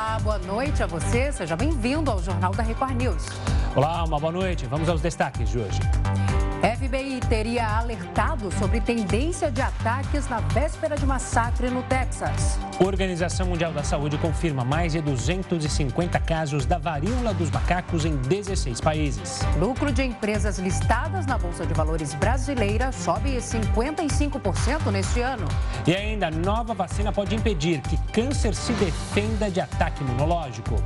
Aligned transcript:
Olá, 0.00 0.18
boa 0.18 0.38
noite 0.38 0.82
a 0.82 0.86
você. 0.86 1.30
Seja 1.30 1.54
bem-vindo 1.54 2.10
ao 2.10 2.22
Jornal 2.22 2.52
da 2.52 2.62
Record 2.62 2.96
News. 2.96 3.22
Olá, 3.76 4.02
uma 4.02 4.18
boa 4.18 4.32
noite. 4.32 4.64
Vamos 4.64 4.88
aos 4.88 5.02
destaques 5.02 5.50
de 5.50 5.58
hoje. 5.58 5.78
FBI 6.60 7.20
teria 7.26 7.66
alertado 7.78 8.52
sobre 8.52 8.82
tendência 8.82 9.50
de 9.50 9.62
ataques 9.62 10.28
na 10.28 10.40
véspera 10.40 10.94
de 10.94 11.06
massacre 11.06 11.70
no 11.70 11.82
Texas. 11.84 12.58
Organização 12.78 13.46
Mundial 13.46 13.72
da 13.72 13.82
Saúde 13.82 14.18
confirma 14.18 14.62
mais 14.62 14.92
de 14.92 15.00
250 15.00 16.20
casos 16.20 16.66
da 16.66 16.76
varíola 16.76 17.32
dos 17.32 17.50
macacos 17.50 18.04
em 18.04 18.14
16 18.14 18.78
países. 18.78 19.40
Lucro 19.58 19.90
de 19.90 20.02
empresas 20.02 20.58
listadas 20.58 21.24
na 21.24 21.38
Bolsa 21.38 21.64
de 21.64 21.72
Valores 21.72 22.12
brasileira 22.12 22.92
sobe 22.92 23.38
55% 23.38 24.90
neste 24.92 25.20
ano. 25.20 25.48
E 25.86 25.94
ainda, 25.94 26.30
nova 26.30 26.74
vacina 26.74 27.10
pode 27.10 27.34
impedir 27.34 27.80
que 27.80 27.96
câncer 28.12 28.54
se 28.54 28.74
defenda 28.74 29.50
de 29.50 29.62
ataque 29.62 30.02
imunológico. 30.02 30.76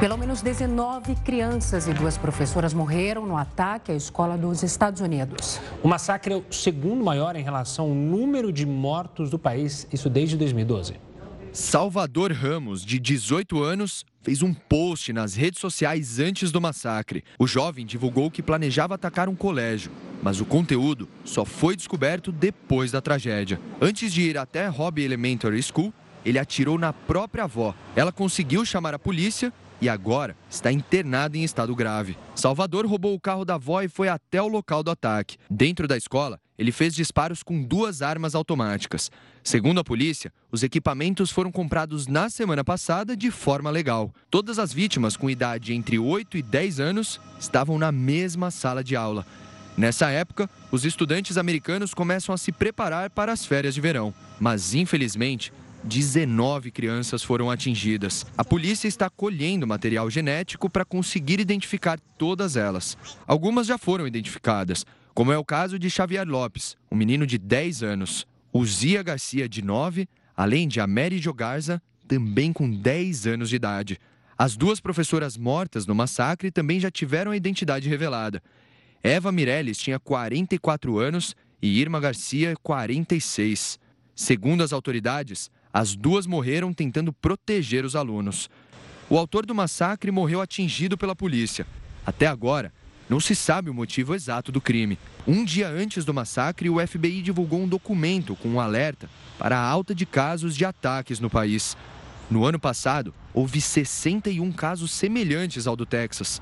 Pelo 0.00 0.16
menos 0.16 0.40
19 0.40 1.14
crianças 1.16 1.86
e 1.86 1.92
duas 1.92 2.16
professoras 2.16 2.72
morreram 2.72 3.26
no 3.26 3.36
ataque 3.36 3.92
à 3.92 3.94
escola 3.94 4.38
dos 4.38 4.62
Estados 4.62 5.02
Unidos. 5.02 5.60
O 5.82 5.88
massacre 5.88 6.32
é 6.32 6.36
o 6.38 6.44
segundo 6.50 7.04
maior 7.04 7.36
em 7.36 7.42
relação 7.42 7.84
ao 7.84 7.94
número 7.94 8.50
de 8.50 8.64
mortos 8.64 9.28
do 9.28 9.38
país, 9.38 9.86
isso 9.92 10.08
desde 10.08 10.38
2012. 10.38 10.94
Salvador 11.52 12.32
Ramos, 12.32 12.82
de 12.82 12.98
18 12.98 13.62
anos, 13.62 14.06
fez 14.22 14.40
um 14.40 14.54
post 14.54 15.12
nas 15.12 15.34
redes 15.34 15.60
sociais 15.60 16.18
antes 16.18 16.50
do 16.50 16.62
massacre. 16.62 17.22
O 17.38 17.46
jovem 17.46 17.84
divulgou 17.84 18.30
que 18.30 18.42
planejava 18.42 18.94
atacar 18.94 19.28
um 19.28 19.36
colégio, 19.36 19.92
mas 20.22 20.40
o 20.40 20.46
conteúdo 20.46 21.10
só 21.26 21.44
foi 21.44 21.76
descoberto 21.76 22.32
depois 22.32 22.90
da 22.90 23.02
tragédia. 23.02 23.60
Antes 23.78 24.14
de 24.14 24.22
ir 24.22 24.38
até 24.38 24.66
Hobby 24.66 25.02
Elementary 25.02 25.62
School, 25.62 25.92
ele 26.24 26.38
atirou 26.38 26.78
na 26.78 26.90
própria 26.90 27.44
avó. 27.44 27.74
Ela 27.94 28.10
conseguiu 28.10 28.64
chamar 28.64 28.94
a 28.94 28.98
polícia 28.98 29.52
e 29.80 29.88
agora 29.88 30.36
está 30.48 30.70
internado 30.70 31.36
em 31.36 31.44
estado 31.44 31.74
grave. 31.74 32.16
Salvador 32.34 32.86
roubou 32.86 33.14
o 33.14 33.20
carro 33.20 33.44
da 33.44 33.54
avó 33.54 33.82
e 33.82 33.88
foi 33.88 34.08
até 34.08 34.40
o 34.40 34.48
local 34.48 34.82
do 34.82 34.90
ataque. 34.90 35.36
Dentro 35.50 35.88
da 35.88 35.96
escola, 35.96 36.38
ele 36.58 36.72
fez 36.72 36.94
disparos 36.94 37.42
com 37.42 37.62
duas 37.62 38.02
armas 38.02 38.34
automáticas. 38.34 39.10
Segundo 39.42 39.80
a 39.80 39.84
polícia, 39.84 40.32
os 40.52 40.62
equipamentos 40.62 41.30
foram 41.30 41.50
comprados 41.50 42.06
na 42.06 42.28
semana 42.28 42.62
passada 42.62 43.16
de 43.16 43.30
forma 43.30 43.70
legal. 43.70 44.12
Todas 44.30 44.58
as 44.58 44.72
vítimas 44.72 45.16
com 45.16 45.30
idade 45.30 45.72
entre 45.72 45.98
8 45.98 46.36
e 46.36 46.42
10 46.42 46.80
anos 46.80 47.20
estavam 47.38 47.78
na 47.78 47.90
mesma 47.90 48.50
sala 48.50 48.84
de 48.84 48.94
aula. 48.94 49.26
Nessa 49.76 50.10
época, 50.10 50.50
os 50.70 50.84
estudantes 50.84 51.38
americanos 51.38 51.94
começam 51.94 52.34
a 52.34 52.38
se 52.38 52.52
preparar 52.52 53.08
para 53.08 53.32
as 53.32 53.46
férias 53.46 53.74
de 53.74 53.80
verão. 53.80 54.12
Mas, 54.38 54.74
infelizmente, 54.74 55.52
19 55.84 56.70
crianças 56.70 57.22
foram 57.22 57.50
atingidas. 57.50 58.26
A 58.36 58.44
polícia 58.44 58.86
está 58.86 59.08
colhendo 59.08 59.66
material 59.66 60.10
genético 60.10 60.68
para 60.68 60.84
conseguir 60.84 61.40
identificar 61.40 61.98
todas 62.18 62.56
elas. 62.56 62.98
Algumas 63.26 63.66
já 63.66 63.78
foram 63.78 64.06
identificadas, 64.06 64.84
como 65.14 65.32
é 65.32 65.38
o 65.38 65.44
caso 65.44 65.78
de 65.78 65.88
Xavier 65.88 66.28
Lopes, 66.28 66.76
um 66.90 66.96
menino 66.96 67.26
de 67.26 67.38
10 67.38 67.82
anos. 67.82 68.26
O 68.52 68.64
Zia 68.66 69.02
Garcia, 69.02 69.48
de 69.48 69.62
9, 69.62 70.08
além 70.36 70.66
de 70.68 70.84
Mary 70.86 71.18
Jogarza, 71.18 71.80
também 72.06 72.52
com 72.52 72.70
10 72.70 73.26
anos 73.26 73.48
de 73.48 73.56
idade. 73.56 73.98
As 74.36 74.56
duas 74.56 74.80
professoras 74.80 75.36
mortas 75.36 75.86
no 75.86 75.94
massacre 75.94 76.50
também 76.50 76.80
já 76.80 76.90
tiveram 76.90 77.30
a 77.30 77.36
identidade 77.36 77.88
revelada. 77.88 78.42
Eva 79.02 79.30
Mireles 79.30 79.78
tinha 79.78 79.98
44 79.98 80.98
anos 80.98 81.36
e 81.62 81.80
Irma 81.80 82.00
Garcia, 82.00 82.54
46. 82.62 83.78
Segundo 84.14 84.62
as 84.62 84.72
autoridades, 84.72 85.50
as 85.72 85.94
duas 85.94 86.26
morreram 86.26 86.72
tentando 86.72 87.12
proteger 87.12 87.84
os 87.84 87.94
alunos. 87.94 88.48
O 89.08 89.18
autor 89.18 89.44
do 89.44 89.54
massacre 89.54 90.10
morreu 90.10 90.40
atingido 90.40 90.96
pela 90.96 91.16
polícia. 91.16 91.66
Até 92.06 92.26
agora, 92.26 92.72
não 93.08 93.18
se 93.18 93.34
sabe 93.34 93.68
o 93.68 93.74
motivo 93.74 94.14
exato 94.14 94.52
do 94.52 94.60
crime. 94.60 94.96
Um 95.26 95.44
dia 95.44 95.68
antes 95.68 96.04
do 96.04 96.14
massacre, 96.14 96.70
o 96.70 96.86
FBI 96.86 97.22
divulgou 97.22 97.60
um 97.60 97.68
documento 97.68 98.36
com 98.36 98.48
um 98.48 98.60
alerta 98.60 99.10
para 99.36 99.58
a 99.58 99.64
alta 99.64 99.92
de 99.94 100.06
casos 100.06 100.56
de 100.56 100.64
ataques 100.64 101.18
no 101.18 101.28
país. 101.28 101.76
No 102.30 102.44
ano 102.44 102.60
passado, 102.60 103.12
houve 103.34 103.60
61 103.60 104.52
casos 104.52 104.92
semelhantes 104.92 105.66
ao 105.66 105.74
do 105.74 105.84
Texas. 105.84 106.40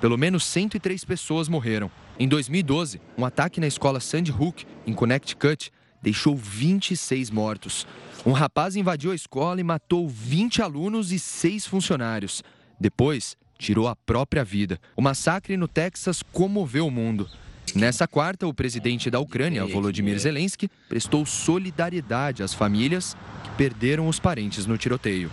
Pelo 0.00 0.18
menos 0.18 0.44
103 0.44 1.04
pessoas 1.04 1.48
morreram. 1.48 1.88
Em 2.18 2.26
2012, 2.26 3.00
um 3.16 3.24
ataque 3.24 3.60
na 3.60 3.68
escola 3.68 4.00
Sandy 4.00 4.32
Hook, 4.32 4.64
em 4.84 4.92
Connecticut, 4.92 5.70
deixou 6.02 6.36
26 6.36 7.30
mortos. 7.30 7.86
Um 8.24 8.32
rapaz 8.32 8.76
invadiu 8.76 9.12
a 9.12 9.14
escola 9.14 9.60
e 9.60 9.64
matou 9.64 10.08
20 10.08 10.62
alunos 10.62 11.12
e 11.12 11.18
6 11.18 11.66
funcionários. 11.66 12.42
Depois, 12.78 13.36
tirou 13.58 13.88
a 13.88 13.96
própria 13.96 14.44
vida. 14.44 14.78
O 14.96 15.02
massacre 15.02 15.56
no 15.56 15.66
Texas 15.66 16.22
comoveu 16.22 16.86
o 16.86 16.90
mundo. 16.90 17.28
Nessa 17.74 18.06
quarta, 18.06 18.46
o 18.46 18.54
presidente 18.54 19.10
da 19.10 19.20
Ucrânia, 19.20 19.66
Volodymyr 19.66 20.18
Zelensky, 20.18 20.70
prestou 20.88 21.26
solidariedade 21.26 22.42
às 22.42 22.54
famílias 22.54 23.16
que 23.44 23.50
perderam 23.50 24.08
os 24.08 24.18
parentes 24.18 24.66
no 24.66 24.78
tiroteio. 24.78 25.30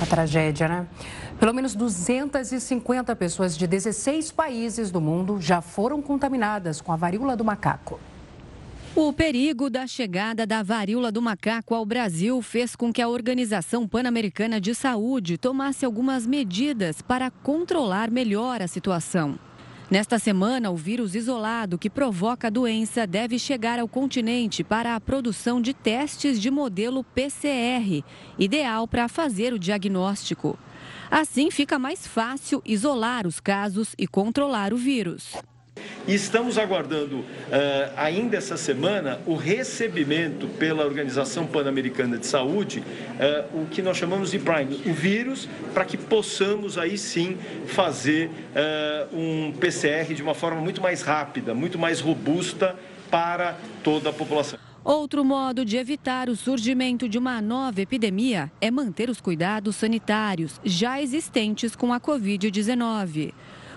A 0.00 0.06
tragédia, 0.06 0.68
né? 0.68 0.86
Pelo 1.38 1.54
menos 1.54 1.74
250 1.74 3.14
pessoas 3.16 3.56
de 3.56 3.66
16 3.66 4.32
países 4.32 4.90
do 4.90 5.00
mundo 5.00 5.40
já 5.40 5.60
foram 5.60 6.02
contaminadas 6.02 6.80
com 6.80 6.92
a 6.92 6.96
varíola 6.96 7.36
do 7.36 7.44
macaco. 7.44 8.00
O 8.98 9.12
perigo 9.12 9.68
da 9.68 9.86
chegada 9.86 10.46
da 10.46 10.62
varíola 10.62 11.12
do 11.12 11.20
macaco 11.20 11.74
ao 11.74 11.84
Brasil 11.84 12.40
fez 12.40 12.74
com 12.74 12.90
que 12.90 13.02
a 13.02 13.08
Organização 13.08 13.86
Pan-Americana 13.86 14.58
de 14.58 14.74
Saúde 14.74 15.36
tomasse 15.36 15.84
algumas 15.84 16.26
medidas 16.26 17.02
para 17.02 17.30
controlar 17.30 18.10
melhor 18.10 18.62
a 18.62 18.66
situação. 18.66 19.38
Nesta 19.90 20.18
semana, 20.18 20.70
o 20.70 20.76
vírus 20.76 21.14
isolado 21.14 21.76
que 21.76 21.90
provoca 21.90 22.46
a 22.46 22.50
doença 22.50 23.06
deve 23.06 23.38
chegar 23.38 23.78
ao 23.78 23.86
continente 23.86 24.64
para 24.64 24.96
a 24.96 25.00
produção 25.00 25.60
de 25.60 25.74
testes 25.74 26.40
de 26.40 26.50
modelo 26.50 27.04
PCR, 27.04 28.02
ideal 28.38 28.88
para 28.88 29.08
fazer 29.08 29.52
o 29.52 29.58
diagnóstico. 29.58 30.58
Assim, 31.10 31.50
fica 31.50 31.78
mais 31.78 32.06
fácil 32.06 32.62
isolar 32.64 33.26
os 33.26 33.40
casos 33.40 33.94
e 33.98 34.06
controlar 34.06 34.72
o 34.72 34.78
vírus. 34.78 35.34
E 36.08 36.14
estamos 36.14 36.56
aguardando 36.56 37.16
uh, 37.16 37.24
ainda 37.96 38.36
essa 38.36 38.56
semana 38.56 39.18
o 39.26 39.34
recebimento 39.34 40.46
pela 40.46 40.84
Organização 40.84 41.44
Pan-Americana 41.48 42.16
de 42.16 42.26
Saúde, 42.26 42.78
uh, 42.80 43.62
o 43.62 43.66
que 43.66 43.82
nós 43.82 43.96
chamamos 43.96 44.30
de 44.30 44.38
Prime, 44.38 44.80
o 44.86 44.92
vírus, 44.92 45.48
para 45.74 45.84
que 45.84 45.96
possamos 45.96 46.78
aí 46.78 46.96
sim 46.96 47.36
fazer 47.66 48.30
uh, 48.30 49.16
um 49.16 49.52
PCR 49.58 50.14
de 50.14 50.22
uma 50.22 50.34
forma 50.34 50.60
muito 50.60 50.80
mais 50.80 51.02
rápida, 51.02 51.52
muito 51.54 51.76
mais 51.76 52.00
robusta 52.00 52.76
para 53.10 53.56
toda 53.82 54.10
a 54.10 54.12
população. 54.12 54.60
Outro 54.84 55.24
modo 55.24 55.64
de 55.64 55.76
evitar 55.76 56.28
o 56.28 56.36
surgimento 56.36 57.08
de 57.08 57.18
uma 57.18 57.42
nova 57.42 57.80
epidemia 57.80 58.52
é 58.60 58.70
manter 58.70 59.10
os 59.10 59.20
cuidados 59.20 59.74
sanitários 59.74 60.60
já 60.64 61.02
existentes 61.02 61.74
com 61.74 61.92
a 61.92 61.98
Covid-19. 61.98 63.32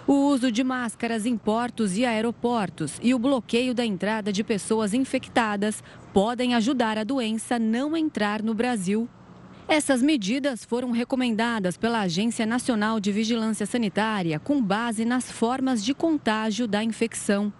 O 0.09 0.25
uso 0.25 0.51
de 0.51 0.63
máscaras 0.63 1.27
em 1.27 1.37
portos 1.37 1.95
e 1.95 2.03
aeroportos 2.03 2.99
e 2.99 3.13
o 3.13 3.19
bloqueio 3.19 3.75
da 3.75 3.85
entrada 3.85 4.33
de 4.33 4.43
pessoas 4.43 4.91
infectadas 4.91 5.83
podem 6.11 6.55
ajudar 6.55 6.97
a 6.97 7.03
doença 7.03 7.59
não 7.59 7.95
entrar 7.95 8.41
no 8.41 8.55
Brasil. 8.55 9.07
Essas 9.67 10.01
medidas 10.01 10.65
foram 10.65 10.89
recomendadas 10.89 11.77
pela 11.77 11.99
Agência 11.99 12.43
Nacional 12.43 12.99
de 12.99 13.11
Vigilância 13.11 13.67
Sanitária 13.67 14.39
com 14.39 14.59
base 14.59 15.05
nas 15.05 15.31
formas 15.31 15.85
de 15.85 15.93
contágio 15.93 16.67
da 16.67 16.83
infecção. 16.83 17.53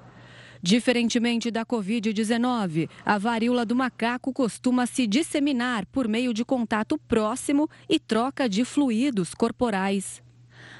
Diferentemente 0.59 1.51
da 1.51 1.63
Covid-19, 1.63 2.89
a 3.05 3.19
varíola 3.19 3.63
do 3.63 3.75
macaco 3.75 4.33
costuma 4.33 4.87
se 4.87 5.05
disseminar 5.05 5.85
por 5.85 6.07
meio 6.07 6.33
de 6.33 6.43
contato 6.43 6.97
próximo 6.97 7.69
e 7.87 7.99
troca 7.99 8.49
de 8.49 8.65
fluidos 8.65 9.35
corporais. 9.35 10.27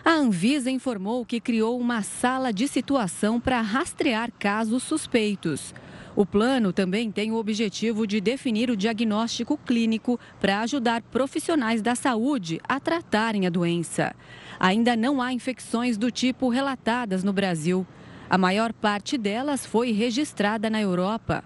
A 0.04 0.12
Anvisa 0.12 0.72
informou 0.72 1.26
que 1.26 1.42
criou 1.42 1.78
uma 1.78 2.02
sala 2.02 2.54
de 2.54 2.68
situação 2.68 3.40
para 3.40 3.62
rastrear 3.62 4.32
casos 4.40 4.84
suspeitos. 4.84 5.74
O 6.16 6.26
plano 6.26 6.74
também 6.74 7.12
tem 7.12 7.32
o 7.32 7.36
objetivo 7.36 8.08
de 8.08 8.20
definir 8.20 8.70
o 8.70 8.78
diagnóstico 8.78 9.58
clínico 9.58 10.20
para 10.40 10.62
ajudar 10.62 11.02
profissionais 11.02 11.82
da 11.82 11.96
saúde 11.96 12.60
a 12.68 12.80
tratarem 12.80 13.46
a 13.46 13.50
doença. 13.50 14.16
Ainda 14.60 14.96
não 14.96 15.22
há 15.22 15.32
infecções 15.32 15.98
do 15.98 16.10
tipo 16.10 16.50
relatadas 16.50 17.24
no 17.24 17.34
Brasil. 17.34 17.86
A 18.30 18.38
maior 18.38 18.74
parte 18.74 19.18
delas 19.18 19.66
foi 19.66 19.92
registrada 19.92 20.70
na 20.70 20.82
Europa. 20.82 21.44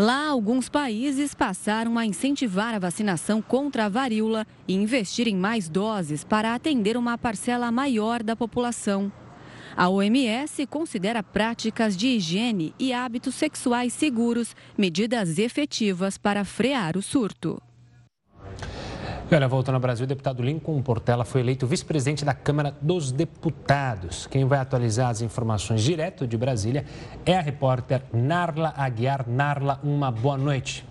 Lá, 0.00 0.28
alguns 0.28 0.70
países 0.70 1.34
passaram 1.34 1.98
a 1.98 2.06
incentivar 2.06 2.72
a 2.72 2.78
vacinação 2.78 3.42
contra 3.42 3.84
a 3.84 3.88
varíola 3.90 4.46
e 4.66 4.72
investir 4.72 5.28
em 5.28 5.36
mais 5.36 5.68
doses 5.68 6.24
para 6.24 6.54
atender 6.54 6.96
uma 6.96 7.18
parcela 7.18 7.70
maior 7.70 8.22
da 8.22 8.34
população. 8.34 9.12
A 9.76 9.90
OMS 9.90 10.66
considera 10.68 11.22
práticas 11.22 11.98
de 11.98 12.06
higiene 12.16 12.74
e 12.78 12.94
hábitos 12.94 13.34
sexuais 13.34 13.92
seguros 13.92 14.56
medidas 14.74 15.38
efetivas 15.38 16.16
para 16.16 16.46
frear 16.46 16.96
o 16.96 17.02
surto. 17.02 17.60
E 19.30 19.34
olha, 19.36 19.46
voltando 19.46 19.76
ao 19.76 19.80
Brasil, 19.80 20.02
o 20.02 20.08
deputado 20.08 20.42
Lincoln 20.42 20.82
Portela 20.82 21.24
foi 21.24 21.40
eleito 21.40 21.64
vice-presidente 21.64 22.24
da 22.24 22.34
Câmara 22.34 22.74
dos 22.82 23.12
Deputados. 23.12 24.26
Quem 24.26 24.44
vai 24.44 24.58
atualizar 24.58 25.08
as 25.08 25.22
informações 25.22 25.84
direto 25.84 26.26
de 26.26 26.36
Brasília 26.36 26.84
é 27.24 27.36
a 27.36 27.40
repórter 27.40 28.02
Narla 28.12 28.74
Aguiar. 28.76 29.28
Narla, 29.28 29.78
uma 29.84 30.10
boa 30.10 30.36
noite. 30.36 30.89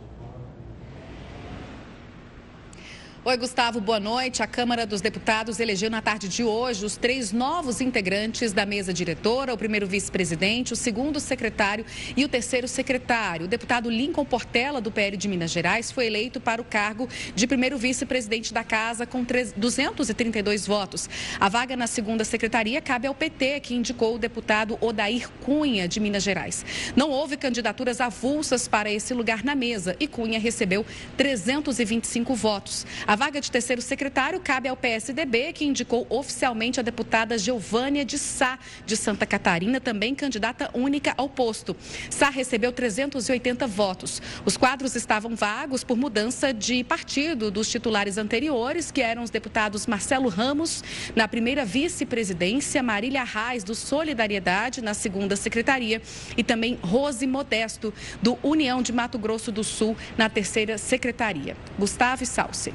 Oi, 3.30 3.38
Gustavo, 3.38 3.80
boa 3.80 4.00
noite. 4.00 4.42
A 4.42 4.48
Câmara 4.48 4.88
dos 4.88 5.02
Deputados 5.02 5.60
elegeu 5.60 5.88
na 5.88 6.02
tarde 6.02 6.28
de 6.28 6.44
hoje 6.44 6.84
os 6.84 6.98
três 6.98 7.32
novos 7.32 7.80
integrantes 7.80 8.52
da 8.52 8.66
mesa 8.66 8.92
diretora: 8.92 9.54
o 9.54 9.58
primeiro 9.58 9.86
vice-presidente, 9.86 10.74
o 10.74 10.76
segundo 10.76 11.20
secretário 11.20 11.86
e 12.18 12.26
o 12.26 12.28
terceiro 12.28 12.68
secretário. 12.68 13.46
O 13.46 13.48
deputado 13.48 13.88
Lincoln 13.88 14.26
Portela, 14.26 14.82
do 14.82 14.90
PL 14.90 15.16
de 15.16 15.28
Minas 15.28 15.52
Gerais, 15.52 15.92
foi 15.92 16.08
eleito 16.08 16.42
para 16.42 16.60
o 16.60 16.66
cargo 16.66 17.08
de 17.36 17.46
primeiro 17.46 17.78
vice-presidente 17.78 18.52
da 18.52 18.64
Casa 18.64 19.06
com 19.06 19.24
232 19.24 20.66
votos. 20.66 21.08
A 21.40 21.48
vaga 21.48 21.78
na 21.78 21.86
segunda 21.86 22.26
secretaria 22.26 22.82
cabe 22.82 23.06
ao 23.06 23.14
PT, 23.14 23.60
que 23.60 23.76
indicou 23.76 24.16
o 24.16 24.18
deputado 24.18 24.76
Odair 24.82 25.30
Cunha, 25.46 25.88
de 25.88 26.00
Minas 26.00 26.24
Gerais. 26.24 26.66
Não 26.96 27.12
houve 27.12 27.38
candidaturas 27.38 28.02
avulsas 28.02 28.68
para 28.68 28.92
esse 28.92 29.14
lugar 29.14 29.44
na 29.44 29.54
mesa 29.54 29.96
e 30.00 30.08
Cunha 30.08 30.40
recebeu 30.40 30.84
325 31.16 32.34
votos. 32.34 32.88
A 33.06 33.19
vaga 33.20 33.42
de 33.42 33.52
terceiro 33.52 33.82
secretário 33.82 34.40
cabe 34.40 34.70
ao 34.70 34.78
PSDB, 34.78 35.52
que 35.52 35.66
indicou 35.66 36.08
oficialmente 36.10 36.80
a 36.80 36.84
deputada 36.84 37.38
Geovânia 37.38 38.06
de 38.06 38.18
Sá, 38.18 38.58
de 38.86 38.96
Santa 38.96 39.26
Catarina, 39.26 39.82
também 39.82 40.16
candidata 40.16 40.70
única 40.74 41.14
ao 41.18 41.28
posto. 41.28 41.76
Sá 42.10 42.30
recebeu 42.30 42.72
380 42.72 43.68
votos. 43.68 44.22
Os 44.46 44.56
quadros 44.56 44.96
estavam 44.96 45.36
vagos 45.36 45.84
por 45.84 45.98
mudança 45.98 46.54
de 46.54 46.82
partido 46.82 47.52
dos 47.52 47.70
titulares 47.70 48.18
anteriores, 48.18 48.90
que 48.90 49.02
eram 49.02 49.22
os 49.22 49.30
deputados 49.30 49.86
Marcelo 49.86 50.30
Ramos, 50.30 50.82
na 51.14 51.28
primeira 51.28 51.66
vice-presidência, 51.66 52.82
Marília 52.82 53.26
Reis, 53.26 53.66
do 53.66 53.76
Solidariedade, 53.76 54.82
na 54.82 54.94
segunda 54.94 55.36
secretaria, 55.36 56.02
e 56.38 56.44
também 56.44 56.80
Rose 56.82 57.28
Modesto, 57.28 57.94
do 58.22 58.40
União 58.42 58.82
de 58.82 58.94
Mato 58.94 59.20
Grosso 59.20 59.52
do 59.52 59.62
Sul, 59.62 59.98
na 60.18 60.30
terceira 60.30 60.78
secretaria. 60.78 61.58
Gustavo 61.78 62.26
Salce. 62.26 62.74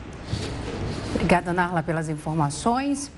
Obrigada, 1.15 1.53
Narla, 1.53 1.83
pelas 1.83 2.09
informações. 2.09 3.11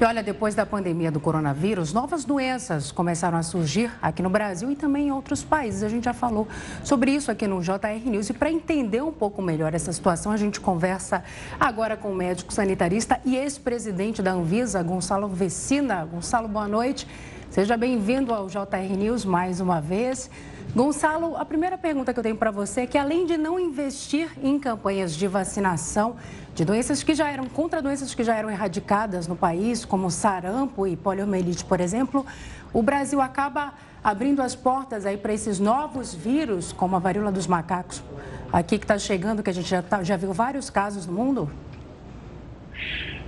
E 0.00 0.04
olha, 0.04 0.22
depois 0.22 0.54
da 0.54 0.64
pandemia 0.64 1.10
do 1.10 1.18
coronavírus, 1.18 1.92
novas 1.92 2.24
doenças 2.24 2.92
começaram 2.92 3.36
a 3.36 3.42
surgir 3.42 3.90
aqui 4.00 4.22
no 4.22 4.30
Brasil 4.30 4.70
e 4.70 4.76
também 4.76 5.08
em 5.08 5.10
outros 5.10 5.42
países. 5.42 5.82
A 5.82 5.88
gente 5.88 6.04
já 6.04 6.14
falou 6.14 6.46
sobre 6.84 7.10
isso 7.10 7.32
aqui 7.32 7.48
no 7.48 7.60
JR 7.60 8.04
News. 8.04 8.30
E 8.30 8.32
para 8.32 8.48
entender 8.48 9.02
um 9.02 9.10
pouco 9.10 9.42
melhor 9.42 9.74
essa 9.74 9.92
situação, 9.92 10.30
a 10.30 10.36
gente 10.36 10.60
conversa 10.60 11.24
agora 11.58 11.96
com 11.96 12.12
o 12.12 12.14
médico 12.14 12.52
sanitarista 12.52 13.20
e 13.24 13.34
ex-presidente 13.34 14.22
da 14.22 14.30
Anvisa, 14.30 14.80
Gonçalo 14.84 15.26
Vecina. 15.26 16.04
Gonçalo, 16.04 16.46
boa 16.46 16.68
noite. 16.68 17.08
Seja 17.50 17.76
bem-vindo 17.76 18.32
ao 18.32 18.46
JR 18.46 18.96
News 18.96 19.24
mais 19.24 19.58
uma 19.58 19.80
vez. 19.80 20.30
Gonçalo, 20.74 21.34
a 21.36 21.44
primeira 21.46 21.78
pergunta 21.78 22.12
que 22.12 22.18
eu 22.18 22.22
tenho 22.22 22.36
para 22.36 22.50
você 22.50 22.82
é 22.82 22.86
que 22.86 22.98
além 22.98 23.24
de 23.24 23.38
não 23.38 23.58
investir 23.58 24.30
em 24.42 24.58
campanhas 24.58 25.16
de 25.16 25.26
vacinação 25.26 26.16
de 26.54 26.64
doenças 26.64 27.02
que 27.02 27.14
já 27.14 27.30
eram 27.30 27.46
contra 27.46 27.80
doenças 27.80 28.14
que 28.14 28.22
já 28.22 28.34
eram 28.34 28.50
erradicadas 28.50 29.26
no 29.26 29.34
país, 29.34 29.84
como 29.84 30.10
sarampo 30.10 30.86
e 30.86 30.94
poliomielite, 30.94 31.64
por 31.64 31.80
exemplo, 31.80 32.24
o 32.72 32.82
Brasil 32.82 33.20
acaba 33.20 33.72
abrindo 34.04 34.42
as 34.42 34.54
portas 34.54 35.06
aí 35.06 35.16
para 35.16 35.32
esses 35.32 35.58
novos 35.58 36.14
vírus, 36.14 36.70
como 36.70 36.96
a 36.96 36.98
varíola 36.98 37.32
dos 37.32 37.46
macacos, 37.46 38.02
aqui 38.52 38.78
que 38.78 38.84
está 38.84 38.98
chegando, 38.98 39.42
que 39.42 39.50
a 39.50 39.54
gente 39.54 39.68
já, 39.68 39.80
tá, 39.80 40.02
já 40.02 40.16
viu 40.16 40.34
vários 40.34 40.68
casos 40.68 41.06
no 41.06 41.14
mundo? 41.14 41.50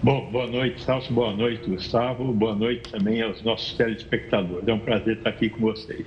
Bom, 0.03 0.31
boa 0.31 0.47
noite, 0.47 0.83
Celso, 0.85 1.13
boa 1.13 1.33
noite, 1.33 1.69
Gustavo, 1.69 2.33
boa 2.33 2.55
noite 2.55 2.91
também 2.93 3.23
aos 3.23 3.43
nossos 3.43 3.73
telespectadores. 3.75 4.69
É 4.69 4.73
um 4.73 4.79
prazer 4.79 5.19
estar 5.19 5.31
aqui 5.31 5.49
com 5.49 5.61
vocês. 5.61 6.07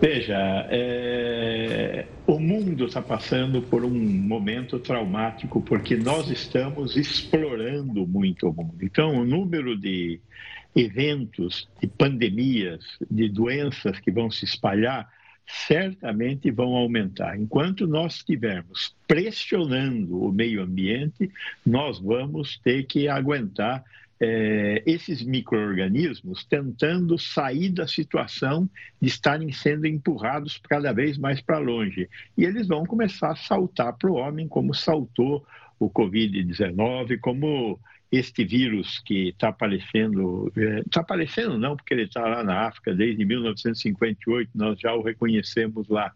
Veja, 0.00 0.38
é, 0.70 2.06
o 2.24 2.38
mundo 2.38 2.86
está 2.86 3.02
passando 3.02 3.60
por 3.62 3.84
um 3.84 3.90
momento 3.90 4.78
traumático 4.78 5.60
porque 5.60 5.96
nós 5.96 6.30
estamos 6.30 6.96
explorando 6.96 8.06
muito 8.06 8.48
o 8.48 8.52
mundo. 8.52 8.76
Então, 8.80 9.16
o 9.16 9.24
número 9.24 9.76
de 9.76 10.20
eventos, 10.74 11.68
de 11.80 11.88
pandemias, 11.88 12.84
de 13.10 13.28
doenças 13.28 13.98
que 13.98 14.12
vão 14.12 14.30
se 14.30 14.44
espalhar, 14.44 15.08
certamente 15.44 16.48
vão 16.50 16.76
aumentar. 16.76 17.36
Enquanto 17.36 17.84
nós 17.84 18.16
estivermos 18.16 18.94
pressionando 19.06 20.22
o 20.22 20.30
meio 20.30 20.62
ambiente, 20.62 21.28
nós 21.66 21.98
vamos 21.98 22.56
ter 22.58 22.84
que 22.84 23.08
aguentar 23.08 23.82
é, 24.20 24.82
esses 24.84 25.22
micro-organismos 25.22 26.44
tentando 26.44 27.18
sair 27.18 27.70
da 27.70 27.86
situação 27.86 28.68
de 29.00 29.08
estarem 29.08 29.52
sendo 29.52 29.86
empurrados 29.86 30.60
cada 30.68 30.92
vez 30.92 31.16
mais 31.16 31.40
para 31.40 31.58
longe. 31.58 32.08
E 32.36 32.44
eles 32.44 32.66
vão 32.66 32.84
começar 32.84 33.30
a 33.30 33.36
saltar 33.36 33.92
para 33.96 34.10
o 34.10 34.14
homem, 34.14 34.48
como 34.48 34.74
saltou 34.74 35.46
o 35.78 35.88
Covid-19, 35.88 37.20
como 37.20 37.78
este 38.10 38.44
vírus 38.44 39.00
que 39.04 39.28
está 39.28 39.48
aparecendo, 39.48 40.50
está 40.86 41.00
é, 41.00 41.02
aparecendo 41.02 41.58
não, 41.58 41.76
porque 41.76 41.92
ele 41.92 42.04
está 42.04 42.22
lá 42.22 42.42
na 42.42 42.66
África 42.66 42.94
desde 42.94 43.24
1958, 43.24 44.50
nós 44.54 44.80
já 44.80 44.94
o 44.94 45.02
reconhecemos 45.02 45.88
lá, 45.88 46.12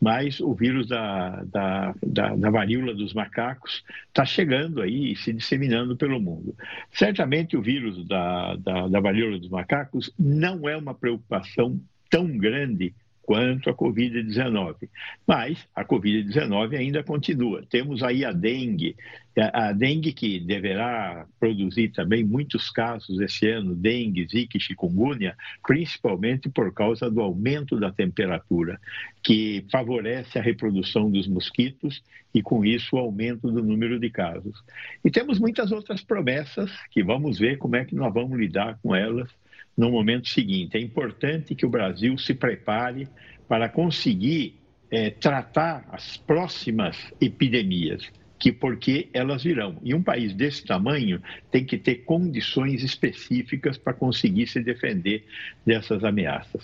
mas 0.00 0.40
o 0.40 0.54
vírus 0.54 0.88
da, 0.88 1.44
da, 1.44 1.94
da, 2.04 2.36
da 2.36 2.50
varíola 2.50 2.94
dos 2.94 3.12
macacos 3.14 3.84
está 4.08 4.24
chegando 4.24 4.82
aí 4.82 5.12
e 5.12 5.16
se 5.16 5.32
disseminando 5.32 5.96
pelo 5.96 6.20
mundo. 6.20 6.54
Certamente 6.90 7.56
o 7.56 7.62
vírus 7.62 8.06
da, 8.06 8.56
da, 8.56 8.88
da 8.88 9.00
varíola 9.00 9.38
dos 9.38 9.48
macacos 9.48 10.12
não 10.18 10.68
é 10.68 10.76
uma 10.76 10.94
preocupação 10.94 11.80
tão 12.10 12.36
grande 12.36 12.94
quanto 13.24 13.70
a 13.70 13.74
Covid-19. 13.74 14.88
Mas 15.26 15.58
a 15.74 15.84
Covid-19 15.84 16.76
ainda 16.76 17.02
continua. 17.02 17.64
Temos 17.68 18.02
aí 18.02 18.24
a 18.24 18.32
dengue, 18.32 18.96
a 19.36 19.72
dengue 19.72 20.12
que 20.12 20.38
deverá 20.38 21.26
produzir 21.40 21.88
também 21.88 22.22
muitos 22.22 22.70
casos 22.70 23.20
esse 23.20 23.48
ano, 23.48 23.74
dengue, 23.74 24.26
zika 24.28 24.56
e 24.56 24.60
chikungunya, 24.60 25.36
principalmente 25.66 26.48
por 26.48 26.72
causa 26.72 27.10
do 27.10 27.20
aumento 27.20 27.78
da 27.78 27.90
temperatura, 27.90 28.78
que 29.22 29.64
favorece 29.70 30.38
a 30.38 30.42
reprodução 30.42 31.10
dos 31.10 31.26
mosquitos 31.26 32.02
e, 32.34 32.42
com 32.42 32.64
isso, 32.64 32.96
o 32.96 32.98
aumento 32.98 33.50
do 33.50 33.62
número 33.62 33.98
de 33.98 34.10
casos. 34.10 34.62
E 35.04 35.10
temos 35.10 35.38
muitas 35.38 35.72
outras 35.72 36.02
promessas 36.02 36.70
que 36.90 37.02
vamos 37.02 37.38
ver 37.38 37.58
como 37.58 37.76
é 37.76 37.84
que 37.84 37.94
nós 37.94 38.12
vamos 38.12 38.38
lidar 38.38 38.78
com 38.82 38.94
elas 38.94 39.30
no 39.76 39.90
momento 39.90 40.28
seguinte. 40.28 40.76
É 40.76 40.80
importante 40.80 41.54
que 41.54 41.66
o 41.66 41.68
Brasil 41.68 42.16
se 42.18 42.34
prepare 42.34 43.08
para 43.48 43.68
conseguir 43.68 44.58
é, 44.90 45.10
tratar 45.10 45.86
as 45.90 46.16
próximas 46.16 46.96
epidemias, 47.20 48.08
que 48.38 48.52
porque 48.52 49.08
elas 49.12 49.42
virão. 49.42 49.76
E 49.82 49.94
um 49.94 50.02
país 50.02 50.34
desse 50.34 50.64
tamanho 50.64 51.20
tem 51.50 51.64
que 51.64 51.78
ter 51.78 52.04
condições 52.04 52.82
específicas 52.82 53.76
para 53.76 53.92
conseguir 53.92 54.46
se 54.46 54.60
defender 54.60 55.24
dessas 55.64 56.04
ameaças. 56.04 56.62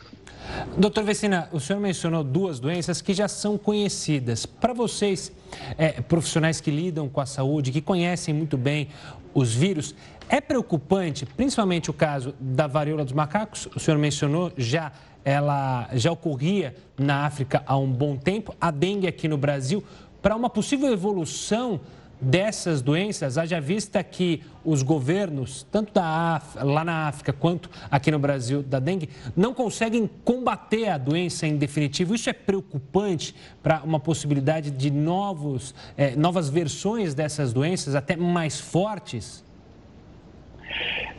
Doutor 0.77 1.05
Vecina, 1.05 1.49
o 1.53 1.61
senhor 1.61 1.81
mencionou 1.81 2.23
duas 2.23 2.61
doenças 2.61 3.01
que 3.01 3.15
já 3.15 3.29
são 3.29 3.57
conhecidas. 3.59 4.47
Para 4.47 4.73
vocês, 4.73 5.33
é, 5.77 6.01
profissionais 6.01 6.61
que 6.61 6.71
lidam 6.71 7.09
com 7.09 7.21
a 7.21 7.27
saúde, 7.27 7.73
que 7.73 7.81
conhecem 7.81 8.35
muito 8.35 8.57
bem 8.57 8.89
os 9.35 9.55
vírus, 9.55 9.95
é 10.31 10.41
preocupante, 10.41 11.27
principalmente 11.27 11.91
o 11.91 11.93
caso 11.93 12.35
da 12.39 12.69
varíola 12.69 13.05
dos 13.05 13.13
macacos, 13.13 13.69
o 13.75 13.81
senhor 13.81 13.99
mencionou, 13.99 14.53
já 14.57 14.93
ela 15.25 15.89
já 15.93 16.11
ocorria 16.13 16.75
na 16.97 17.27
África 17.27 17.63
há 17.67 17.77
um 17.77 17.91
bom 17.91 18.17
tempo, 18.17 18.55
a 18.61 18.71
dengue 18.71 19.09
aqui 19.09 19.27
no 19.27 19.37
Brasil, 19.37 19.83
para 20.23 20.37
uma 20.37 20.49
possível 20.49 20.91
evolução 20.93 21.81
dessas 22.21 22.81
doenças, 22.81 23.37
haja 23.39 23.61
vista 23.61 24.05
que 24.05 24.43
os 24.65 24.83
governos, 24.83 25.67
tanto 25.71 25.95
da 25.95 26.05
África, 26.05 26.65
lá 26.65 26.85
na 26.85 27.09
África 27.09 27.33
quanto 27.33 27.69
aqui 27.91 28.11
no 28.11 28.19
Brasil, 28.19 28.63
da 28.63 28.79
dengue, 28.79 29.09
não 29.35 29.53
conseguem 29.53 30.09
combater 30.25 30.91
a 30.91 30.99
doença 30.99 31.47
em 31.47 31.57
definitivo. 31.57 32.15
Isso 32.15 32.31
é 32.31 32.33
preocupante 32.33 33.35
para 33.63 33.83
uma 33.83 33.99
possibilidade 33.99 34.71
de 34.71 34.91
novos, 34.91 35.75
é, 35.97 36.15
novas 36.15 36.49
versões 36.49 37.15
dessas 37.15 37.53
doenças, 37.53 37.95
até 37.97 38.15
mais 38.17 38.61
fortes? 38.61 39.43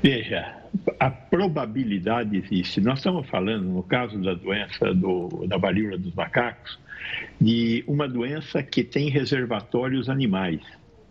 Veja, 0.02 0.56
a 1.00 1.10
probabilidade 1.10 2.38
existe. 2.38 2.82
Nós 2.82 3.00
estamos 3.00 3.28
falando, 3.30 3.66
no 3.66 3.84
caso 3.84 4.18
da 4.22 4.34
doença 4.34 4.94
do, 4.94 5.46
da 5.48 5.58
varíola 5.58 5.98
dos 5.98 6.14
macacos, 6.14 6.80
de 7.40 7.84
uma 7.88 8.08
doença 8.08 8.64
que 8.64 8.84
tem 8.84 9.10
reservatórios 9.10 10.10
animais. 10.10 10.62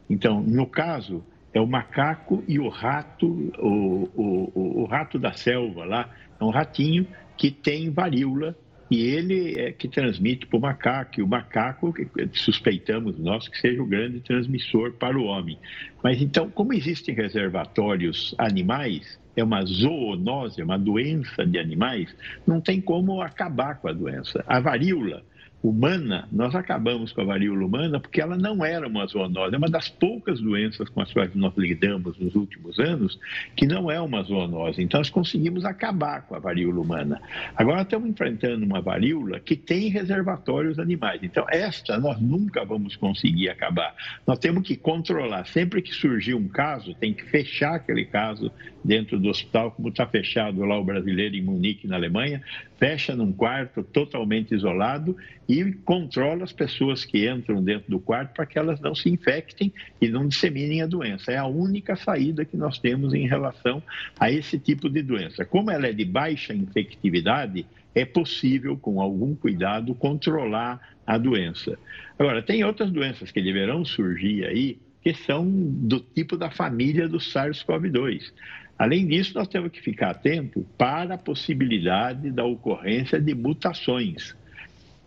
Então, 0.09 0.41
no 0.41 0.67
caso, 0.67 1.25
é 1.53 1.61
o 1.61 1.67
macaco 1.67 2.43
e 2.47 2.59
o 2.59 2.69
rato, 2.69 3.27
o, 3.59 4.09
o, 4.15 4.83
o, 4.83 4.85
rato 4.85 5.19
da 5.19 5.33
selva 5.33 5.85
lá, 5.85 6.11
é 6.41 6.45
um 6.45 6.51
ratinho 6.51 7.07
que 7.37 7.51
tem 7.51 7.91
varíola 7.91 8.57
e 8.91 9.03
ele 9.03 9.59
é 9.59 9.71
que 9.71 9.87
transmite 9.87 10.47
para 10.47 10.59
o 10.59 10.61
macaco, 10.61 11.21
e 11.21 11.23
o 11.23 11.29
macaco, 11.29 11.95
suspeitamos 12.33 13.19
nós, 13.19 13.47
que 13.47 13.59
seja 13.59 13.81
o 13.81 13.87
grande 13.87 14.21
transmissor 14.21 14.93
para 14.93 15.17
o 15.17 15.25
homem. 15.25 15.57
Mas 16.03 16.21
então, 16.21 16.51
como 16.51 16.73
existem 16.73 17.15
reservatórios 17.15 18.35
animais, 18.37 19.21
é 19.37 19.45
uma 19.45 19.65
zoonose, 19.65 20.61
é 20.61 20.65
uma 20.65 20.79
doença 20.79 21.47
de 21.47 21.59
animais, 21.59 22.15
não 22.47 22.61
tem 22.61 22.81
como 22.81 23.23
acabar 23.23 23.79
com 23.81 23.89
a 23.89 23.93
doença. 23.93 24.45
A 24.47 24.59
varíola 24.59 25.23
humana, 25.63 26.27
nós 26.33 26.55
acabamos 26.55 27.13
com 27.13 27.21
a 27.21 27.25
varíola 27.25 27.65
humana 27.65 28.01
porque 28.01 28.21
ela 28.21 28.37
não 28.37 28.65
era 28.65 28.87
uma 28.87 29.07
zoonose. 29.07 29.55
É 29.55 29.59
uma 29.59 29.69
das 29.69 29.89
poucas 29.89 30.41
doenças 30.41 30.89
com 30.89 31.03
as 31.03 31.13
quais 31.13 31.35
nós 31.35 31.55
lidamos 31.57 32.19
nos 32.19 32.35
últimos 32.35 32.79
anos 32.79 33.19
que 33.55 33.67
não 33.67 33.91
é 33.91 34.01
uma 34.01 34.23
zoonose. 34.23 34.83
Então, 34.83 34.99
nós 35.01 35.11
conseguimos 35.11 35.65
acabar 35.65 36.23
com 36.23 36.35
a 36.35 36.39
varíola 36.39 36.81
humana. 36.81 37.21
Agora, 37.55 37.83
estamos 37.83 38.09
enfrentando 38.09 38.65
uma 38.65 38.81
varíola 38.81 39.39
que 39.39 39.55
tem 39.55 39.89
reservatórios 39.89 40.79
animais. 40.79 41.21
Então, 41.23 41.45
esta 41.51 41.99
nós 41.99 42.19
nunca 42.21 42.65
vamos 42.65 42.97
conseguir 42.97 43.51
acabar. 43.51 43.95
Nós 44.27 44.39
temos 44.39 44.67
que 44.67 44.77
controlar. 44.77 45.47
Sempre 45.47 45.83
que 45.83 45.95
surgir 45.95 46.35
um 46.35 46.49
caso, 46.49 46.95
tem 46.95 47.13
que 47.13 47.25
fechar 47.25 47.75
aquele 47.75 48.07
caso 48.07 48.51
dentro 48.83 49.19
do 49.19 49.29
hospital, 49.29 49.73
como 49.73 49.89
está 49.89 50.07
fechado 50.07 50.65
lá 50.65 50.79
o 50.79 50.85
brasileiro 50.85 51.37
em 51.37 51.43
Munique, 51.43 51.87
na 51.87 51.97
Alemanha, 51.97 52.43
fecha 52.81 53.15
num 53.15 53.31
quarto 53.31 53.83
totalmente 53.83 54.55
isolado 54.55 55.15
e 55.47 55.73
controla 55.85 56.45
as 56.45 56.53
pessoas 56.53 57.05
que 57.05 57.31
entram 57.31 57.63
dentro 57.63 57.91
do 57.91 58.01
quarto 58.01 58.35
para 58.35 58.47
que 58.47 58.59
elas 58.59 58.81
não 58.81 58.95
se 58.95 59.11
infectem 59.11 59.71
e 60.01 60.09
não 60.09 60.27
disseminem 60.27 60.81
a 60.81 60.87
doença. 60.87 61.31
É 61.31 61.37
a 61.37 61.47
única 61.47 61.95
saída 61.95 62.43
que 62.43 62.57
nós 62.57 62.79
temos 62.79 63.13
em 63.13 63.29
relação 63.29 63.83
a 64.19 64.33
esse 64.33 64.59
tipo 64.59 64.89
de 64.89 65.03
doença. 65.03 65.45
Como 65.45 65.71
ela 65.71 65.87
é 65.87 65.93
de 65.93 66.07
baixa 66.07 66.55
infectividade, 66.55 67.67
é 67.95 68.07
possível, 68.07 68.79
com 68.79 68.99
algum 68.99 69.35
cuidado, 69.35 69.95
controlar 69.95 70.81
a 71.07 71.19
doença. 71.19 71.79
Agora, 72.19 72.43
tem 72.43 72.65
outras 72.65 72.91
doenças 72.91 73.31
que 73.31 73.43
deverão 73.43 73.85
surgir 73.85 74.47
aí, 74.47 74.79
que 75.03 75.13
são 75.13 75.47
do 75.51 76.01
tipo 76.01 76.37
da 76.37 76.51
família 76.51 77.09
do 77.09 77.19
SARS-CoV-2. 77.19 78.33
Além 78.81 79.07
disso, 79.07 79.35
nós 79.35 79.47
temos 79.47 79.71
que 79.71 79.83
ficar 79.83 80.13
atento 80.13 80.67
para 80.79 81.17
a 81.17 81.19
possibilidade 81.19 82.31
da 82.31 82.47
ocorrência 82.47 83.21
de 83.21 83.35
mutações. 83.35 84.35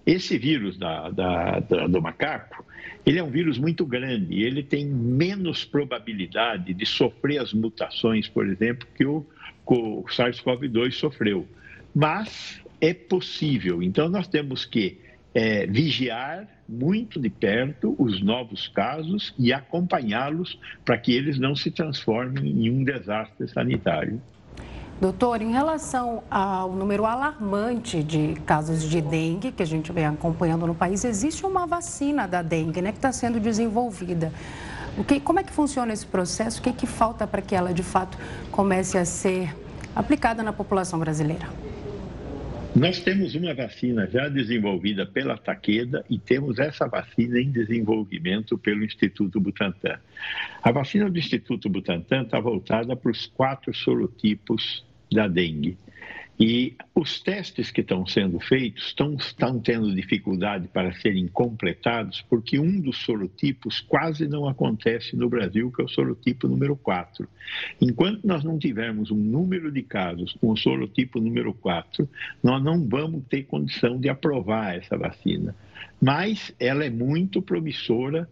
Esse 0.06 0.38
vírus 0.38 0.78
da, 0.78 1.10
da, 1.10 1.60
da, 1.60 1.88
do 1.88 2.00
macaco, 2.00 2.64
ele 3.04 3.18
é 3.18 3.24
um 3.24 3.32
vírus 3.32 3.58
muito 3.58 3.84
grande, 3.84 4.44
ele 4.44 4.62
tem 4.62 4.86
menos 4.86 5.66
probabilidade 5.66 6.72
de 6.72 6.86
sofrer 6.86 7.40
as 7.40 7.52
mutações, 7.52 8.30
por 8.30 8.46
exemplo, 8.48 8.88
que 8.96 9.06
o, 9.08 9.26
o 9.66 10.04
SARS-CoV-2 10.04 10.92
sofreu. 10.92 11.48
Mas 11.96 12.62
é 12.80 12.94
possível, 12.94 13.82
então 13.82 14.08
nós 14.08 14.28
temos 14.28 14.66
que 14.66 15.00
é, 15.34 15.66
vigiar 15.66 16.48
muito 16.68 17.20
de 17.20 17.30
perto 17.30 17.96
os 17.98 18.22
novos 18.22 18.68
casos 18.68 19.34
e 19.38 19.52
acompanhá-los 19.52 20.60
para 20.86 20.98
que 20.98 21.14
eles 21.14 21.40
não 21.40 21.56
se 21.56 21.72
transformem 21.72 22.66
em 22.66 22.70
um 22.70 22.84
desastre 22.84 23.48
sanitário. 23.48 24.22
Doutor, 25.02 25.42
em 25.42 25.52
relação 25.52 26.24
ao 26.30 26.72
número 26.72 27.06
alarmante 27.06 28.02
de 28.04 28.36
casos 28.46 28.84
de 28.84 29.02
dengue 29.02 29.52
que 29.52 29.62
a 29.62 29.66
gente 29.66 29.92
vem 29.92 30.06
acompanhando 30.06 30.66
no 30.66 30.76
país, 30.76 31.04
existe 31.04 31.46
uma 31.46 31.66
vacina 31.66 32.28
da 32.28 32.42
dengue 32.42 32.82
né, 32.82 32.92
que 32.92 33.00
está 33.00 33.12
sendo 33.12 33.40
desenvolvida. 33.40 34.32
O 34.98 35.04
que, 35.04 35.20
como 35.20 35.40
é 35.40 35.44
que 35.44 35.52
funciona 35.52 35.92
esse 35.92 36.06
processo? 36.06 36.60
O 36.60 36.64
que, 36.64 36.72
que 36.72 36.86
falta 36.86 37.26
para 37.26 37.42
que 37.42 37.56
ela, 37.56 37.74
de 37.74 37.84
fato, 37.84 38.18
comece 38.52 38.98
a 38.98 39.04
ser 39.04 39.54
aplicada 39.96 40.44
na 40.44 40.54
população 40.54 41.00
brasileira? 41.00 41.50
Nós 42.76 43.00
temos 43.00 43.36
uma 43.36 43.54
vacina 43.54 44.08
já 44.08 44.28
desenvolvida 44.28 45.06
pela 45.06 45.38
Taqueda 45.38 46.04
e 46.10 46.18
temos 46.18 46.58
essa 46.58 46.88
vacina 46.88 47.40
em 47.40 47.52
desenvolvimento 47.52 48.58
pelo 48.58 48.84
Instituto 48.84 49.40
Butantan. 49.40 50.00
A 50.62 50.72
vacina 50.72 51.08
do 51.08 51.20
Instituto 51.20 51.70
Butantan 51.70 52.24
está 52.24 52.40
voltada 52.40 52.96
para 52.96 53.12
os 53.12 53.28
quatro 53.28 53.72
sorotipos 53.76 54.84
da 55.12 55.28
dengue. 55.28 55.78
E 56.40 56.76
os 56.96 57.20
testes 57.20 57.70
que 57.70 57.82
estão 57.82 58.06
sendo 58.08 58.40
feitos 58.40 58.88
estão, 58.88 59.14
estão 59.14 59.60
tendo 59.60 59.94
dificuldade 59.94 60.68
para 60.68 60.92
serem 60.94 61.28
completados, 61.28 62.22
porque 62.28 62.60
um 62.60 62.80
dos 62.82 62.98
sorotipos 62.98 63.80
quase 63.82 64.28
não 64.28 64.48
acontece 64.48 65.16
no 65.16 65.30
Brasil, 65.30 65.72
que 65.72 65.82
é 65.82 65.86
o 65.86 65.88
sorotipo 65.88 66.48
número 66.48 66.76
4. 66.76 67.28
Enquanto 67.80 68.26
nós 68.26 68.44
não 68.44 68.58
tivermos 68.58 69.12
um 69.12 69.18
número 69.18 69.72
de 69.72 69.84
casos 69.84 70.34
com 70.42 70.50
o 70.50 70.58
sorotipo 70.58 71.20
número 71.20 71.54
4, 71.54 72.10
nós 72.42 72.64
não 72.64 72.84
vamos 72.88 73.24
ter 73.30 73.44
condição 73.44 74.00
de 74.00 74.10
aprovar 74.10 74.76
essa 74.76 74.98
vacina. 74.98 75.56
Mas 76.02 76.54
ela 76.60 76.84
é 76.84 76.90
muito 76.90 77.42
promissora 77.42 78.28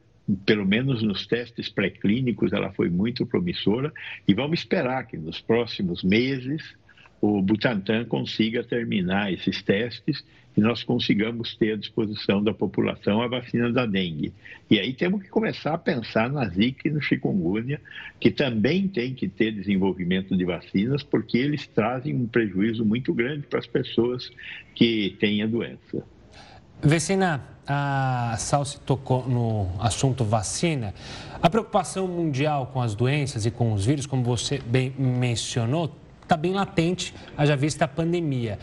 pelo 0.46 0.66
menos 0.66 1.02
nos 1.04 1.28
testes 1.28 1.68
pré-clínicos, 1.68 2.54
ela 2.54 2.72
foi 2.72 2.90
muito 2.90 3.26
promissora 3.26 3.92
e 4.28 4.34
vamos 4.34 4.60
esperar 4.60 5.06
que 5.06 5.18
nos 5.18 5.42
próximos 5.42 6.04
meses 6.04 6.76
o 7.22 7.42
Butantan 7.42 8.06
consiga 8.06 8.64
terminar 8.64 9.32
esses 9.32 9.62
testes 9.62 10.26
e 10.58 10.60
nós 10.60 10.84
consigamos 10.84 11.56
ter 11.56 11.74
à 11.74 11.78
disposição 11.78 12.44
da 12.44 12.54
população 12.54 13.22
a 13.22 13.28
vacina 13.28 13.72
da 13.72 13.86
dengue. 13.86 14.34
E 14.70 14.80
aí 14.80 14.92
temos 14.92 15.24
que 15.24 15.30
começar 15.30 15.74
a 15.74 15.78
pensar 15.78 16.30
na 16.30 16.46
Zika 16.50 16.88
e 16.88 16.92
no 16.92 17.02
chikungunya, 17.02 17.80
que 18.20 18.32
também 18.32 18.88
tem 18.88 19.14
que 19.14 19.30
ter 19.30 19.52
desenvolvimento 19.52 20.36
de 20.36 20.44
vacinas, 20.44 21.04
porque 21.04 21.38
eles 21.38 21.68
trazem 21.68 22.16
um 22.16 22.28
prejuízo 22.28 22.84
muito 22.84 23.14
grande 23.14 23.48
para 23.48 23.60
as 23.60 23.68
pessoas 23.68 24.30
que 24.76 25.16
têm 25.20 25.42
a 25.42 25.48
doença. 25.48 26.04
Vecina, 26.84 27.44
a 27.68 28.36
Salsi 28.38 28.80
tocou 28.82 29.28
no 29.30 29.70
assunto 29.80 30.26
vacina. 30.26 30.94
A 31.42 31.50
preocupação 31.50 32.08
mundial 32.08 32.72
com 32.74 32.82
as 32.82 32.96
doenças 32.96 33.46
e 33.46 33.52
com 33.52 33.72
os 33.74 33.86
vírus, 33.86 34.06
como 34.06 34.24
você 34.24 34.60
bem 34.60 34.92
mencionou, 34.98 35.96
está 36.32 36.38
bem 36.38 36.54
latente, 36.54 37.14
haja 37.38 37.58
vista 37.58 37.84
a 37.84 37.88
pandemia. 37.90 38.58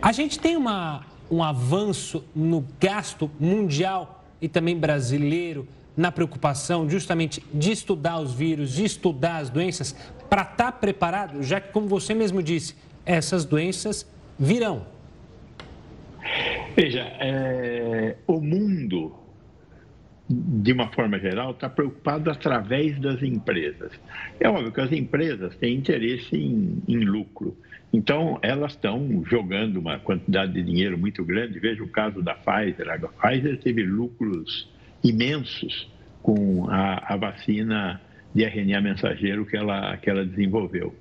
A 0.00 0.12
gente 0.12 0.38
tem 0.38 0.56
uma, 0.56 1.04
um 1.28 1.42
avanço 1.42 2.24
no 2.32 2.64
gasto 2.78 3.28
mundial 3.40 4.24
e 4.40 4.48
também 4.48 4.78
brasileiro 4.78 5.66
na 5.96 6.12
preocupação 6.12 6.88
justamente 6.88 7.44
de 7.52 7.72
estudar 7.72 8.20
os 8.20 8.32
vírus, 8.32 8.74
de 8.74 8.84
estudar 8.84 9.38
as 9.38 9.50
doenças, 9.50 9.92
para 10.28 10.42
estar 10.42 10.56
tá 10.56 10.72
preparado, 10.72 11.42
já 11.42 11.60
que, 11.60 11.72
como 11.72 11.88
você 11.88 12.14
mesmo 12.14 12.40
disse, 12.40 12.76
essas 13.04 13.44
doenças 13.44 14.06
virão. 14.38 14.86
Veja, 16.76 17.00
é, 17.18 18.14
o 18.24 18.40
mundo 18.40 19.14
de 20.32 20.72
uma 20.72 20.86
forma 20.92 21.18
geral, 21.18 21.50
está 21.50 21.68
preocupado 21.68 22.30
através 22.30 22.96
das 23.00 23.20
empresas. 23.20 23.90
É 24.38 24.48
óbvio 24.48 24.70
que 24.70 24.80
as 24.80 24.92
empresas 24.92 25.56
têm 25.56 25.74
interesse 25.74 26.36
em, 26.36 26.80
em 26.86 26.98
lucro. 26.98 27.56
Então, 27.92 28.38
elas 28.40 28.72
estão 28.72 29.24
jogando 29.28 29.78
uma 29.78 29.98
quantidade 29.98 30.52
de 30.52 30.62
dinheiro 30.62 30.96
muito 30.96 31.24
grande. 31.24 31.58
Veja 31.58 31.82
o 31.82 31.88
caso 31.88 32.22
da 32.22 32.34
Pfizer. 32.34 32.88
A 32.88 32.96
Pfizer 32.96 33.58
teve 33.58 33.82
lucros 33.82 34.70
imensos 35.02 35.90
com 36.22 36.70
a, 36.70 37.14
a 37.14 37.16
vacina 37.16 38.00
de 38.34 38.44
RNA 38.44 38.80
mensageiro 38.80 39.44
que 39.44 39.56
ela, 39.56 39.96
que 39.96 40.08
ela 40.08 40.24
desenvolveu. 40.24 40.94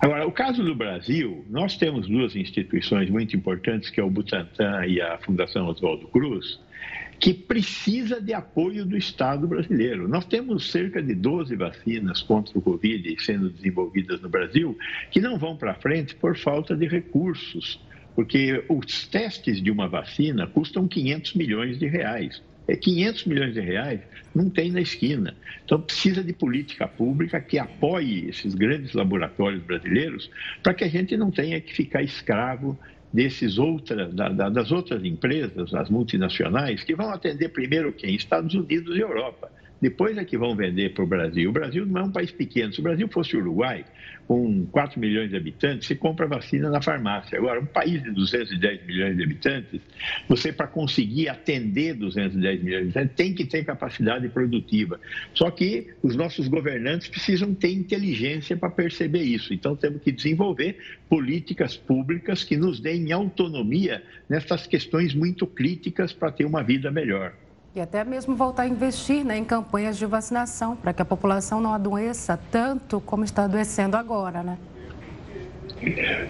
Agora, 0.00 0.26
o 0.26 0.32
caso 0.32 0.62
do 0.62 0.74
Brasil, 0.74 1.44
nós 1.50 1.76
temos 1.76 2.06
duas 2.06 2.36
instituições 2.36 3.10
muito 3.10 3.36
importantes, 3.36 3.90
que 3.90 4.00
é 4.00 4.04
o 4.04 4.10
Butantan 4.10 4.86
e 4.86 5.00
a 5.00 5.18
Fundação 5.18 5.66
Oswaldo 5.66 6.06
Cruz, 6.08 6.60
que 7.18 7.34
precisa 7.34 8.20
de 8.20 8.32
apoio 8.32 8.84
do 8.84 8.96
Estado 8.96 9.46
brasileiro. 9.48 10.06
Nós 10.06 10.24
temos 10.24 10.70
cerca 10.70 11.02
de 11.02 11.14
12 11.14 11.56
vacinas 11.56 12.22
contra 12.22 12.56
o 12.56 12.62
Covid 12.62 13.16
sendo 13.20 13.50
desenvolvidas 13.50 14.20
no 14.20 14.28
Brasil 14.28 14.78
que 15.10 15.20
não 15.20 15.36
vão 15.36 15.56
para 15.56 15.74
frente 15.74 16.14
por 16.14 16.36
falta 16.36 16.76
de 16.76 16.86
recursos, 16.86 17.80
porque 18.14 18.64
os 18.68 19.06
testes 19.08 19.60
de 19.60 19.70
uma 19.70 19.88
vacina 19.88 20.46
custam 20.46 20.86
500 20.86 21.34
milhões 21.34 21.78
de 21.78 21.86
reais. 21.86 22.40
É 22.68 22.76
500 22.76 23.24
milhões 23.24 23.54
de 23.54 23.60
reais 23.60 24.00
não 24.34 24.50
tem 24.50 24.70
na 24.70 24.80
esquina. 24.80 25.34
Então 25.64 25.80
precisa 25.80 26.22
de 26.22 26.34
política 26.34 26.86
pública 26.86 27.40
que 27.40 27.58
apoie 27.58 28.28
esses 28.28 28.54
grandes 28.54 28.92
laboratórios 28.92 29.62
brasileiros 29.62 30.30
para 30.62 30.74
que 30.74 30.84
a 30.84 30.88
gente 30.88 31.16
não 31.16 31.30
tenha 31.30 31.58
que 31.62 31.74
ficar 31.74 32.02
escravo 32.02 32.78
desses 33.10 33.58
outras, 33.58 34.12
da, 34.12 34.28
da, 34.28 34.50
das 34.50 34.70
outras 34.70 35.02
empresas, 35.02 35.74
as 35.74 35.88
multinacionais, 35.88 36.84
que 36.84 36.94
vão 36.94 37.10
atender 37.10 37.48
primeiro 37.48 37.90
quem? 37.90 38.14
Estados 38.14 38.54
Unidos 38.54 38.96
e 38.96 39.00
Europa. 39.00 39.50
depois 39.80 40.18
é 40.18 40.24
que 40.24 40.36
vão 40.36 40.54
vender 40.54 40.92
para 40.92 41.04
o 41.04 41.06
Brasil. 41.06 41.48
O 41.48 41.52
Brasil 41.52 41.86
não 41.86 42.02
é 42.02 42.04
um 42.04 42.12
país 42.12 42.30
pequeno. 42.30 42.72
Se 42.72 42.80
o 42.80 42.82
Brasil 42.82 43.08
fosse 43.08 43.34
o 43.34 43.40
Uruguai, 43.40 43.84
com 44.28 44.66
4 44.66 45.00
milhões 45.00 45.30
de 45.30 45.36
habitantes, 45.36 45.88
você 45.88 45.94
compra 45.94 46.26
vacina 46.26 46.68
na 46.68 46.82
farmácia. 46.82 47.38
Agora, 47.38 47.58
um 47.58 47.64
país 47.64 48.02
de 48.02 48.10
210 48.10 48.86
milhões 48.86 49.16
de 49.16 49.22
habitantes, 49.22 49.80
você, 50.28 50.52
para 50.52 50.66
conseguir 50.66 51.30
atender 51.30 51.94
210 51.94 52.62
milhões 52.62 52.82
de 52.82 52.98
habitantes, 52.98 53.16
tem 53.16 53.34
que 53.34 53.46
ter 53.46 53.64
capacidade 53.64 54.28
produtiva. 54.28 55.00
Só 55.32 55.50
que 55.50 55.94
os 56.02 56.14
nossos 56.14 56.46
governantes 56.46 57.08
precisam 57.08 57.54
ter 57.54 57.72
inteligência 57.72 58.54
para 58.54 58.68
perceber 58.68 59.22
isso. 59.22 59.54
Então, 59.54 59.74
temos 59.74 60.02
que 60.02 60.12
desenvolver 60.12 60.76
políticas 61.08 61.74
públicas 61.74 62.44
que 62.44 62.54
nos 62.54 62.80
deem 62.80 63.10
autonomia 63.12 64.02
nessas 64.28 64.66
questões 64.66 65.14
muito 65.14 65.46
críticas 65.46 66.12
para 66.12 66.30
ter 66.30 66.44
uma 66.44 66.62
vida 66.62 66.90
melhor. 66.90 67.32
E 67.78 67.80
até 67.80 68.02
mesmo 68.02 68.34
voltar 68.34 68.64
a 68.64 68.66
investir 68.66 69.24
né, 69.24 69.38
em 69.38 69.44
campanhas 69.44 69.96
de 69.96 70.04
vacinação, 70.04 70.74
para 70.74 70.92
que 70.92 71.00
a 71.00 71.04
população 71.04 71.60
não 71.60 71.72
adoeça 71.72 72.36
tanto 72.50 73.00
como 73.00 73.22
está 73.22 73.44
adoecendo 73.44 73.96
agora, 73.96 74.42
né? 74.42 74.58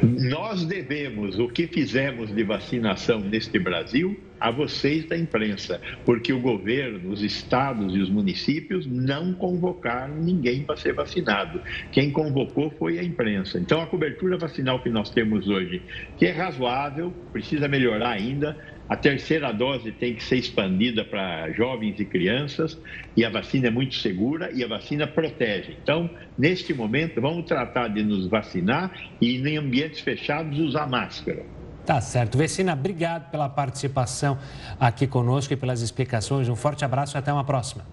Nós 0.02 0.66
devemos 0.66 1.38
o 1.38 1.48
que 1.48 1.66
fizemos 1.66 2.34
de 2.34 2.44
vacinação 2.44 3.20
neste 3.20 3.58
Brasil 3.58 4.20
a 4.38 4.50
vocês 4.50 5.06
da 5.06 5.16
imprensa, 5.16 5.80
porque 6.04 6.34
o 6.34 6.40
governo, 6.40 7.10
os 7.10 7.22
estados 7.22 7.94
e 7.94 7.98
os 7.98 8.10
municípios 8.10 8.86
não 8.86 9.32
convocaram 9.32 10.16
ninguém 10.16 10.64
para 10.64 10.76
ser 10.76 10.92
vacinado. 10.92 11.62
Quem 11.90 12.10
convocou 12.10 12.70
foi 12.78 12.98
a 12.98 13.02
imprensa. 13.02 13.58
Então, 13.58 13.80
a 13.80 13.86
cobertura 13.86 14.36
vacinal 14.36 14.82
que 14.82 14.90
nós 14.90 15.08
temos 15.08 15.48
hoje, 15.48 15.80
que 16.18 16.26
é 16.26 16.30
razoável, 16.30 17.10
precisa 17.32 17.66
melhorar 17.66 18.10
ainda, 18.10 18.54
a 18.88 18.96
terceira 18.96 19.52
dose 19.52 19.92
tem 19.92 20.14
que 20.14 20.24
ser 20.24 20.36
expandida 20.36 21.04
para 21.04 21.50
jovens 21.52 22.00
e 22.00 22.04
crianças 22.04 22.78
e 23.16 23.24
a 23.24 23.28
vacina 23.28 23.66
é 23.66 23.70
muito 23.70 23.94
segura 23.96 24.50
e 24.52 24.64
a 24.64 24.66
vacina 24.66 25.06
protege. 25.06 25.76
Então, 25.82 26.08
neste 26.38 26.72
momento, 26.72 27.20
vamos 27.20 27.44
tratar 27.44 27.88
de 27.88 28.02
nos 28.02 28.26
vacinar 28.26 28.90
e 29.20 29.36
em 29.36 29.56
ambientes 29.58 30.00
fechados 30.00 30.58
usar 30.58 30.86
máscara. 30.86 31.44
Tá 31.84 32.00
certo. 32.00 32.36
Vecina, 32.36 32.72
obrigado 32.72 33.30
pela 33.30 33.48
participação 33.48 34.38
aqui 34.78 35.06
conosco 35.06 35.52
e 35.52 35.56
pelas 35.56 35.80
explicações. 35.82 36.48
Um 36.48 36.56
forte 36.56 36.84
abraço 36.84 37.16
e 37.16 37.18
até 37.18 37.32
uma 37.32 37.44
próxima. 37.44 37.84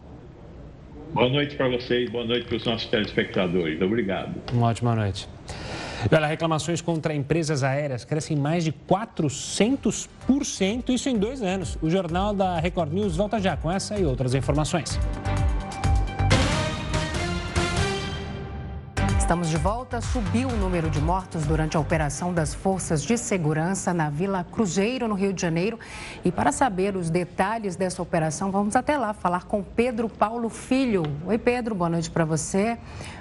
Boa 1.14 1.30
noite 1.30 1.56
para 1.56 1.70
vocês, 1.70 2.10
boa 2.10 2.26
noite 2.26 2.46
para 2.46 2.58
os 2.58 2.66
nossos 2.66 2.90
telespectadores. 2.90 3.82
Obrigado. 3.82 4.34
Uma 4.52 4.68
ótima 4.68 4.96
noite. 4.96 5.30
Olha, 6.12 6.28
reclamações 6.28 6.82
contra 6.82 7.14
empresas 7.14 7.64
aéreas 7.64 8.06
crescem 8.06 8.38
mais 8.38 8.64
de 8.64 8.72
400%, 8.72 10.90
isso 10.90 11.10
em 11.10 11.18
dois 11.18 11.42
anos. 11.42 11.78
O 11.82 11.90
Jornal 11.90 12.34
da 12.34 12.60
Record 12.60 12.94
News 12.94 13.16
volta 13.16 13.40
já 13.40 13.58
com 13.58 13.72
essa 13.72 13.98
e 13.98 14.06
outras 14.06 14.34
informações. 14.34 15.00
Estamos 19.26 19.50
de 19.50 19.58
volta. 19.58 20.00
Subiu 20.02 20.48
o 20.48 20.56
número 20.56 20.88
de 20.88 21.02
mortos 21.02 21.48
durante 21.48 21.76
a 21.76 21.80
operação 21.80 22.32
das 22.32 22.54
forças 22.54 23.02
de 23.02 23.18
segurança 23.18 23.92
na 23.92 24.08
Vila 24.08 24.44
Cruzeiro, 24.44 25.08
no 25.08 25.16
Rio 25.16 25.34
de 25.34 25.42
Janeiro. 25.42 25.80
E 26.24 26.32
para 26.32 26.52
saber 26.52 26.96
os 26.96 27.10
detalhes 27.10 27.76
dessa 27.76 28.04
operação, 28.04 28.52
vamos 28.52 28.76
até 28.76 28.96
lá 28.96 29.16
falar 29.16 29.46
com 29.46 29.64
Pedro 29.64 30.08
Paulo 30.08 30.48
Filho. 30.48 31.02
Oi, 31.26 31.40
Pedro, 31.40 31.74
boa 31.74 31.90
noite 31.90 32.12
para 32.12 32.24
você. 32.24 32.78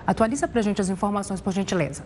Atualiza 0.06 0.46
para 0.46 0.60
a 0.60 0.62
gente 0.62 0.78
as 0.78 0.90
informações, 0.90 1.40
por 1.40 1.54
gentileza. 1.54 2.04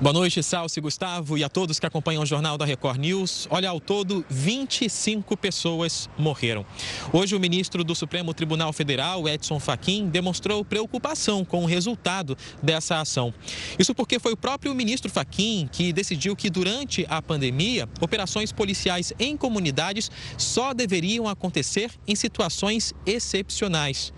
Boa 0.00 0.14
noite, 0.14 0.42
Salsi, 0.42 0.80
Gustavo 0.80 1.36
e 1.36 1.44
a 1.44 1.48
todos 1.50 1.78
que 1.78 1.84
acompanham 1.84 2.22
o 2.22 2.26
Jornal 2.26 2.56
da 2.56 2.64
Record 2.64 2.98
News. 2.98 3.46
Olha, 3.50 3.68
ao 3.68 3.78
todo, 3.78 4.24
25 4.30 5.36
pessoas 5.36 6.08
morreram. 6.16 6.64
Hoje, 7.12 7.36
o 7.36 7.40
ministro 7.40 7.84
do 7.84 7.94
Supremo 7.94 8.32
Tribunal 8.32 8.72
Federal, 8.72 9.28
Edson 9.28 9.60
Fachin, 9.60 10.08
demonstrou 10.08 10.64
preocupação 10.64 11.44
com 11.44 11.64
o 11.64 11.66
resultado 11.66 12.34
dessa 12.62 12.98
ação. 12.98 13.34
Isso 13.78 13.94
porque 13.94 14.18
foi 14.18 14.32
o 14.32 14.38
próprio 14.38 14.74
ministro 14.74 15.10
Fachin 15.10 15.68
que 15.70 15.92
decidiu 15.92 16.34
que, 16.34 16.48
durante 16.48 17.04
a 17.06 17.20
pandemia, 17.20 17.86
operações 18.00 18.52
policiais 18.52 19.12
em 19.18 19.36
comunidades 19.36 20.10
só 20.38 20.72
deveriam 20.72 21.28
acontecer 21.28 21.90
em 22.08 22.16
situações 22.16 22.94
excepcionais. 23.04 24.14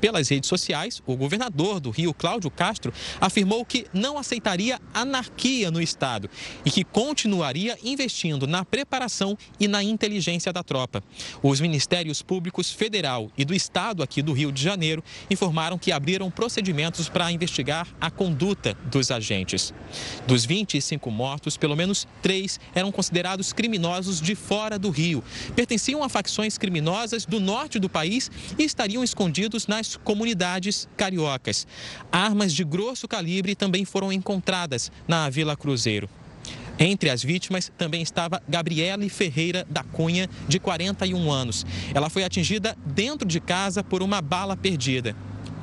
Pelas 0.00 0.28
redes 0.28 0.48
sociais, 0.48 1.02
o 1.06 1.16
governador 1.16 1.80
do 1.80 1.90
Rio, 1.90 2.12
Cláudio 2.12 2.50
Castro, 2.50 2.92
afirmou 3.20 3.64
que 3.64 3.86
não 3.92 4.18
aceitaria 4.18 4.80
anarquia 4.92 5.70
no 5.70 5.80
estado 5.80 6.28
e 6.64 6.70
que 6.70 6.84
continuaria 6.84 7.78
investindo 7.82 8.46
na 8.46 8.64
preparação 8.64 9.36
e 9.58 9.66
na 9.66 9.82
inteligência 9.82 10.52
da 10.52 10.62
tropa. 10.62 11.02
Os 11.42 11.60
ministérios 11.60 12.22
públicos 12.22 12.70
federal 12.70 13.30
e 13.36 13.44
do 13.44 13.54
estado 13.54 14.02
aqui 14.02 14.22
do 14.22 14.32
Rio 14.32 14.52
de 14.52 14.62
Janeiro 14.62 15.02
informaram 15.30 15.78
que 15.78 15.92
abriram 15.92 16.30
procedimentos 16.30 17.08
para 17.08 17.30
investigar 17.32 17.88
a 18.00 18.10
conduta 18.10 18.76
dos 18.90 19.10
agentes. 19.10 19.72
Dos 20.26 20.44
25 20.44 21.10
mortos, 21.10 21.56
pelo 21.56 21.76
menos 21.76 22.06
três 22.22 22.60
eram 22.74 22.92
considerados 22.92 23.52
criminosos 23.52 24.20
de 24.20 24.34
fora 24.34 24.78
do 24.78 24.90
Rio. 24.90 25.22
Pertenciam 25.54 26.02
a 26.02 26.08
facções 26.08 26.58
criminosas 26.58 27.24
do 27.24 27.40
norte 27.40 27.78
do 27.78 27.88
país 27.88 28.30
e 28.58 28.64
estariam 28.64 29.02
escondidos 29.02 29.66
nas 29.66 29.85
comunidades 29.94 30.88
cariocas. 30.96 31.66
Armas 32.10 32.52
de 32.52 32.64
grosso 32.64 33.06
calibre 33.06 33.54
também 33.54 33.84
foram 33.84 34.12
encontradas 34.12 34.90
na 35.06 35.30
Vila 35.30 35.56
Cruzeiro. 35.56 36.08
Entre 36.78 37.08
as 37.08 37.22
vítimas 37.22 37.70
também 37.78 38.02
estava 38.02 38.42
Gabriele 38.48 39.08
Ferreira 39.08 39.66
da 39.70 39.82
Cunha, 39.82 40.28
de 40.48 40.58
41 40.58 41.30
anos. 41.30 41.64
Ela 41.94 42.10
foi 42.10 42.24
atingida 42.24 42.76
dentro 42.84 43.26
de 43.26 43.40
casa 43.40 43.84
por 43.84 44.02
uma 44.02 44.20
bala 44.20 44.56
perdida. 44.56 45.14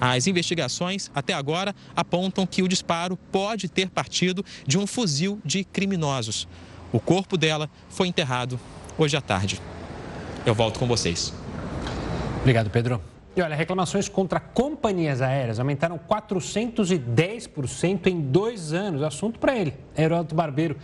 As 0.01 0.27
investigações, 0.27 1.11
até 1.13 1.33
agora, 1.33 1.75
apontam 1.95 2.45
que 2.45 2.63
o 2.63 2.67
disparo 2.67 3.15
pode 3.31 3.69
ter 3.69 3.89
partido 3.89 4.43
de 4.65 4.77
um 4.77 4.87
fuzil 4.87 5.39
de 5.45 5.63
criminosos. 5.63 6.47
O 6.91 6.99
corpo 6.99 7.37
dela 7.37 7.69
foi 7.89 8.07
enterrado 8.07 8.59
hoje 8.97 9.15
à 9.15 9.21
tarde. 9.21 9.61
Eu 10.45 10.53
volto 10.53 10.79
com 10.79 10.87
vocês. 10.87 11.33
Obrigado, 12.41 12.69
Pedro. 12.69 13.12
E 13.35 13.41
olha, 13.41 13.55
reclamações 13.55 14.07
contra 14.07 14.39
companhias 14.39 15.19
aéreas 15.19 15.59
aumentaram 15.59 15.99
410% 15.99 18.05
em 18.07 18.21
dois 18.21 18.73
anos. 18.73 19.01
Assunto 19.01 19.39
para 19.39 19.57
ele, 19.57 19.73
Heroto 19.97 20.35
Barbeiro. 20.35 20.77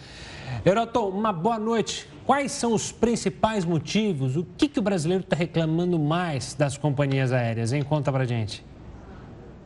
Heroto, 0.66 1.08
uma 1.08 1.32
boa 1.32 1.60
noite. 1.60 2.08
Quais 2.26 2.52
são 2.52 2.74
os 2.74 2.92
principais 2.92 3.64
motivos? 3.66 4.36
O 4.36 4.44
que, 4.58 4.68
que 4.68 4.80
o 4.80 4.82
brasileiro 4.82 5.24
está 5.24 5.36
reclamando 5.36 6.00
mais 6.00 6.56
das 6.56 6.76
companhias 6.76 7.32
aéreas? 7.32 7.72
Hein? 7.72 7.84
Conta 7.84 8.12
para 8.12 8.26
gente. 8.26 8.66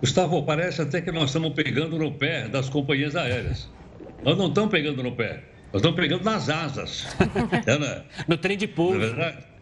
Gustavo, 0.01 0.43
parece 0.43 0.81
até 0.81 0.99
que 0.99 1.09
nós 1.11 1.25
estamos 1.25 1.53
pegando 1.53 1.97
no 1.97 2.11
pé 2.11 2.49
das 2.49 2.67
companhias 2.67 3.15
aéreas. 3.15 3.69
Nós 4.25 4.37
não 4.37 4.47
estamos 4.47 4.69
pegando 4.69 5.01
no 5.01 5.13
pé, 5.13 5.45
nós 5.71 5.81
estamos 5.81 5.97
pegando 5.97 6.25
nas 6.25 6.49
asas. 6.49 7.07
é, 7.65 7.79
né? 7.79 8.03
No 8.27 8.37
trem 8.37 8.57
de 8.57 8.67
pouso. 8.67 8.97
É 8.97 9.07
verdade? 9.07 9.52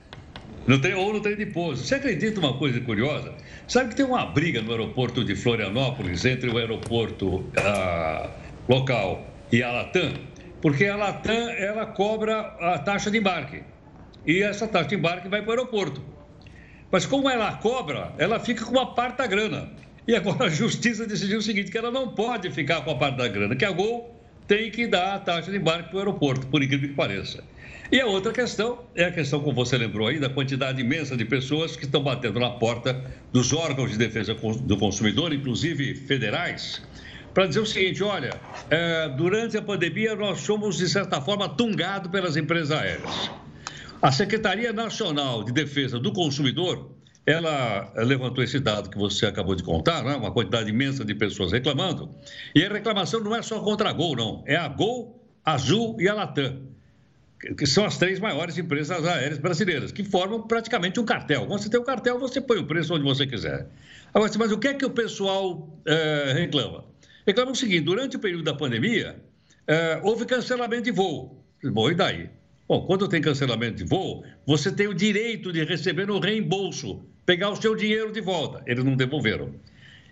Não 0.68 0.80
tem, 0.80 0.94
ou 0.94 1.14
não 1.14 1.20
tem 1.20 1.36
de 1.36 1.48
pouso. 1.48 1.84
Você 1.84 1.96
acredita 1.96 2.40
uma 2.40 2.54
coisa 2.54 2.80
curiosa? 2.82 3.34
Sabe 3.68 3.90
que 3.90 3.96
tem 3.96 4.06
uma 4.06 4.26
briga 4.26 4.62
no 4.62 4.72
aeroporto 4.72 5.24
de 5.24 5.36
Florianópolis 5.36 6.24
entre 6.26 6.50
o 6.50 6.58
aeroporto 6.58 7.44
ah, 7.58 8.30
local 8.70 9.26
e 9.52 9.64
a 9.64 9.72
Latam? 9.72 10.14
Porque 10.62 10.86
a 10.86 10.96
Latam, 10.96 11.50
ela 11.52 11.88
cobra 11.88 12.40
a 12.60 12.78
taxa 12.78 13.10
de 13.10 13.18
embarque. 13.18 13.64
E 14.26 14.44
essa 14.44 14.68
taxa 14.68 14.90
de 14.90 14.96
embarque 14.96 15.28
vai 15.28 15.42
para 15.42 15.50
o 15.50 15.52
aeroporto. 15.52 16.02
Mas 16.92 17.06
como 17.06 17.28
ela 17.30 17.54
cobra, 17.54 18.14
ela 18.20 18.40
fica 18.40 18.64
com 18.64 18.72
uma 18.72 18.94
parte 18.94 19.18
da 19.18 19.26
grana. 19.26 19.72
E 20.08 20.16
agora 20.16 20.46
a 20.46 20.50
justiça 20.50 21.08
decidiu 21.08 21.40
o 21.40 21.42
seguinte, 21.42 21.72
que 21.72 21.78
ela 21.78 21.90
não 21.90 22.10
pode 22.10 22.52
ficar 22.52 22.82
com 22.82 22.92
a 22.92 22.96
parte 22.96 23.18
da 23.18 23.28
grana, 23.28 23.56
que 23.56 23.66
a 23.66 23.72
Gol 23.72 24.21
tem 24.52 24.70
que 24.70 24.86
dar 24.86 25.16
a 25.16 25.20
taxa 25.20 25.50
de 25.50 25.56
embarque 25.56 25.88
para 25.88 25.96
o 25.96 26.00
aeroporto, 26.00 26.46
por 26.48 26.62
incrível 26.62 26.90
que 26.90 26.96
pareça. 26.96 27.42
E 27.90 28.02
a 28.02 28.06
outra 28.06 28.34
questão 28.34 28.80
é 28.94 29.06
a 29.06 29.12
questão, 29.12 29.40
como 29.40 29.56
você 29.56 29.78
lembrou 29.78 30.10
aí, 30.10 30.20
da 30.20 30.28
quantidade 30.28 30.82
imensa 30.82 31.16
de 31.16 31.24
pessoas 31.24 31.78
que 31.78 31.86
estão 31.86 32.04
batendo 32.04 32.38
na 32.38 32.50
porta 32.50 33.02
dos 33.32 33.54
órgãos 33.54 33.92
de 33.92 33.98
defesa 33.98 34.34
do 34.34 34.76
consumidor, 34.76 35.32
inclusive 35.32 35.96
federais, 35.96 36.82
para 37.34 37.48
dizer 37.48 37.62
o 37.62 37.66
seguinte: 37.66 38.04
olha, 38.04 38.34
é, 38.70 39.08
durante 39.16 39.56
a 39.56 39.62
pandemia 39.62 40.16
nós 40.18 40.42
somos, 40.42 40.78
de 40.78 40.90
certa 40.90 41.22
forma, 41.22 41.48
tungados 41.48 42.12
pelas 42.12 42.36
empresas 42.36 42.78
aéreas. 42.78 43.32
A 44.02 44.12
Secretaria 44.12 44.74
Nacional 44.74 45.46
de 45.46 45.54
Defesa 45.54 45.98
do 45.98 46.12
Consumidor, 46.12 46.92
ela 47.26 47.92
levantou 47.98 48.44
esse 48.44 48.60
dado 48.60 48.90
que 48.90 48.98
você 48.98 49.26
acabou 49.26 49.56
de 49.56 49.64
contar, 49.64 50.04
né? 50.04 50.16
uma 50.16 50.32
quantidade 50.32 50.70
imensa 50.70 51.06
de 51.06 51.14
pessoas 51.14 51.52
reclamando. 51.52 52.10
E 52.56 52.66
a 52.66 52.70
reclamação 52.70 53.20
não 53.20 53.36
é 53.36 53.42
só 53.42 53.60
contra 53.60 53.90
a 53.90 53.94
Gol, 53.94 54.16
não. 54.16 54.44
É 54.46 54.56
a 54.56 54.68
Gol, 54.68 55.24
a 55.46 55.54
Azul 55.54 55.98
e 56.00 56.08
a 56.08 56.14
Latam 56.14 56.72
que 57.58 57.66
são 57.66 57.86
as 57.86 57.98
três 57.98 58.20
maiores 58.20 58.58
empresas 58.58 59.04
aéreas 59.06 59.40
brasileiras, 59.40 59.92
que 59.92 60.04
formam 60.04 60.44
praticamente 60.44 61.00
um 61.00 61.06
cartel. 61.06 61.48
Quando 61.48 61.62
você 61.62 61.70
tem 61.70 61.80
um 61.80 61.84
cartel, 61.84 62.20
você 62.20 62.40
põe 62.40 62.60
o 62.60 62.66
preço 62.66 62.94
onde 62.94 63.04
você 63.04 63.26
quiser. 63.26 63.68
Agora, 64.14 64.32
mas 64.38 64.52
o 64.52 64.60
que 64.60 64.68
é 64.68 64.74
que 64.74 64.86
o 64.86 64.92
pessoal 64.92 65.68
é, 65.86 66.34
reclama? 66.34 66.86
Reclama 67.26 67.52
o 67.52 67.56
seguinte: 67.56 67.82
durante 67.82 68.16
o 68.16 68.20
período 68.20 68.44
da 68.44 68.54
pandemia, 68.54 69.20
é, 69.68 70.00
houve 70.04 70.26
cancelamento 70.26 70.84
de 70.84 70.92
voo. 70.92 71.44
Bom, 71.64 71.90
e 71.90 71.96
daí? 71.96 72.30
Bom, 72.68 72.86
quando 72.86 73.08
tem 73.08 73.22
cancelamento 73.22 73.78
de 73.78 73.84
voo, 73.84 74.24
você 74.46 74.72
tem 74.72 74.88
o 74.88 74.94
direito 74.94 75.52
de 75.52 75.64
receber 75.64 76.08
no 76.08 76.20
reembolso, 76.20 77.04
pegar 77.26 77.50
o 77.50 77.56
seu 77.56 77.76
dinheiro 77.76 78.12
de 78.12 78.22
volta. 78.22 78.64
Eles 78.66 78.84
não 78.84 78.96
devolveram. 78.96 79.54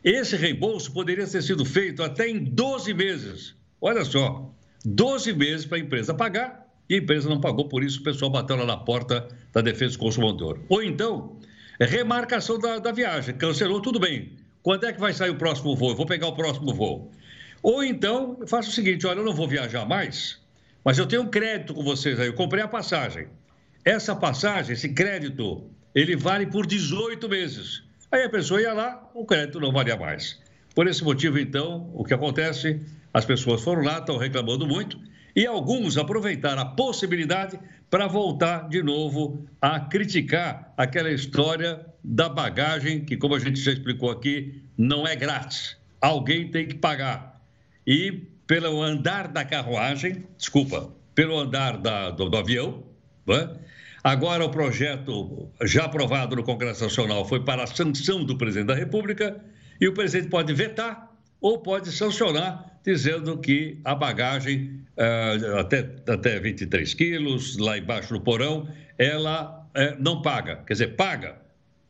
Esse 0.03 0.35
reembolso 0.35 0.91
poderia 0.93 1.27
ter 1.27 1.41
sido 1.41 1.65
feito 1.65 2.01
até 2.01 2.29
em 2.29 2.43
12 2.43 2.93
meses. 2.93 3.55
Olha 3.81 4.05
só, 4.05 4.49
12 4.85 5.33
meses 5.33 5.65
para 5.65 5.77
a 5.77 5.81
empresa 5.81 6.13
pagar 6.13 6.67
e 6.89 6.95
a 6.95 6.97
empresa 6.97 7.29
não 7.29 7.39
pagou, 7.39 7.67
por 7.67 7.83
isso 7.83 7.99
o 7.99 8.03
pessoal 8.03 8.31
bateu 8.31 8.55
lá 8.55 8.65
na 8.65 8.77
porta 8.77 9.27
da 9.53 9.61
Defesa 9.61 9.93
do 9.93 9.99
Consumidor. 9.99 10.59
Ou 10.69 10.81
então, 10.81 11.37
remarcação 11.79 12.57
da, 12.57 12.79
da 12.79 12.91
viagem, 12.91 13.35
cancelou, 13.35 13.81
tudo 13.81 13.99
bem. 13.99 14.31
Quando 14.63 14.85
é 14.85 14.93
que 14.93 14.99
vai 14.99 15.13
sair 15.13 15.29
o 15.29 15.35
próximo 15.35 15.75
voo? 15.75 15.91
Eu 15.91 15.95
vou 15.95 16.05
pegar 16.05 16.27
o 16.27 16.35
próximo 16.35 16.73
voo. 16.73 17.11
Ou 17.61 17.83
então, 17.83 18.37
eu 18.39 18.47
faço 18.47 18.69
o 18.69 18.73
seguinte: 18.73 19.05
olha, 19.05 19.19
eu 19.19 19.25
não 19.25 19.33
vou 19.33 19.47
viajar 19.47 19.85
mais, 19.85 20.39
mas 20.83 20.97
eu 20.97 21.05
tenho 21.05 21.23
um 21.23 21.27
crédito 21.27 21.73
com 21.73 21.83
vocês 21.83 22.19
aí, 22.19 22.27
eu 22.27 22.33
comprei 22.33 22.63
a 22.63 22.67
passagem. 22.67 23.27
Essa 23.83 24.15
passagem, 24.15 24.73
esse 24.73 24.89
crédito, 24.89 25.69
ele 25.93 26.15
vale 26.15 26.47
por 26.47 26.65
18 26.65 27.27
meses. 27.29 27.83
Aí 28.11 28.23
a 28.23 28.29
pessoa 28.29 28.61
ia 28.61 28.73
lá, 28.73 29.09
o 29.13 29.25
crédito 29.25 29.59
não 29.59 29.71
valia 29.71 29.95
mais. 29.95 30.39
Por 30.73 30.87
esse 30.87 31.03
motivo, 31.03 31.39
então, 31.39 31.91
o 31.93 32.03
que 32.03 32.13
acontece? 32.13 32.79
As 33.13 33.25
pessoas 33.25 33.61
foram 33.61 33.83
lá, 33.83 33.99
estão 33.99 34.17
reclamando 34.17 34.67
muito, 34.67 34.99
e 35.35 35.45
alguns 35.45 35.97
aproveitaram 35.97 36.61
a 36.61 36.65
possibilidade 36.65 37.59
para 37.89 38.07
voltar 38.07 38.67
de 38.69 38.83
novo 38.83 39.45
a 39.61 39.79
criticar 39.79 40.73
aquela 40.77 41.11
história 41.11 41.85
da 42.03 42.29
bagagem, 42.29 43.03
que, 43.03 43.17
como 43.17 43.35
a 43.35 43.39
gente 43.39 43.59
já 43.59 43.71
explicou 43.71 44.11
aqui, 44.11 44.63
não 44.77 45.07
é 45.07 45.15
grátis. 45.15 45.77
Alguém 46.01 46.49
tem 46.49 46.67
que 46.67 46.75
pagar 46.75 47.29
e 47.89 48.27
pelo 48.45 48.81
andar 48.81 49.27
da 49.27 49.43
carruagem, 49.43 50.23
desculpa, 50.37 50.91
pelo 51.15 51.39
andar 51.39 51.77
da, 51.77 52.11
do, 52.11 52.29
do, 52.29 52.37
avião. 52.37 52.83
Né? 53.25 53.49
Agora, 54.03 54.45
o 54.45 54.49
projeto 54.49 55.51
já 55.63 55.85
aprovado 55.85 56.35
no 56.35 56.43
Congresso 56.43 56.83
Nacional 56.83 57.25
foi 57.25 57.43
para 57.43 57.63
a 57.63 57.67
sanção 57.67 58.23
do 58.23 58.37
presidente 58.37 58.67
da 58.67 58.75
República 58.75 59.43
e 59.79 59.87
o 59.87 59.93
presidente 59.93 60.29
pode 60.29 60.53
vetar 60.53 61.11
ou 61.41 61.59
pode 61.59 61.91
sancionar, 61.91 62.79
dizendo 62.83 63.37
que 63.37 63.79
a 63.83 63.95
bagagem 63.95 64.83
uh, 64.97 65.57
até, 65.57 65.89
até 66.07 66.39
23 66.39 66.93
quilos, 66.93 67.57
lá 67.57 67.77
embaixo 67.77 68.13
no 68.13 68.21
porão, 68.21 68.69
ela 68.97 69.65
uh, 69.75 70.01
não 70.01 70.21
paga. 70.21 70.57
Quer 70.67 70.73
dizer, 70.73 70.95
paga, 70.95 71.37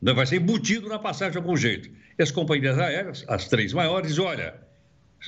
vai 0.02 0.26
ser 0.26 0.36
embutido 0.36 0.88
na 0.88 0.98
passagem 0.98 1.32
de 1.32 1.38
algum 1.38 1.56
jeito. 1.56 1.90
E 2.18 2.22
as 2.22 2.30
companhias 2.30 2.78
aéreas, 2.78 3.24
as 3.28 3.48
três 3.48 3.72
maiores, 3.72 4.18
olha, 4.18 4.54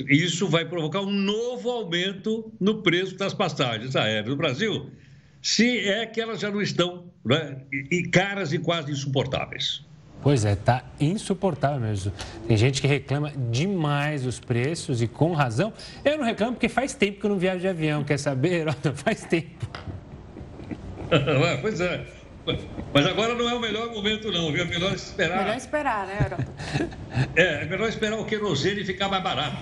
isso 0.09 0.49
vai 0.49 0.65
provocar 0.65 1.01
um 1.01 1.11
novo 1.11 1.71
aumento 1.71 2.53
no 2.61 2.83
preço 2.83 3.17
das 3.17 3.35
passagens 3.35 3.95
aéreas 3.97 4.29
no 4.29 4.37
Brasil, 4.37 4.91
se 5.43 5.81
é 5.89 6.07
que 6.07 6.21
elas 6.21 6.41
já 6.41 6.51
não 6.51 6.63
estão 6.63 7.11
né, 7.25 7.59
e 7.91 8.05
caras 8.05 8.53
e 8.53 8.59
quase 8.59 8.93
insuportáveis. 8.93 9.85
Pois 10.23 10.45
é, 10.45 10.55
tá 10.55 10.85
insuportável 11.01 11.81
mesmo. 11.81 12.13
Tem 12.47 12.57
gente 12.57 12.81
que 12.81 12.87
reclama 12.87 13.33
demais 13.51 14.23
dos 14.23 14.39
preços 14.39 15.03
e 15.03 15.09
com 15.09 15.33
razão. 15.33 15.73
Eu 16.05 16.17
não 16.17 16.25
reclamo 16.25 16.53
porque 16.53 16.69
faz 16.69 16.95
tempo 16.95 17.19
que 17.19 17.27
eu 17.27 17.31
não 17.31 17.39
viajo 17.39 17.61
de 17.61 17.67
avião, 17.67 18.05
quer 18.05 18.19
saber? 18.19 18.73
Faz 18.95 19.25
tempo. 19.25 19.67
pois 21.61 21.81
é. 21.81 22.07
Mas 22.93 23.07
agora 23.07 23.35
não 23.35 23.49
é 23.49 23.55
o 23.55 23.61
melhor 23.61 23.89
momento, 23.91 24.31
não, 24.33 24.51
viu? 24.51 24.63
É 24.63 24.65
melhor 24.65 24.93
esperar. 24.93 25.39
Melhor 25.39 25.57
esperar, 25.57 26.07
né, 26.07 26.19
Europa? 26.23 26.53
É, 27.37 27.63
é 27.63 27.65
melhor 27.67 27.89
esperar 27.91 28.19
o 28.19 28.25
querosene 28.25 28.85
ficar 28.85 29.07
mais 29.07 29.23
barato. 29.23 29.57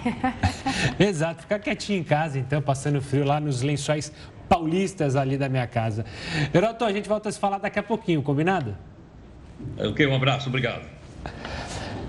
Exato, 0.99 1.43
ficar 1.43 1.59
quietinho 1.59 1.99
em 1.99 2.05
casa, 2.05 2.39
então, 2.39 2.63
passando 2.63 3.03
frio 3.03 3.25
lá 3.25 3.41
nos 3.41 3.61
lençóis 3.61 4.13
paulistas 4.49 5.17
ali 5.17 5.37
da 5.37 5.49
minha 5.49 5.67
casa. 5.67 6.05
Heroto, 6.55 6.85
a 6.85 6.93
gente 6.93 7.09
volta 7.09 7.29
a 7.29 7.33
se 7.33 7.41
falar 7.41 7.59
daqui 7.59 7.79
a 7.79 7.83
pouquinho, 7.83 8.23
combinado? 8.23 8.77
Ok, 9.79 10.07
um 10.07 10.15
abraço, 10.15 10.49
obrigado. 10.49 10.83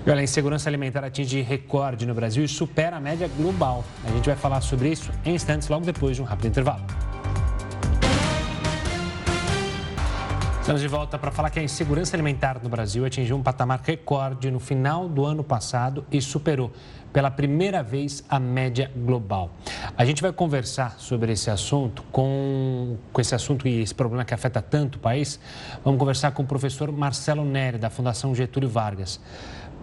Olha, 0.06 0.20
a 0.20 0.22
insegurança 0.22 0.68
alimentar 0.68 1.04
atinge 1.04 1.40
recorde 1.40 2.06
no 2.06 2.14
Brasil 2.14 2.44
e 2.44 2.48
supera 2.48 2.96
a 2.96 3.00
média 3.00 3.28
global. 3.36 3.84
A 4.04 4.10
gente 4.10 4.26
vai 4.26 4.36
falar 4.36 4.60
sobre 4.60 4.90
isso 4.90 5.10
em 5.24 5.34
instantes, 5.34 5.68
logo 5.68 5.84
depois 5.84 6.16
de 6.16 6.22
um 6.22 6.24
rápido 6.24 6.48
intervalo. 6.48 6.84
Estamos 10.62 10.80
de 10.80 10.86
volta 10.86 11.18
para 11.18 11.32
falar 11.32 11.50
que 11.50 11.58
a 11.58 11.62
insegurança 11.62 12.14
alimentar 12.14 12.60
no 12.62 12.68
Brasil 12.68 13.04
atingiu 13.04 13.36
um 13.36 13.42
patamar 13.42 13.80
recorde 13.82 14.48
no 14.48 14.60
final 14.60 15.08
do 15.08 15.24
ano 15.24 15.42
passado 15.42 16.06
e 16.08 16.22
superou 16.22 16.70
pela 17.12 17.32
primeira 17.32 17.82
vez 17.82 18.24
a 18.28 18.38
média 18.38 18.88
global. 18.94 19.50
A 19.98 20.04
gente 20.04 20.22
vai 20.22 20.32
conversar 20.32 21.00
sobre 21.00 21.32
esse 21.32 21.50
assunto, 21.50 22.04
com, 22.12 22.96
com 23.12 23.20
esse 23.20 23.34
assunto 23.34 23.66
e 23.66 23.80
esse 23.80 23.92
problema 23.92 24.24
que 24.24 24.32
afeta 24.32 24.62
tanto 24.62 24.94
o 24.94 24.98
país. 25.00 25.40
Vamos 25.84 25.98
conversar 25.98 26.30
com 26.30 26.44
o 26.44 26.46
professor 26.46 26.92
Marcelo 26.92 27.44
Neri, 27.44 27.76
da 27.76 27.90
Fundação 27.90 28.32
Getúlio 28.32 28.68
Vargas. 28.68 29.20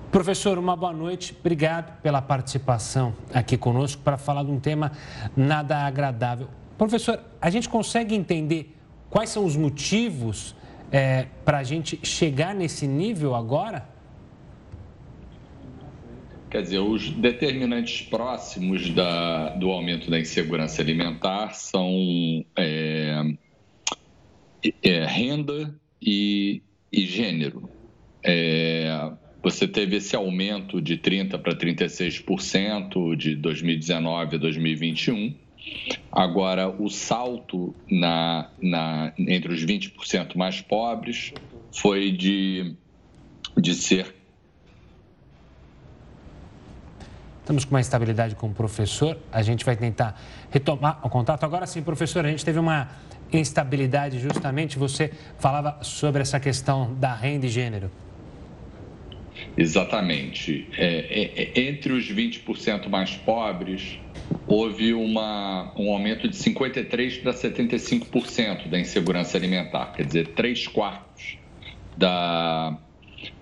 Professor, 0.09 0.57
uma 0.57 0.77
boa 0.77 0.93
noite. 0.93 1.35
Obrigado 1.37 1.99
pela 2.01 2.21
participação 2.21 3.13
aqui 3.33 3.57
conosco 3.57 4.01
para 4.01 4.17
falar 4.17 4.43
de 4.43 4.51
um 4.51 4.61
tema 4.61 4.93
nada 5.35 5.75
agradável. 5.79 6.47
Professor, 6.77 7.19
a 7.41 7.49
gente 7.49 7.67
consegue 7.67 8.15
entender 8.15 8.77
quais 9.09 9.29
são 9.29 9.43
os 9.43 9.57
motivos 9.57 10.55
é, 10.91 11.27
para 11.45 11.59
a 11.59 11.63
gente 11.63 11.99
chegar 12.03 12.53
nesse 12.53 12.87
nível 12.87 13.35
agora? 13.35 13.87
Quer 16.49 16.63
dizer, 16.63 16.79
os 16.79 17.11
determinantes 17.11 18.01
próximos 18.01 18.89
da, 18.89 19.49
do 19.49 19.69
aumento 19.69 20.09
da 20.09 20.19
insegurança 20.19 20.81
alimentar 20.81 21.53
são 21.53 22.43
é, 22.57 23.21
é, 24.81 25.05
renda 25.05 25.75
e, 26.01 26.63
e 26.91 27.05
gênero. 27.05 27.69
É, 28.23 29.11
você 29.43 29.67
teve 29.67 29.97
esse 29.97 30.15
aumento 30.15 30.81
de 30.81 30.97
30% 30.97 31.37
para 31.39 31.55
36% 31.55 33.15
de 33.15 33.35
2019 33.35 34.35
a 34.35 34.39
2021 34.39 35.35
Agora, 36.11 36.67
o 36.67 36.89
salto 36.89 37.73
na, 37.89 38.49
na, 38.61 39.13
entre 39.17 39.53
os 39.53 39.63
20% 39.65 40.35
mais 40.35 40.61
pobres 40.61 41.33
foi 41.71 42.11
de, 42.11 42.75
de 43.57 43.73
ser. 43.75 44.15
Estamos 47.41 47.65
com 47.65 47.73
uma 47.73 47.81
estabilidade 47.81 48.35
com 48.35 48.47
o 48.47 48.53
professor. 48.53 49.17
A 49.31 49.41
gente 49.41 49.65
vai 49.65 49.75
tentar 49.75 50.19
retomar 50.51 50.99
o 51.03 51.09
contato. 51.09 51.43
Agora 51.43 51.65
sim, 51.65 51.81
professor, 51.81 52.23
a 52.25 52.29
gente 52.29 52.45
teve 52.45 52.59
uma 52.59 52.89
instabilidade 53.33 54.19
justamente. 54.19 54.77
Você 54.77 55.11
falava 55.39 55.83
sobre 55.83 56.21
essa 56.21 56.39
questão 56.39 56.93
da 56.95 57.13
renda 57.13 57.45
e 57.47 57.49
gênero. 57.49 57.89
Exatamente. 59.57 60.67
É, 60.77 60.85
é, 60.85 61.59
é 61.59 61.69
entre 61.69 61.93
os 61.93 62.05
20% 62.11 62.87
mais 62.87 63.15
pobres, 63.15 63.99
houve 64.47 64.93
uma, 64.93 65.71
um 65.77 65.91
aumento 65.91 66.27
de 66.27 66.35
53% 66.35 67.21
para 67.21 67.33
75% 67.33 68.67
da 68.67 68.79
insegurança 68.79 69.37
alimentar, 69.37 69.93
quer 69.93 70.05
dizer, 70.05 70.27
três 70.29 70.67
quartos 70.67 71.37
da, 71.97 72.77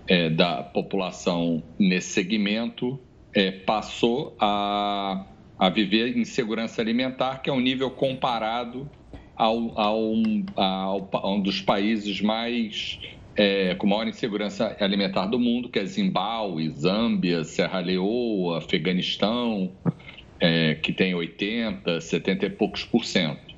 é, 0.08 0.30
da 0.30 0.64
população 0.64 1.64
nesse 1.80 2.10
segmento 2.10 3.00
é, 3.34 3.52
passou 3.52 4.36
a, 4.40 5.26
a 5.58 5.70
viver 5.70 6.18
insegurança 6.18 6.82
alimentar, 6.82 7.42
que 7.42 7.50
é 7.50 7.54
um 7.54 7.60
nível 7.60 7.92
comparado 7.92 8.90
ao, 9.36 9.80
ao, 9.80 10.14
ao, 10.56 11.10
a 11.14 11.32
um 11.32 11.40
dos 11.40 11.62
países 11.62 12.20
mais 12.22 13.00
é, 13.36 13.76
com 13.76 13.86
maior 13.86 14.08
insegurança 14.08 14.76
alimentar 14.80 15.28
do 15.28 15.40
mundo, 15.40 15.70
que 15.70 15.78
é 15.78 15.86
Zimbábue, 15.86 16.72
Zâmbia, 16.72 17.44
Serra 17.44 17.80
Leoa, 17.80 18.58
Afeganistão, 18.58 19.72
é, 20.40 20.76
que 20.76 20.92
tem 20.94 21.14
80, 21.16 22.02
70 22.02 22.46
e 22.46 22.50
poucos 22.50 22.84
por 22.84 23.04
cento. 23.04 23.56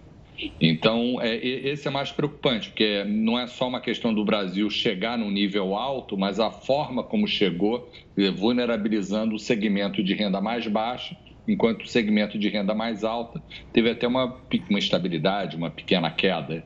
Então, 0.62 1.20
é, 1.22 1.36
esse 1.36 1.88
é 1.88 1.92
mais 1.92 2.12
preocupante, 2.12 2.70
porque 2.70 3.04
não 3.04 3.38
é 3.38 3.46
só 3.46 3.68
uma 3.68 3.82
questão 3.82 4.14
do 4.14 4.24
Brasil 4.24 4.70
chegar 4.70 5.18
num 5.18 5.30
nível 5.30 5.76
alto, 5.76 6.18
mas 6.18 6.40
a 6.40 6.50
forma 6.50 7.04
como 7.04 7.28
chegou, 7.28 7.92
vulnerabilizando 8.36 9.36
o 9.36 9.40
segmento 9.40 10.02
de 10.02 10.14
renda 10.14 10.40
mais 10.40 10.66
baixa, 10.66 11.18
enquanto 11.46 11.84
o 11.84 11.88
segmento 11.88 12.38
de 12.38 12.48
renda 12.48 12.74
mais 12.74 13.04
alta 13.04 13.42
teve 13.74 13.90
até 13.90 14.08
uma, 14.08 14.38
uma 14.70 14.80
estabilidade, 14.80 15.58
uma 15.58 15.70
pequena 15.70 16.10
queda. 16.10 16.64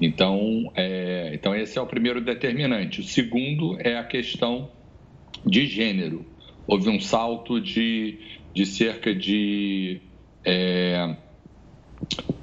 Então, 0.00 0.70
é, 0.74 1.30
então, 1.34 1.54
esse 1.54 1.78
é 1.78 1.82
o 1.82 1.86
primeiro 1.86 2.20
determinante. 2.20 3.00
O 3.00 3.04
segundo 3.04 3.76
é 3.80 3.96
a 3.96 4.04
questão 4.04 4.70
de 5.44 5.66
gênero. 5.66 6.24
Houve 6.66 6.88
um 6.88 7.00
salto 7.00 7.60
de 7.60 8.18
de 8.54 8.66
cerca 8.66 9.14
de. 9.14 10.00
É, 10.44 11.16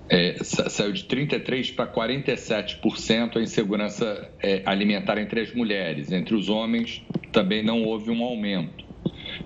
é, 0.10 0.43
saiu 0.43 0.91
de 0.91 1.03
33% 1.03 1.75
para 1.75 1.86
47% 1.91 3.38
a 3.38 3.41
insegurança 3.41 4.32
é, 4.41 4.63
alimentar 4.65 5.17
entre 5.19 5.41
as 5.41 5.53
mulheres. 5.53 6.12
Entre 6.12 6.34
os 6.34 6.49
homens 6.49 7.03
também 7.32 7.63
não 7.63 7.84
houve 7.84 8.10
um 8.10 8.23
aumento. 8.23 8.88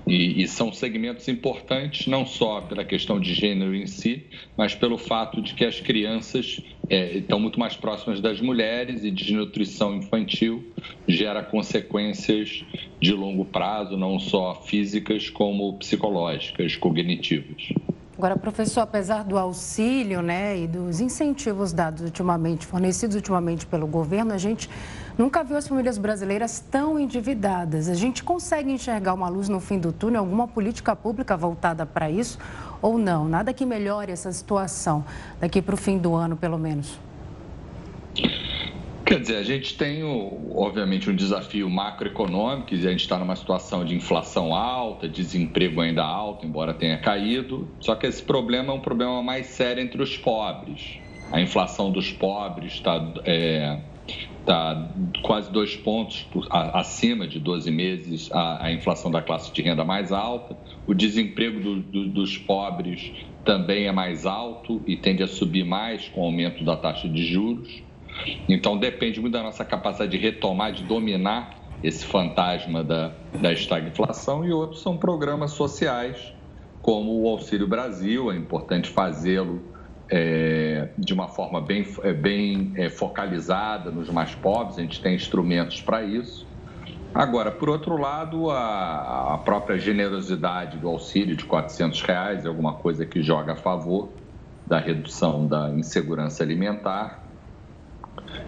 E, 0.08 0.42
e, 0.42 0.48
são 0.48 0.72
segmentos 0.72 1.28
importantes 1.28 2.08
não 2.08 2.26
só 2.26 2.62
pela 2.62 2.86
questão 2.86 3.20
de 3.20 3.34
gênero 3.34 3.76
em 3.76 3.86
si, 3.86 4.26
mas 4.58 4.74
pelo 4.74 4.98
fato 4.98 5.42
de 5.42 5.54
que 5.54 5.66
as 5.66 5.80
crianças 5.82 6.62
é, 6.90 7.18
estão 7.18 7.40
muito 7.40 7.60
mais 7.60 7.76
próximas 7.76 8.20
das 8.20 8.42
mulheres 8.42 9.04
e 9.04 9.12
desnutrição 9.12 9.96
infantil 9.96 10.64
gera 11.08 11.42
consequências 11.44 12.64
de 13.00 13.14
longo 13.14 13.46
prazo, 13.46 13.98
não 13.98 14.20
só 14.20 14.56
físicas 14.56 15.30
como 15.30 15.74
psicológicas, 15.78 16.76
cognitivas. 16.76 17.70
Agora, 18.18 18.38
professor, 18.38 18.82
apesar 18.82 19.24
do 19.24 19.38
auxílio 19.38 20.22
né, 20.22 20.58
e 20.58 20.68
dos 20.68 21.02
incentivos 21.02 21.74
dados 21.74 22.04
ultimamente, 22.04 22.66
fornecidos 22.66 23.16
ultimamente 23.16 23.66
pelo 23.66 23.88
governo, 23.88 24.34
a 24.34 24.38
gente 24.38 24.70
nunca 25.18 25.44
viu 25.44 25.58
as 25.58 25.68
famílias 25.68 25.98
brasileiras 25.98 26.60
tão 26.60 27.00
endividadas. 27.00 27.90
A 27.90 27.94
gente 27.94 28.24
consegue 28.24 28.72
enxergar 28.72 29.14
uma 29.14 29.30
luz 29.30 29.50
no 29.50 29.60
fim 29.60 29.80
do 29.80 29.92
túnel, 29.92 30.22
alguma 30.22 30.48
política 30.48 30.96
pública 30.96 31.36
voltada 31.38 31.86
para 31.86 32.10
isso 32.10 32.38
ou 32.82 32.98
não? 32.98 33.28
Nada 33.28 33.54
que 33.54 33.66
melhore 33.66 34.12
essa 34.12 34.32
situação 34.32 35.04
daqui 35.40 35.62
para 35.62 35.76
o 35.76 35.78
fim 35.78 35.98
do 35.98 36.14
ano, 36.16 36.36
pelo 36.36 36.58
menos. 36.58 37.00
Quer 39.06 39.20
dizer, 39.20 39.36
a 39.36 39.44
gente 39.44 39.78
tem, 39.78 40.02
obviamente, 40.56 41.10
um 41.10 41.16
desafio 41.16 41.70
macroeconômico, 41.70 42.74
e 42.74 42.88
a 42.88 42.92
gente 42.92 43.02
está 43.02 43.20
numa 43.20 43.36
situação 43.36 43.84
de 43.84 43.94
inflação 43.94 44.56
alta, 44.56 45.10
desemprego 45.10 45.82
ainda 45.82 46.04
alto, 46.04 46.46
embora 46.46 46.74
tenha 46.74 46.98
caído, 46.98 47.68
só 47.82 47.96
que 47.96 48.08
esse 48.08 48.24
problema 48.24 48.72
é 48.72 48.76
um 48.76 48.80
problema 48.80 49.22
mais 49.22 49.48
sério 49.48 49.84
entre 49.84 50.02
os 50.02 50.18
pobres. 50.18 51.00
A 51.32 51.42
inflação 51.42 51.92
dos 51.92 52.12
pobres 52.12 52.74
está 52.74 53.06
é, 53.26 53.80
tá 54.46 54.90
quase 55.22 55.52
dois 55.52 55.76
pontos 55.76 56.28
acima 56.50 57.28
de 57.28 57.40
12 57.40 57.72
meses 57.72 58.30
a, 58.32 58.66
a, 58.66 58.72
inflação 58.72 59.10
da 59.10 59.22
classe 59.22 59.52
de 59.54 59.62
renda 59.62 59.86
mais 59.86 60.12
alta, 60.12 60.58
o 60.86 60.94
desemprego 60.94 61.60
do, 61.60 61.80
do, 61.82 62.08
dos 62.10 62.38
pobres 62.38 63.12
também 63.46 63.88
é 63.88 63.92
mais 63.92 64.26
alto 64.26 64.82
e 64.86 64.96
tende 64.96 65.24
a 65.24 65.28
subir 65.28 65.64
mais 65.64 66.08
com 66.10 66.22
o 66.22 66.26
aumento 66.26 66.64
da 66.64 66.76
taxa 66.76 67.08
de 67.08 67.26
juros. 67.26 67.82
Então, 68.48 68.78
depende 68.78 69.20
muito 69.20 69.34
da 69.34 69.44
nossa 69.44 69.66
capacidade 69.66 70.12
de 70.12 70.18
retomar, 70.18 70.72
de 70.72 70.84
dominar 70.84 71.60
esse 71.84 72.06
fantasma 72.06 72.84
da, 72.84 73.12
da 73.42 73.52
estagflação, 73.52 74.46
e 74.46 74.54
outros 74.54 74.82
são 74.82 74.96
programas 74.96 75.52
sociais, 75.52 76.34
como 76.82 77.22
o 77.22 77.28
Auxílio 77.28 77.68
Brasil, 77.68 78.32
é 78.32 78.38
importante 78.38 78.90
fazê-lo 78.90 79.62
é, 80.10 80.90
de 80.98 81.14
uma 81.14 81.28
forma 81.28 81.62
bem, 81.62 81.88
é, 82.04 82.14
bem 82.14 82.74
é, 82.76 82.90
focalizada 82.90 83.90
nos 83.90 84.10
mais 84.10 84.36
pobres, 84.36 84.78
a 84.78 84.82
gente 84.82 85.02
tem 85.02 85.16
instrumentos 85.16 85.82
para 85.82 86.04
isso. 86.04 86.46
Agora, 87.14 87.52
por 87.52 87.70
outro 87.70 87.96
lado, 87.96 88.50
a, 88.50 89.36
a, 89.36 89.38
própria 89.38 89.78
generosidade 89.78 90.78
do 90.78 90.90
auxílio 90.90 91.36
de 91.36 91.46
400 91.46 92.02
reais 92.02 92.46
é 92.46 92.48
alguma 92.48 92.74
coisa 92.74 93.06
que 93.06 93.22
joga 93.22 93.54
a 93.54 93.56
favor 93.56 94.10
da 94.66 94.80
redução 94.80 95.46
da 95.46 95.70
insegurança 95.70 96.44
alimentar. 96.44 97.24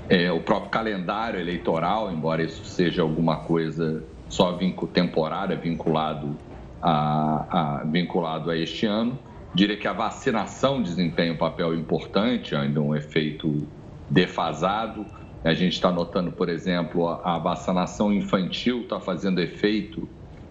É, 0.10 0.32
o 0.32 0.42
próprio 0.42 0.72
calendário 0.72 1.40
eleitoral, 1.40 2.12
embora 2.12 2.42
isso 2.42 2.66
seja 2.66 3.04
alguma 3.04 3.38
coisa 3.38 4.04
só 4.28 4.54
vinco, 4.54 4.88
temporária, 4.88 5.56
vinculado 5.56 6.36
a, 6.82 7.46
a, 7.50 7.84
vinculado 7.84 8.50
a 8.50 8.58
este 8.58 8.88
ano. 8.88 9.18
Diria 9.56 9.78
que 9.78 9.88
a 9.88 9.94
vacinação 9.94 10.84
desempenha 10.84 11.32
um 11.32 11.38
papel 11.38 11.74
importante, 11.74 12.54
ainda 12.54 12.82
um 12.82 12.94
efeito 12.94 13.66
defasado. 14.10 15.06
A 15.46 15.54
gente 15.54 15.74
está 15.74 15.90
notando, 15.90 16.30
por 16.30 16.50
exemplo, 16.50 17.08
a, 17.08 17.40
vacinação 17.40 18.12
infantil 18.12 18.82
está 18.82 19.00
fazendo 19.00 19.40
efeito 19.40 20.10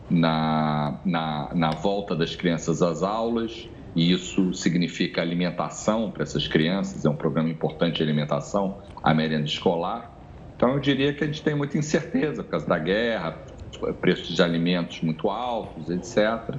na, 0.09 0.99
na, 1.05 1.51
na 1.55 1.71
volta 1.71 2.17
das 2.17 2.35
crianças 2.35 2.81
às 2.81 3.03
aulas 3.03 3.69
e 3.95 4.11
isso 4.11 4.55
significa 4.55 5.21
alimentação 5.21 6.11
para 6.11 6.23
essas 6.23 6.49
crianças, 6.49 7.05
é 7.05 7.11
um 7.11 7.15
programa 7.15 7.51
importante 7.51 7.97
de 7.97 8.03
alimentação, 8.03 8.79
a 9.03 9.13
merenda 9.13 9.45
escolar. 9.45 10.13
Então, 10.57 10.71
eu 10.71 10.81
diria 10.81 11.13
que 11.13 11.23
a 11.23 11.27
gente 11.27 11.43
tem 11.43 11.55
muita 11.55 11.77
incerteza 11.77 12.43
por 12.43 12.53
causa 12.53 12.67
da 12.67 12.79
guerra, 12.79 13.37
preços 14.01 14.35
de 14.35 14.43
alimentos 14.43 15.03
muito 15.03 15.29
altos, 15.29 15.91
etc. 15.91 16.57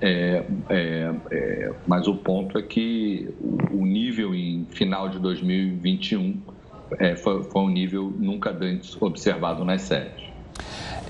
É, 0.00 0.42
é, 0.70 1.14
é, 1.30 1.72
mas 1.86 2.08
o 2.08 2.14
ponto 2.14 2.58
é 2.58 2.62
que 2.62 3.28
o, 3.70 3.84
nível 3.84 4.34
em 4.34 4.66
final 4.70 5.08
de 5.10 5.18
2021 5.18 6.40
é, 6.98 7.14
foi, 7.14 7.42
foi, 7.44 7.62
um 7.62 7.68
nível 7.68 8.12
nunca 8.18 8.50
antes 8.50 9.00
observado 9.00 9.64
nas 9.64 9.82
séries. 9.82 10.30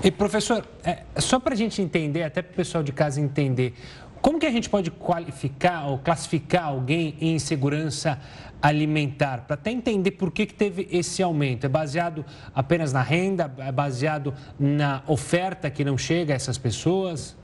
E 0.03 0.11
professor, 0.11 0.65
é, 0.83 1.03
só 1.17 1.39
para 1.39 1.53
a 1.53 1.57
gente 1.57 1.81
entender, 1.81 2.23
até 2.23 2.41
para 2.41 2.51
o 2.51 2.55
pessoal 2.55 2.83
de 2.83 2.91
casa 2.91 3.21
entender, 3.21 3.73
como 4.21 4.37
que 4.37 4.45
a 4.45 4.51
gente 4.51 4.69
pode 4.69 4.91
qualificar 4.91 5.87
ou 5.87 5.97
classificar 5.97 6.65
alguém 6.65 7.15
em 7.19 7.35
insegurança 7.35 8.19
alimentar? 8.61 9.45
Para 9.47 9.55
até 9.55 9.71
entender 9.71 10.11
por 10.11 10.31
que, 10.31 10.45
que 10.45 10.53
teve 10.53 10.87
esse 10.91 11.23
aumento. 11.23 11.65
É 11.65 11.69
baseado 11.69 12.23
apenas 12.53 12.93
na 12.93 13.01
renda? 13.01 13.51
É 13.57 13.71
baseado 13.71 14.33
na 14.59 15.01
oferta 15.07 15.69
que 15.71 15.83
não 15.83 15.97
chega 15.97 16.33
a 16.33 16.35
essas 16.35 16.57
pessoas? 16.57 17.35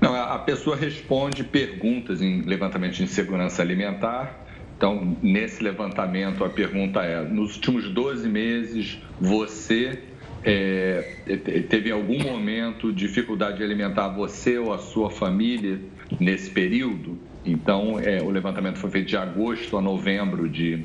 Não, 0.00 0.14
a 0.14 0.38
pessoa 0.38 0.76
responde 0.76 1.44
perguntas 1.44 2.20
em 2.20 2.42
levantamento 2.42 2.94
de 2.94 3.04
insegurança 3.04 3.62
alimentar. 3.62 4.44
Então, 4.76 5.16
nesse 5.22 5.62
levantamento, 5.62 6.44
a 6.44 6.48
pergunta 6.48 7.02
é: 7.02 7.22
nos 7.22 7.54
últimos 7.54 7.88
12 7.88 8.28
meses, 8.28 8.98
você 9.20 10.00
é, 10.44 11.16
teve 11.68 11.90
em 11.90 11.92
algum 11.92 12.18
momento 12.18 12.92
dificuldade 12.92 13.58
de 13.58 13.62
alimentar 13.62 14.08
você 14.08 14.58
ou 14.58 14.72
a 14.72 14.78
sua 14.78 15.10
família 15.10 15.80
nesse 16.18 16.50
período? 16.50 17.18
Então, 17.44 17.98
é, 17.98 18.20
o 18.22 18.30
levantamento 18.30 18.78
foi 18.78 18.90
feito 18.90 19.08
de 19.08 19.16
agosto 19.16 19.76
a 19.76 19.80
novembro 19.80 20.48
de 20.48 20.84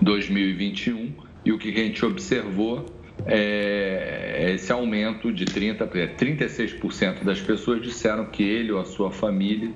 2021 0.00 1.12
e 1.44 1.52
o 1.52 1.58
que 1.58 1.68
a 1.68 1.72
gente 1.72 2.04
observou 2.04 2.86
é 3.24 4.52
esse 4.54 4.72
aumento 4.72 5.32
de 5.32 5.44
30, 5.44 5.86
36% 5.86 7.24
das 7.24 7.40
pessoas 7.40 7.82
disseram 7.82 8.26
que 8.26 8.42
ele 8.42 8.72
ou 8.72 8.80
a 8.80 8.84
sua 8.84 9.10
família 9.10 9.70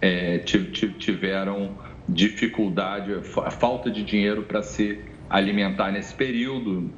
é, 0.00 0.38
tiveram 0.38 1.76
dificuldade, 2.08 3.12
falta 3.58 3.90
de 3.90 4.02
dinheiro 4.02 4.42
para 4.42 4.62
ser 4.62 5.12
alimentar 5.30 5.90
nesse 5.90 6.14
período. 6.14 6.90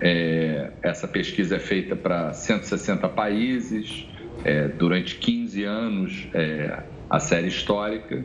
É, 0.00 0.70
essa 0.82 1.06
pesquisa 1.06 1.56
é 1.56 1.58
feita 1.58 1.94
para 1.94 2.32
160 2.32 3.08
países, 3.10 4.08
é, 4.44 4.68
durante 4.68 5.16
15 5.16 5.64
anos, 5.64 6.28
é, 6.32 6.82
a 7.10 7.20
série 7.20 7.48
histórica, 7.48 8.24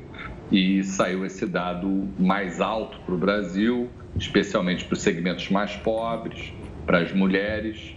e 0.51 0.83
saiu 0.83 1.25
esse 1.25 1.45
dado 1.45 2.07
mais 2.17 2.59
alto 2.61 2.99
para 3.05 3.13
o 3.13 3.17
Brasil, 3.17 3.89
especialmente 4.15 4.85
para 4.85 4.93
os 4.93 5.01
segmentos 5.01 5.49
mais 5.49 5.75
pobres, 5.75 6.51
para 6.89 7.01
as 7.01 7.13
mulheres. 7.13 7.95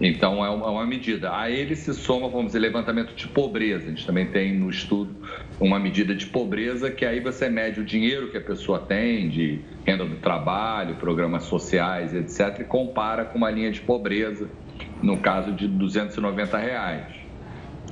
Então, 0.00 0.44
é 0.44 0.50
uma 0.50 0.84
medida. 0.84 1.32
A 1.32 1.48
ele 1.48 1.76
se 1.76 1.94
soma, 1.94 2.28
vamos 2.28 2.46
dizer, 2.46 2.58
levantamento 2.58 3.14
de 3.14 3.28
pobreza. 3.28 3.86
A 3.86 3.90
gente 3.90 4.04
também 4.04 4.26
tem 4.26 4.52
no 4.52 4.68
estudo 4.68 5.14
uma 5.60 5.78
medida 5.78 6.12
de 6.12 6.26
pobreza, 6.26 6.90
que 6.90 7.06
aí 7.06 7.20
você 7.20 7.48
mede 7.48 7.78
o 7.78 7.84
dinheiro 7.84 8.32
que 8.32 8.36
a 8.36 8.40
pessoa 8.40 8.80
tem, 8.80 9.28
de 9.28 9.60
renda 9.86 10.04
do 10.04 10.16
trabalho, 10.16 10.96
programas 10.96 11.44
sociais, 11.44 12.12
etc., 12.12 12.62
e 12.62 12.64
compara 12.64 13.24
com 13.24 13.38
uma 13.38 13.48
linha 13.48 13.70
de 13.70 13.80
pobreza, 13.80 14.48
no 15.00 15.18
caso 15.18 15.52
de 15.52 15.68
290 15.68 16.58
reais, 16.58 17.14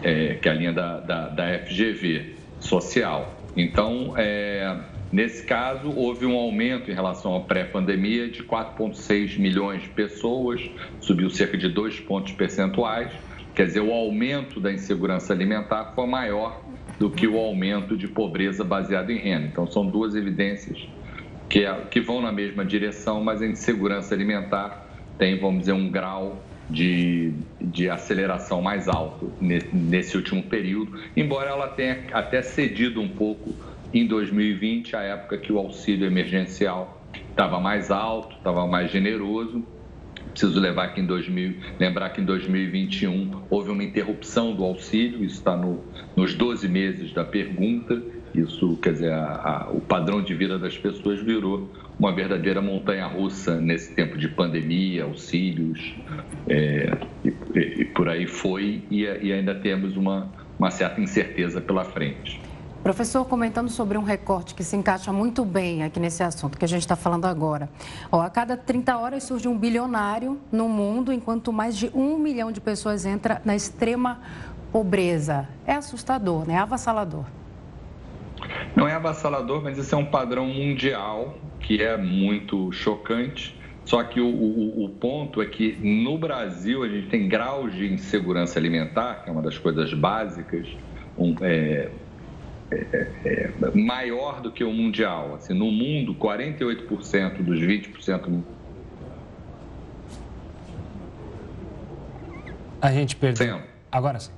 é, 0.03 0.35
que 0.35 0.49
é 0.49 0.51
a 0.51 0.55
linha 0.55 0.73
da, 0.73 0.99
da, 0.99 1.29
da 1.29 1.59
FGV 1.61 2.35
social. 2.59 3.41
Então, 3.57 4.15
é, 4.17 4.77
Nesse 5.13 5.45
caso, 5.45 5.91
houve 5.91 6.25
um 6.25 6.37
aumento 6.37 6.91
em 6.91 6.95
relação 6.95 7.35
à 7.37 7.41
pré-pandemia 7.41 8.31
de 8.31 8.45
4,6 8.45 9.39
milhões 9.41 9.83
de 9.83 9.89
pessoas, 9.89 10.61
subiu 11.01 11.29
cerca 11.29 11.59
de 11.59 11.69
2 11.69 12.01
pontos 12.01 12.33
percentuais. 12.33 13.13
Quer 13.55 13.67
dizer, 13.67 13.81
o 13.81 13.93
aumento 13.93 14.61
da 14.61 14.73
insegurança 14.73 15.33
alimentar 15.33 15.93
foi 15.97 16.07
maior 16.07 16.63
do 16.99 17.11
que 17.11 17.27
o 17.27 17.37
aumento 17.37 17.97
de 17.97 18.07
pobreza 18.07 18.63
baseada 18.63 19.13
em 19.13 19.19
renda. 19.19 19.47
Então, 19.47 19.67
são 19.67 19.85
duas 19.85 20.15
evidências 20.15 20.79
que, 21.49 21.65
é, 21.65 21.75
que 21.91 22.01
vão 22.01 22.23
na 22.23 22.31
mesma 22.31 22.65
direção, 22.65 23.23
mas 23.25 23.43
a 23.43 23.47
insegurança 23.47 24.15
alimentar 24.15 24.87
tem, 25.19 25.39
vamos 25.39 25.61
dizer, 25.61 25.73
um 25.73 25.91
grau 25.91 26.41
de, 26.71 27.33
de 27.61 27.91
aceleração 27.91 28.63
mais 28.63 28.89
alto 28.89 29.33
nesse 29.41 30.17
último 30.17 30.43
período, 30.45 31.01
embora 31.17 31.51
ela 31.51 31.67
tenha 31.67 32.05
até 32.13 32.41
cedido 32.43 33.01
um 33.01 33.09
pouco 33.09 33.55
em 33.93 34.07
2020, 34.07 34.95
a 34.95 35.03
época 35.03 35.39
que 35.39 35.53
o 35.53 35.59
auxílio 35.59 36.07
emergencial 36.07 37.01
estava 37.31 37.59
mais 37.59 37.91
alto, 37.91 38.37
estava 38.37 38.67
mais 38.67 38.91
generoso. 38.91 39.65
Preciso 40.31 40.61
levar 40.61 40.95
que 40.95 41.01
em 41.01 41.07
2000, 41.07 41.57
lembrar 41.79 42.11
que 42.11 42.21
em 42.21 42.25
2021 42.25 43.43
houve 43.51 43.71
uma 43.71 43.83
interrupção 43.83 44.55
do 44.55 44.63
auxílio, 44.65 45.25
isso 45.25 45.37
está 45.37 45.57
no, 45.57 45.83
nos 46.15 46.35
12 46.35 46.69
meses 46.69 47.13
da 47.13 47.25
pergunta. 47.25 48.01
Isso, 48.33 48.77
quer 48.81 48.93
dizer, 48.93 49.13
a, 49.13 49.67
a, 49.67 49.71
o 49.73 49.81
padrão 49.81 50.23
de 50.23 50.33
vida 50.35 50.57
das 50.57 50.79
pessoas 50.79 51.21
virou 51.21 51.69
uma 51.99 52.13
verdadeira 52.15 52.63
montanha 52.63 53.07
russa 53.09 53.61
nesse 53.61 53.93
tempo 53.93 54.17
de 54.17 54.29
pandemia, 54.29 55.03
auxílios, 55.03 55.97
é, 56.49 56.97
e, 57.25 57.35
e, 57.59 57.85
por 57.87 58.09
aí 58.09 58.29
foi, 58.29 58.85
e, 58.89 59.03
e 59.03 59.33
ainda 59.33 59.53
temos 59.53 59.97
uma, 59.97 60.31
uma 60.57 60.71
certa 60.71 61.01
incerteza 61.01 61.61
pela 61.61 61.85
frente. 61.85 62.41
Professor, 62.83 63.27
comentando 63.27 63.69
sobre 63.69 63.99
um 63.99 64.03
recorte 64.03 64.55
que 64.55 64.65
se 64.65 64.75
encaixa 64.75 65.13
muito 65.13 65.45
bem 65.45 65.83
aqui 65.83 66.01
nesse 66.01 66.23
assunto 66.23 66.57
que 66.57 66.65
a 66.65 66.69
gente 66.69 66.81
está 66.81 66.97
falando 66.97 67.27
agora. 67.27 67.69
Ó, 68.11 68.23
a 68.23 68.31
cada 68.31 68.57
30 68.57 68.97
horas 68.97 69.23
surge 69.23 69.47
um 69.47 69.57
bilionário 69.57 70.41
no 70.51 70.67
mundo, 70.67 71.13
enquanto 71.13 71.53
mais 71.53 71.77
de 71.77 71.91
um 71.95 72.17
milhão 72.17 72.51
de 72.51 72.59
pessoas 72.59 73.05
entra 73.05 73.43
na 73.45 73.55
extrema 73.55 74.21
pobreza. 74.73 75.47
É 75.67 75.75
assustador, 75.75 76.47
né? 76.47 76.55
É 76.55 76.59
avassalador. 76.59 77.27
Não 78.75 78.89
é 78.89 78.95
avassalador, 78.95 79.63
mas 79.63 79.77
isso 79.77 79.95
é 79.95 79.99
um 79.99 80.07
padrão 80.07 80.47
mundial 80.47 81.37
que 81.61 81.83
é 81.83 81.99
muito 81.99 82.73
chocante. 82.73 83.61
Só 83.85 84.03
que 84.05 84.23
o, 84.23 84.27
o, 84.27 84.85
o, 84.85 84.89
ponto 84.89 85.43
é 85.43 85.47
que 85.47 85.77
no 85.83 86.17
Brasil 86.17 86.83
a 86.83 86.89
gente 86.89 87.09
tem 87.09 87.29
graus 87.29 87.75
de 87.75 87.93
insegurança 87.93 88.59
alimentar, 88.59 89.23
que 89.23 89.29
é 89.29 89.33
uma 89.33 89.43
das 89.43 89.59
coisas 89.59 89.93
básicas, 89.93 90.67
um, 91.19 91.35
é, 91.43 91.91
é, 92.71 93.07
é, 93.25 93.51
maior 93.75 94.41
do 94.41 94.51
que 94.51 94.63
o 94.65 94.73
mundial. 94.73 95.35
Assim, 95.35 95.55
no 95.55 95.71
mundo, 95.71 96.15
48% 96.15 97.43
dos 97.43 97.61
20%. 97.61 98.43
A 102.81 102.93
gente 102.93 103.17
perdeu. 103.17 103.59
Sim. 103.59 103.63
Agora 103.91 104.21
sim. 104.21 104.33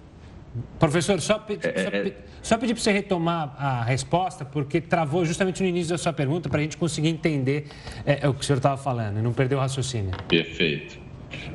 Professor, 0.79 1.19
só, 1.21 1.47
é, 1.49 1.83
só, 1.83 1.89
é, 1.97 2.13
só 2.43 2.59
pedir 2.59 2.75
para 2.75 2.83
você 2.83 2.93
retomar 2.93 3.55
a 3.57 3.85
resposta, 3.85 4.45
porque 4.45 4.81
travou 4.81 5.25
justamente 5.25 5.63
no 5.63 5.69
início 5.69 5.91
da 5.91 5.99
sua 5.99 6.13
pergunta, 6.13 6.49
para 6.49 6.59
a 6.59 6.63
gente 6.63 6.77
conseguir 6.77 7.09
entender 7.09 7.69
é, 8.05 8.29
o 8.29 8.35
que 8.35 8.41
o 8.41 8.45
senhor 8.45 8.59
estava 8.59 8.77
falando 8.77 9.19
e 9.19 9.23
não 9.23 9.33
perder 9.33 9.55
o 9.55 9.59
raciocínio. 9.59 10.11
Perfeito. 10.29 10.99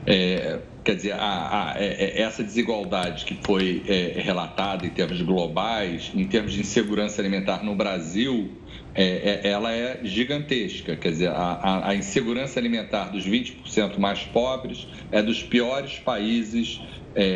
É, 0.05 0.59
quer 0.87 0.95
dizer, 0.95 1.15
a, 1.15 1.73
a, 1.73 1.73
é, 1.77 1.85
é, 1.85 2.21
essa 2.21 2.41
desigualdade 2.41 3.25
que 3.25 3.37
foi 3.43 3.83
é, 3.89 4.21
relatada 4.21 4.85
em 4.85 4.89
termos 4.89 5.21
globais, 5.21 6.13
em 6.15 6.25
termos 6.25 6.53
de 6.53 6.61
insegurança 6.61 7.21
alimentar 7.21 7.61
no 7.61 7.75
Brasil, 7.75 8.49
é, 8.95 9.41
é, 9.43 9.49
ela 9.49 9.73
é 9.73 9.99
gigantesca. 10.03 10.95
Quer 10.95 11.09
dizer, 11.09 11.27
a, 11.27 11.89
a, 11.89 11.93
insegurança 11.93 12.57
alimentar 12.57 13.09
dos 13.09 13.27
20% 13.27 13.97
mais 13.97 14.23
pobres 14.23 14.87
é 15.11 15.21
dos 15.21 15.43
piores 15.43 15.99
países 15.99 16.79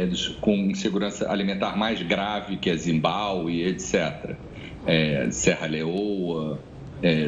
dos, 0.09 0.29
com 0.39 0.55
insegurança 0.55 1.29
alimentar 1.29 1.75
mais 1.75 2.01
grave, 2.01 2.55
que 2.55 2.69
é 2.69 2.77
Zimbábue, 2.77 3.63
etc. 3.63 4.37
Serra 5.31 5.65
Leoa, 5.65 6.59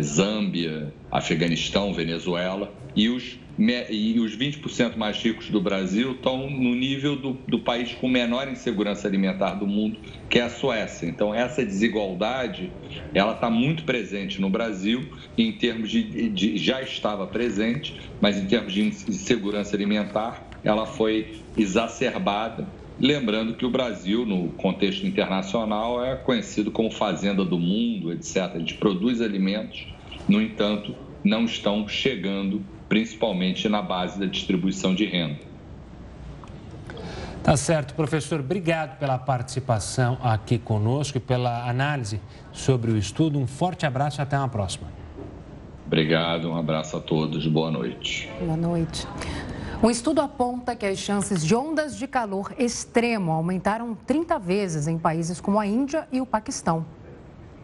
Zâmbia, 0.02 0.94
Afeganistão, 1.14 1.94
Venezuela. 1.94 2.74
E 2.96 3.08
os 3.08 3.38
e 3.60 4.20
os 4.20 4.36
20% 4.36 4.96
mais 4.98 5.18
ricos 5.18 5.50
do 5.50 5.62
Brasil 5.62 6.14
estão 6.14 6.50
no 6.50 6.74
nível 6.74 7.16
do, 7.16 7.34
do, 7.48 7.60
país 7.60 7.94
com 7.94 8.08
menor 8.08 8.48
insegurança 8.48 9.08
alimentar 9.08 9.54
do 9.54 9.68
mundo, 9.68 9.98
que 10.28 10.40
é 10.40 10.42
a 10.42 10.50
Suécia. 10.50 11.08
Então, 11.08 11.36
essa 11.36 11.64
desigualdade, 11.64 12.72
ela 13.14 13.34
está 13.34 13.52
muito 13.52 13.84
presente 13.84 14.42
no 14.42 14.50
Brasil, 14.50 15.08
em 15.38 15.52
termos 15.52 15.92
de, 15.92 16.30
de, 16.30 16.58
já 16.58 16.82
estava 16.82 17.28
presente, 17.28 17.96
mas 18.20 18.38
em 18.38 18.48
termos 18.48 18.74
de 18.74 18.82
insegurança 18.82 19.76
alimentar, 19.76 20.50
ela 20.64 20.88
foi 20.88 21.36
exacerbada. 21.56 22.68
Lembrando 23.00 23.56
que 23.56 23.66
o 23.66 23.70
Brasil, 23.70 24.26
no 24.26 24.50
contexto 24.50 25.06
internacional, 25.06 26.04
é 26.04 26.16
conhecido 26.16 26.72
como 26.72 26.90
fazenda 26.90 27.46
do 27.46 27.60
mundo, 27.60 28.12
etc. 28.12 28.38
A 28.56 28.60
gente 28.60 28.76
produz 28.76 29.22
alimentos, 29.22 29.93
no 30.28 30.42
entanto, 30.42 30.96
não 31.24 31.46
estão 31.46 31.88
chegando 31.88 32.62
principalmente 32.88 33.68
na 33.68 33.82
base 33.82 34.20
da 34.20 34.26
distribuição 34.26 34.94
de 34.94 35.06
renda. 35.06 35.40
Tá 37.44 37.58
certo, 37.58 37.94
professor. 37.94 38.40
Obrigado 38.40 38.98
pela 38.98 39.18
participação 39.18 40.18
aqui 40.24 40.58
conosco 40.58 41.18
e 41.18 41.20
pela 41.20 41.68
análise 41.68 42.22
sobre 42.54 42.92
o 42.92 42.98
estudo. 42.98 43.38
Um 43.38 43.46
forte 43.46 43.86
abraço 43.86 44.22
e 44.22 44.24
até 44.24 44.38
uma 44.38 44.48
próxima. 44.48 44.88
Obrigado, 45.86 46.50
um 46.50 46.58
abraço 46.58 46.96
a 46.96 47.02
todos. 47.02 47.46
Boa 47.48 47.70
noite. 47.70 48.30
Boa 48.40 48.56
noite. 48.56 49.06
Um 49.84 49.90
estudo 49.90 50.22
aponta 50.22 50.74
que 50.78 50.86
as 50.86 50.98
chances 50.98 51.46
de 51.46 51.54
ondas 51.54 51.98
de 51.98 52.08
calor 52.08 52.54
extremo 52.58 53.34
aumentaram 53.34 53.94
30 53.94 54.40
vezes 54.40 54.88
em 54.88 54.98
países 54.98 55.42
como 55.42 55.60
a 55.60 55.68
Índia 55.68 56.08
e 56.10 56.22
o 56.22 56.26
Paquistão. 56.26 56.86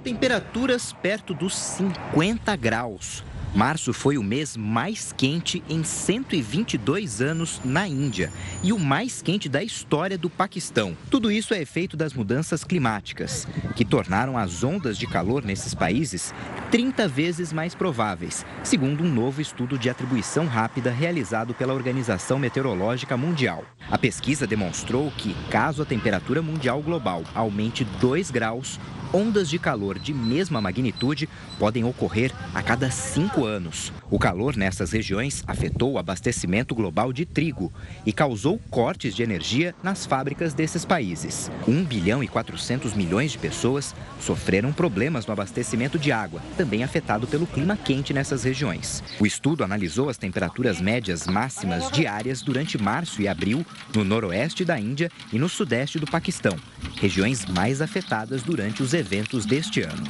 Temperaturas 0.04 0.94
perto 0.94 1.34
dos 1.34 1.54
50 1.54 2.56
graus. 2.56 3.22
Março 3.54 3.92
foi 3.92 4.18
o 4.18 4.24
mês 4.24 4.56
mais 4.56 5.12
quente 5.12 5.62
em 5.68 5.84
122 5.84 7.20
anos 7.20 7.60
na 7.66 7.86
Índia 7.86 8.32
e 8.64 8.72
o 8.72 8.80
mais 8.80 9.22
quente 9.22 9.50
da 9.50 9.62
história 9.62 10.18
do 10.18 10.30
Paquistão. 10.30 10.96
Tudo 11.10 11.30
isso 11.30 11.54
é 11.54 11.62
efeito 11.62 11.98
das 11.98 12.14
mudanças 12.14 12.64
climáticas, 12.64 13.46
que 13.76 13.84
tornaram 13.84 14.38
as 14.38 14.64
ondas 14.64 14.98
de 14.98 15.06
calor 15.06 15.44
nesses 15.44 15.74
países 15.74 16.34
30 16.72 17.08
vezes 17.08 17.52
mais 17.52 17.76
prováveis, 17.76 18.46
segundo 18.64 19.04
um 19.04 19.12
novo 19.12 19.42
estudo 19.42 19.78
de 19.78 19.90
atribuição 19.90 20.46
rápida 20.46 20.92
realizado 20.92 21.54
pela 21.54 21.74
Organização 21.74 22.40
Meteorológica 22.40 23.18
Mundial. 23.18 23.66
A 23.90 23.98
pesquisa 23.98 24.46
demonstrou 24.46 25.12
que, 25.18 25.36
caso 25.50 25.82
a 25.82 25.86
temperatura 25.86 26.42
mundial 26.42 26.82
global 26.82 27.24
aumente 27.34 27.84
2 27.84 28.30
graus, 28.30 28.80
ondas 29.14 29.50
de 29.50 29.58
calor 29.58 29.98
de 29.98 30.14
mesma 30.14 30.62
magnitude 30.62 31.28
podem 31.58 31.84
ocorrer 31.84 32.32
a 32.54 32.62
cada 32.62 32.92
cinco 32.92 33.46
anos. 33.46 33.92
O 34.10 34.20
calor 34.20 34.56
nessas 34.56 34.92
regiões 34.92 35.44
afetou 35.48 35.94
o 35.94 35.98
abastecimento 35.98 36.74
global 36.74 37.12
de 37.12 37.26
trigo 37.26 37.72
e 38.06 38.14
causou 38.14 38.60
cortes 38.70 39.16
de 39.16 39.24
energia 39.24 39.74
nas 39.84 40.06
fábricas 40.06 40.54
desses 40.54 40.86
países. 40.86 41.52
1 41.68 41.84
bilhão 41.84 42.24
e 42.24 42.28
400 42.28 42.94
milhões 42.94 43.32
de 43.32 43.38
pessoas 43.38 43.96
sofreram 44.20 44.72
problemas 44.72 45.26
no 45.26 45.34
abastecimento 45.34 45.98
de 45.98 46.12
água, 46.12 46.42
também 46.58 46.84
afetado 46.84 47.28
pelo 47.28 47.48
clima 47.48 47.78
quente 47.78 48.14
nessas 48.14 48.44
regiões. 48.44 49.04
O 49.20 49.26
estudo 49.26 49.64
analisou 49.64 50.10
as 50.10 50.18
temperaturas 50.18 50.82
médias 50.82 51.28
máximas 51.28 51.92
diárias 51.92 52.42
durante 52.42 52.82
março 52.82 53.22
e 53.22 53.28
abril 53.28 53.66
no 53.96 54.04
noroeste 54.04 54.64
da 54.66 54.80
Índia 54.80 55.12
e 55.32 55.40
no 55.40 55.50
sudeste 55.50 56.00
do 56.00 56.08
Paquistão, 56.08 56.56
regiões 57.00 57.46
mais 57.46 57.82
afetadas 57.82 58.44
durante 58.44 58.82
os 58.82 58.94
eventos 59.00 59.46
deste 59.46 59.82
ano. 59.82 60.04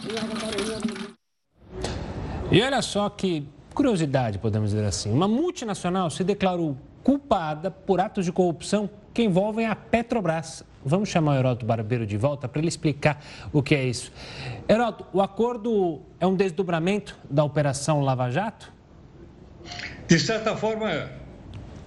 E 2.51 2.61
olha 2.61 2.81
só 2.81 3.09
que 3.09 3.47
curiosidade, 3.73 4.39
podemos 4.39 4.71
dizer 4.71 4.83
assim: 4.83 5.11
uma 5.11 5.27
multinacional 5.27 6.09
se 6.09 6.23
declarou 6.23 6.75
culpada 7.03 7.69
por 7.69 7.99
atos 7.99 8.25
de 8.25 8.31
corrupção 8.31 8.89
que 9.13 9.23
envolvem 9.23 9.67
a 9.67 9.75
Petrobras. 9.75 10.63
Vamos 10.83 11.09
chamar 11.09 11.33
o 11.33 11.35
Heroto 11.35 11.65
Barbeiro 11.65 12.05
de 12.05 12.17
volta 12.17 12.47
para 12.47 12.59
ele 12.59 12.69
explicar 12.69 13.23
o 13.51 13.61
que 13.61 13.75
é 13.75 13.83
isso. 13.83 14.11
Heroto, 14.67 15.05
o 15.13 15.21
acordo 15.21 16.01
é 16.19 16.25
um 16.25 16.35
desdobramento 16.35 17.17
da 17.29 17.43
Operação 17.43 18.01
Lava 18.01 18.29
Jato? 18.31 18.71
De 20.07 20.17
certa 20.17 20.55
forma, 20.55 21.09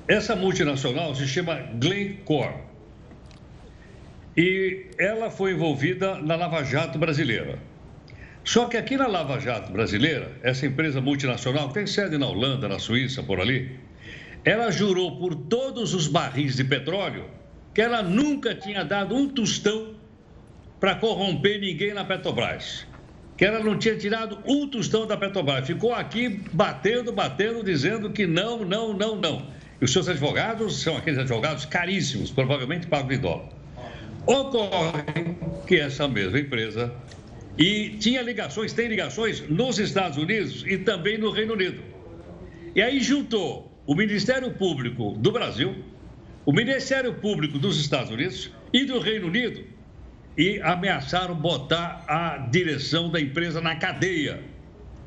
essa 0.07 0.37
multinacional 0.37 1.15
se 1.15 1.27
chama 1.27 1.55
Glencore 1.81 2.72
e 4.37 4.87
ela 4.99 5.31
foi 5.31 5.53
envolvida 5.53 6.17
na 6.17 6.37
Lava 6.37 6.65
Jato 6.65 6.99
brasileira. 6.99 7.59
Só 8.45 8.67
que 8.67 8.77
aqui 8.77 8.97
na 8.97 9.07
Lava 9.07 9.39
Jato 9.39 9.73
brasileira, 9.73 10.33
essa 10.43 10.67
empresa 10.67 11.01
multinacional 11.01 11.69
que 11.69 11.75
tem 11.75 11.87
sede 11.87 12.19
na 12.19 12.27
Holanda, 12.27 12.69
na 12.69 12.79
Suíça, 12.79 13.23
por 13.23 13.41
ali, 13.41 13.79
ela 14.45 14.71
jurou 14.71 15.19
por 15.19 15.35
todos 15.35 15.95
os 15.95 16.09
barris 16.09 16.57
de 16.57 16.65
petróleo 16.65 17.27
que 17.75 17.81
ela 17.81 18.03
nunca 18.03 18.55
tinha 18.55 18.85
dado 18.85 19.15
um 19.15 19.29
tostão 19.29 19.95
para 20.81 20.97
corromper 20.97 21.61
ninguém 21.61 21.95
na 21.95 22.05
Petrobras. 22.05 22.87
Que 23.37 23.45
ela 23.45 23.61
não 23.61 23.79
tinha 23.79 23.97
tirado 23.97 24.39
um 24.47 24.69
tostão 24.69 25.07
da 25.07 25.17
Petrobras. 25.17 25.67
Ficou 25.67 25.95
aqui 25.95 26.41
batendo, 26.53 27.13
batendo, 27.13 27.63
dizendo 27.63 28.11
que 28.11 28.27
não, 28.27 28.65
não, 28.65 28.93
não, 28.93 29.17
não. 29.17 29.47
E 29.81 29.85
os 29.85 29.93
seus 29.93 30.09
advogados 30.09 30.83
são 30.83 30.97
aqueles 30.97 31.19
advogados 31.19 31.65
caríssimos, 31.65 32.31
provavelmente 32.31 32.87
pagos 32.89 33.17
em 33.17 33.21
dólar. 33.21 33.62
Ocorre 34.27 35.37
que 35.67 35.77
essa 35.77 36.07
mesma 36.07 36.39
empresa 36.39 36.95
e 37.59 37.91
tinha 37.99 38.23
ligações, 38.23 38.73
tem 38.73 38.89
ligações 38.89 39.49
nos 39.49 39.79
Estados 39.79 40.17
Unidos 40.17 40.65
e 40.67 40.79
também 40.79 41.19
no 41.19 41.31
Reino 41.31 41.55
Unido. 41.55 41.83
E 42.75 42.81
aí 42.81 43.01
juntou 43.01 43.71
o 43.87 43.95
Ministério 43.95 44.53
Público 44.53 45.17
do 45.19 45.33
Brasil, 45.33 45.75
o 46.47 46.53
Ministério 46.53 47.15
Público 47.15 47.59
dos 47.59 47.81
Estados 47.81 48.11
Unidos 48.11 48.51
e 48.73 48.85
do 48.85 48.99
Reino 49.01 49.27
Unido 49.27 49.65
e 50.39 50.61
ameaçaram 50.63 51.35
botar 51.35 52.05
a 52.09 52.39
direção 52.51 53.11
da 53.11 53.21
empresa 53.21 53.61
na 53.61 53.77
cadeia. 53.77 54.41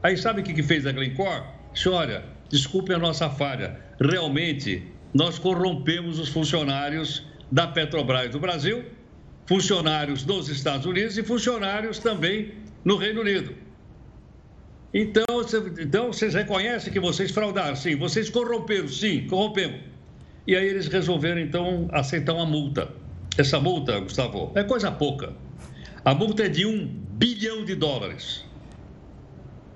Aí 0.03 0.15
sabe 0.17 0.41
o 0.41 0.43
que 0.43 0.61
fez 0.61 0.85
a 0.85 0.91
Glencore? 0.91 1.43
Disse, 1.73 1.89
olha, 1.89 2.23
desculpe 2.49 2.93
a 2.93 2.99
nossa 2.99 3.29
falha, 3.29 3.79
realmente 3.99 4.83
nós 5.13 5.39
corrompemos 5.39 6.19
os 6.19 6.29
funcionários 6.29 7.25
da 7.51 7.65
Petrobras 7.67 8.29
do 8.29 8.39
Brasil 8.39 8.83
funcionários 9.45 10.23
dos 10.23 10.49
Estados 10.49 10.85
Unidos 10.85 11.17
e 11.17 11.23
funcionários 11.23 11.99
também 11.99 12.53
no 12.83 12.97
Reino 12.97 13.21
Unido. 13.21 13.55
Então, 14.93 15.25
então 15.79 16.07
vocês 16.07 16.33
reconhecem 16.33 16.91
que 16.91 16.99
vocês 16.99 17.31
fraudaram? 17.31 17.75
Sim. 17.75 17.95
Vocês 17.97 18.29
corromperam? 18.29 18.87
Sim, 18.87 19.27
corrompemos. 19.27 19.81
E 20.47 20.55
aí 20.55 20.65
eles 20.65 20.87
resolveram, 20.87 21.41
então, 21.41 21.89
aceitar 21.91 22.33
uma 22.33 22.45
multa. 22.45 22.89
Essa 23.37 23.59
multa, 23.59 23.99
Gustavo, 23.99 24.51
é 24.55 24.63
coisa 24.63 24.91
pouca. 24.91 25.33
A 26.05 26.13
multa 26.13 26.45
é 26.45 26.49
de 26.49 26.65
um 26.65 26.87
bilhão 26.87 27.65
de 27.65 27.75
dólares. 27.75 28.45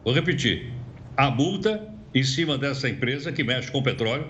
Vou 0.06 0.14
repetir. 0.14 0.72
A 1.18 1.30
multa 1.30 1.94
em 2.16 2.24
cima 2.24 2.58
dessa 2.58 2.88
empresa 2.88 3.32
que 3.32 3.44
mexe 3.44 3.70
com 3.72 3.84
petróleo 3.84 4.28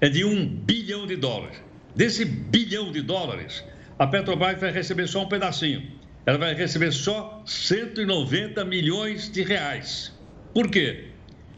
é 0.00 0.08
de 0.08 0.24
um 0.24 0.46
bilhão 0.46 1.06
de 1.06 1.16
dólares. 1.16 1.62
Desse 1.94 2.24
bilhão 2.24 2.92
de 2.92 3.00
dólares, 3.00 3.64
a 4.00 4.06
Petrobras 4.06 4.58
vai 4.58 4.72
receber 4.72 5.06
só 5.06 5.24
um 5.24 5.28
pedacinho. 5.28 5.82
Ela 6.24 6.38
vai 6.38 6.54
receber 6.54 6.90
só 6.90 7.42
190 7.44 8.64
milhões 8.64 9.30
de 9.30 9.42
reais. 9.42 10.10
Por 10.54 10.70
quê? 10.70 11.08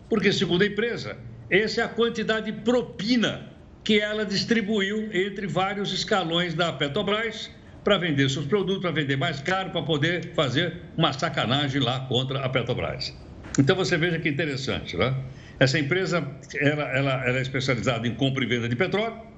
Porque, 0.09 0.33
segundo 0.33 0.63
a 0.63 0.67
empresa, 0.67 1.17
essa 1.49 1.83
é 1.83 1.85
a 1.85 1.89
quantidade 1.89 2.51
de 2.51 2.61
propina 2.63 3.49
que 3.85 4.01
ela 4.01 4.27
distribuiu 4.27 5.09
entre 5.13 5.47
vários 5.47 5.93
escalões 5.93 6.53
da 6.53 6.73
Petrobras 6.73 7.49
para 7.85 7.97
vender 7.97 8.29
seus 8.29 8.47
produtos, 8.47 8.83
para 8.83 8.91
vender 8.91 9.17
mais 9.17 9.41
caro, 9.41 9.71
para 9.71 9.83
poder 9.83 10.35
fazer 10.35 10.79
uma 10.97 11.13
sacanagem 11.13 11.81
lá 11.81 12.01
contra 12.07 12.41
a 12.41 12.49
Petrobras. 12.49 13.17
Então 13.57 13.77
você 13.77 13.97
veja 13.97 14.19
que 14.19 14.29
interessante, 14.29 14.97
né? 14.97 15.15
Essa 15.61 15.79
empresa 15.79 16.29
ela, 16.59 16.83
ela, 16.83 17.25
ela 17.25 17.39
é 17.39 17.43
especializada 17.43 18.09
em 18.09 18.17
compra 18.17 18.43
e 18.43 18.49
venda 18.49 18.69
de 18.69 18.75
petróleo 18.75 19.32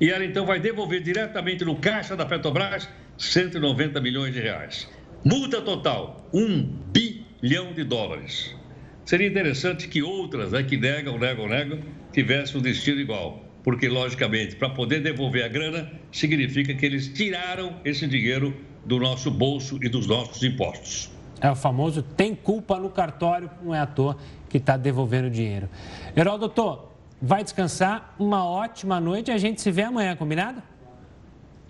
e 0.00 0.10
ela 0.10 0.24
então 0.24 0.46
vai 0.46 0.58
devolver 0.58 1.02
diretamente 1.02 1.64
no 1.64 1.76
caixa 1.76 2.16
da 2.16 2.24
Petrobras 2.24 2.88
190 3.18 4.00
milhões 4.00 4.32
de 4.32 4.40
reais. 4.40 4.88
Multa 5.22 5.60
total, 5.60 6.26
1 6.32 6.62
bilhão 6.90 7.74
de 7.74 7.84
dólares. 7.84 8.56
Seria 9.04 9.26
interessante 9.26 9.88
que 9.88 10.02
outras 10.02 10.52
né, 10.52 10.62
que 10.62 10.76
negam, 10.76 11.18
negam, 11.18 11.46
negam, 11.46 11.80
tivessem 12.12 12.58
um 12.58 12.62
destino 12.62 13.00
igual. 13.00 13.44
Porque, 13.62 13.88
logicamente, 13.88 14.56
para 14.56 14.70
poder 14.70 15.00
devolver 15.00 15.44
a 15.44 15.48
grana, 15.48 15.92
significa 16.10 16.72
que 16.74 16.86
eles 16.86 17.08
tiraram 17.08 17.76
esse 17.84 18.06
dinheiro 18.06 18.56
do 18.86 18.98
nosso 18.98 19.30
bolso 19.30 19.78
e 19.82 19.88
dos 19.88 20.06
nossos 20.06 20.42
impostos. 20.42 21.10
É 21.42 21.50
o 21.50 21.54
famoso 21.54 22.02
tem 22.02 22.34
culpa 22.34 22.78
no 22.78 22.88
cartório, 22.88 23.50
não 23.62 23.74
é 23.74 23.80
à 23.80 23.86
toa 23.86 24.16
que 24.48 24.56
está 24.56 24.76
devolvendo 24.76 25.28
dinheiro. 25.28 25.68
Herói, 26.16 26.38
doutor, 26.38 26.89
vai 27.20 27.44
descansar, 27.44 28.14
uma 28.18 28.44
ótima 28.44 29.00
noite 29.00 29.30
e 29.30 29.34
a 29.34 29.38
gente 29.38 29.60
se 29.60 29.70
vê 29.70 29.82
amanhã, 29.82 30.16
combinado? 30.16 30.62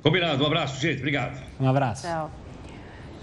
Combinado, 0.02 0.42
um 0.42 0.46
abraço, 0.46 0.80
gente, 0.80 0.98
obrigado. 0.98 1.42
Um 1.58 1.68
abraço. 1.68 2.06
Tchau. 2.06 2.30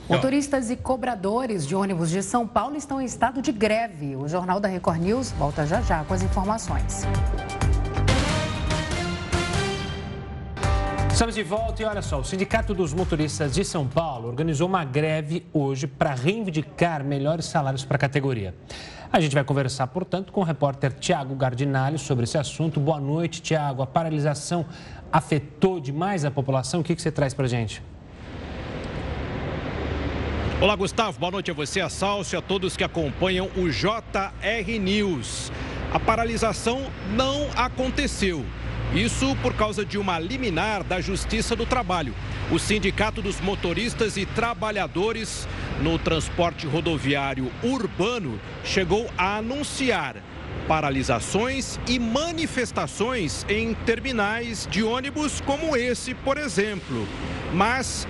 Motoristas 0.10 0.70
e 0.70 0.78
cobradores 0.78 1.68
de 1.68 1.76
ônibus 1.76 2.10
de 2.10 2.24
São 2.24 2.48
Paulo 2.48 2.78
estão 2.78 3.02
em 3.02 3.06
estado 3.06 3.42
de 3.42 3.52
greve. 3.52 4.16
O 4.16 4.28
Jornal 4.28 4.60
da 4.60 4.68
Record 4.68 5.02
News 5.02 5.32
volta 5.32 5.66
já 5.66 5.82
já 5.82 6.04
com 6.06 6.14
as 6.14 6.22
informações. 6.22 7.04
Estamos 11.12 11.34
de 11.34 11.42
volta 11.42 11.82
e 11.82 11.86
olha 11.86 12.02
só, 12.02 12.20
o 12.20 12.24
Sindicato 12.24 12.76
dos 12.76 12.94
Motoristas 12.94 13.56
de 13.56 13.66
São 13.66 13.88
Paulo 13.88 14.28
organizou 14.28 14.68
uma 14.68 14.86
greve 14.86 15.44
hoje 15.52 15.88
para 15.88 16.14
reivindicar 16.14 17.04
melhores 17.04 17.46
salários 17.46 17.84
para 17.84 17.96
a 17.96 18.00
categoria. 18.00 18.54
A 19.12 19.22
gente 19.22 19.34
vai 19.34 19.44
conversar, 19.44 19.88
portanto, 19.88 20.34
com 20.34 20.42
o 20.42 20.44
repórter 20.44 20.92
Tiago 20.92 21.34
Gardinali 21.34 21.98
sobre 21.98 22.26
esse 22.26 22.38
assunto. 22.38 22.80
Boa 22.80 23.00
noite, 23.00 23.42
Tiago. 23.42 23.82
A 23.82 23.88
paralisação 23.88 24.66
afetou 25.12 25.80
demais 25.80 26.26
a 26.26 26.32
população? 26.32 26.82
O 26.82 26.84
que, 26.84 26.94
que 26.94 27.02
você 27.02 27.12
traz 27.12 27.34
para 27.34 27.48
gente? 27.48 27.82
Olá, 30.60 30.76
Gustavo. 30.76 31.20
Boa 31.20 31.32
noite 31.32 31.52
a 31.52 31.54
você, 31.54 31.80
a 31.80 31.88
Salso 31.88 32.36
a 32.36 32.42
todos 32.42 32.76
que 32.76 32.84
acompanham 32.84 33.50
o 33.56 33.70
JR 33.70 34.80
News. 34.80 35.52
A 35.94 36.00
paralisação 36.00 36.88
não 37.16 37.48
aconteceu. 37.56 38.46
Isso 38.94 39.36
por 39.42 39.54
causa 39.54 39.86
de 39.86 39.98
uma 39.98 40.20
liminar 40.20 40.84
da 40.84 41.00
Justiça 41.00 41.56
do 41.56 41.66
Trabalho. 41.66 42.14
O 42.50 42.58
Sindicato 42.58 43.22
dos 43.22 43.42
Motoristas 43.42 44.16
e 44.16 44.26
Trabalhadores 44.26 45.46
no 45.82 46.00
Transporte 46.00 46.66
Rodoviário 46.66 47.52
Urbano 47.62 48.40
chegou 48.64 49.10
a 49.18 49.36
anunciar 49.36 50.16
paralisações 50.66 51.78
e 51.86 52.00
manifestações 52.00 53.46
em 53.50 53.74
terminais 53.74 54.66
de 54.72 54.82
ônibus 54.82 55.42
como 55.42 55.76
esse, 55.76 56.14
por 56.14 56.38
exemplo. 56.38 57.06
Mas 57.54 58.08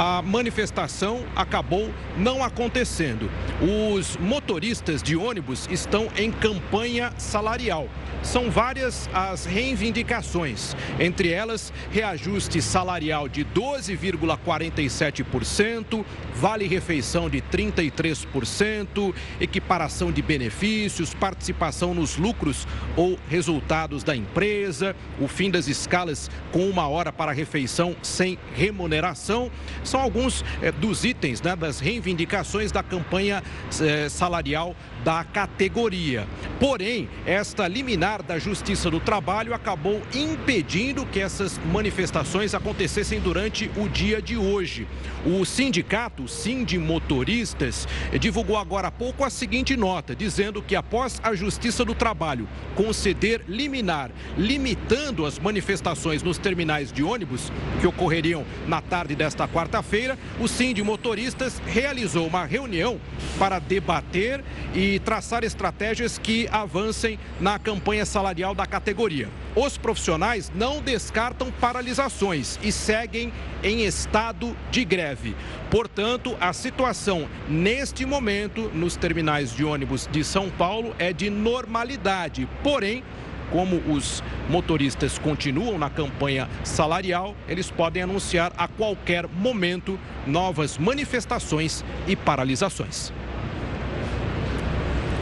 a 0.00 0.22
manifestação 0.22 1.26
acabou 1.36 1.90
não 2.16 2.42
acontecendo. 2.42 3.30
Os 3.60 4.16
motoristas 4.16 5.02
de 5.02 5.14
ônibus 5.14 5.68
estão 5.70 6.08
em 6.16 6.32
campanha 6.32 7.12
salarial. 7.18 7.86
São 8.22 8.50
várias 8.50 9.10
as 9.12 9.44
reivindicações, 9.44 10.74
entre 10.98 11.30
elas 11.30 11.70
reajuste 11.90 12.62
salarial 12.62 13.28
de 13.28 13.44
12,47%, 13.44 16.04
vale 16.34 16.66
refeição 16.66 17.30
de 17.30 17.42
33%, 17.42 19.14
equiparação 19.40 20.12
de 20.12 20.22
benefícios, 20.22 21.14
participação 21.14 21.94
nos 21.94 22.16
lucros 22.16 22.68
ou 22.96 23.18
resultados 23.28 24.04
da 24.04 24.16
empresa, 24.16 24.94
o 25.18 25.26
fim 25.26 25.50
das 25.50 25.66
escalas 25.66 26.30
com 26.52 26.68
uma 26.68 26.86
hora 26.88 27.10
para 27.12 27.32
refeição 27.32 27.96
sem 28.02 28.38
remuneração. 28.54 29.50
São 29.90 30.00
alguns 30.00 30.44
é, 30.62 30.70
dos 30.70 31.04
itens 31.04 31.42
né, 31.42 31.56
das 31.56 31.80
reivindicações 31.80 32.70
da 32.70 32.80
campanha 32.80 33.42
é, 33.80 34.08
salarial 34.08 34.76
da 35.04 35.24
categoria. 35.24 36.26
Porém, 36.58 37.08
esta 37.24 37.66
liminar 37.66 38.22
da 38.22 38.38
Justiça 38.38 38.90
do 38.90 39.00
Trabalho 39.00 39.54
acabou 39.54 40.02
impedindo 40.14 41.06
que 41.06 41.20
essas 41.20 41.58
manifestações 41.72 42.54
acontecessem 42.54 43.20
durante 43.20 43.70
o 43.76 43.88
dia 43.88 44.20
de 44.20 44.36
hoje. 44.36 44.86
O 45.24 45.44
sindicato 45.44 46.26
Sind 46.28 46.78
Motoristas 46.78 47.86
divulgou 48.18 48.56
agora 48.56 48.88
há 48.88 48.90
pouco 48.90 49.24
a 49.24 49.30
seguinte 49.30 49.76
nota, 49.76 50.14
dizendo 50.14 50.62
que 50.62 50.76
após 50.76 51.20
a 51.22 51.34
Justiça 51.34 51.84
do 51.84 51.94
Trabalho 51.94 52.48
conceder 52.74 53.42
liminar, 53.48 54.10
limitando 54.36 55.24
as 55.24 55.38
manifestações 55.38 56.22
nos 56.22 56.38
terminais 56.38 56.92
de 56.92 57.02
ônibus 57.02 57.52
que 57.80 57.86
ocorreriam 57.86 58.44
na 58.66 58.80
tarde 58.80 59.14
desta 59.14 59.46
quarta-feira, 59.48 60.18
o 60.38 60.48
Sind 60.48 60.78
Motoristas 60.82 61.60
realizou 61.66 62.26
uma 62.26 62.44
reunião 62.44 63.00
para 63.38 63.58
debater 63.58 64.42
e 64.74 64.89
traçar 64.98 65.44
estratégias 65.44 66.18
que 66.18 66.48
avancem 66.50 67.18
na 67.40 67.58
campanha 67.58 68.04
salarial 68.04 68.54
da 68.54 68.66
categoria. 68.66 69.28
Os 69.54 69.76
profissionais 69.76 70.50
não 70.54 70.80
descartam 70.80 71.50
paralisações 71.52 72.58
e 72.62 72.72
seguem 72.72 73.32
em 73.62 73.84
estado 73.84 74.56
de 74.70 74.84
greve. 74.84 75.36
Portanto, 75.70 76.36
a 76.40 76.52
situação 76.52 77.28
neste 77.48 78.04
momento 78.04 78.70
nos 78.74 78.96
terminais 78.96 79.54
de 79.54 79.64
ônibus 79.64 80.08
de 80.10 80.24
São 80.24 80.50
Paulo 80.50 80.94
é 80.98 81.12
de 81.12 81.30
normalidade. 81.30 82.48
Porém, 82.62 83.04
como 83.50 83.76
os 83.92 84.22
motoristas 84.48 85.18
continuam 85.18 85.78
na 85.78 85.90
campanha 85.90 86.48
salarial, 86.64 87.34
eles 87.48 87.70
podem 87.70 88.02
anunciar 88.02 88.52
a 88.56 88.68
qualquer 88.68 89.26
momento 89.26 89.98
novas 90.26 90.78
manifestações 90.78 91.84
e 92.06 92.14
paralisações. 92.14 93.12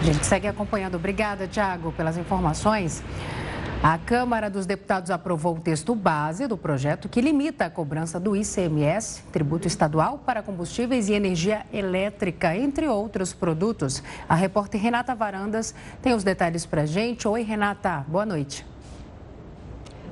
A 0.01 0.05
gente 0.05 0.25
segue 0.25 0.47
acompanhando. 0.47 0.95
Obrigada, 0.95 1.49
Tiago, 1.49 1.93
pelas 1.93 2.17
informações. 2.17 3.03
A 3.83 3.97
Câmara 3.99 4.49
dos 4.49 4.67
Deputados 4.67 5.11
aprovou 5.11 5.57
o 5.57 5.61
texto 5.61 5.95
base 5.95 6.47
do 6.47 6.57
projeto 6.57 7.09
que 7.09 7.21
limita 7.21 7.67
a 7.67 7.71
cobrança 7.71 8.19
do 8.19 8.35
ICMS, 8.35 9.23
tributo 9.33 9.69
estadual, 9.69 10.19
para 10.19 10.43
combustíveis 10.43 11.09
e 11.09 11.13
energia 11.13 11.65
elétrica, 11.73 12.57
entre 12.57 12.89
outros 12.89 13.33
produtos. 13.33 14.03
A 14.29 14.35
repórter 14.35 14.81
Renata 14.81 15.15
Varandas 15.15 15.75
tem 16.03 16.13
os 16.13 16.25
detalhes 16.25 16.67
para 16.67 16.83
a 16.83 16.87
gente. 16.87 17.27
Oi, 17.29 17.43
Renata, 17.43 18.05
boa 18.09 18.27
noite. 18.27 18.67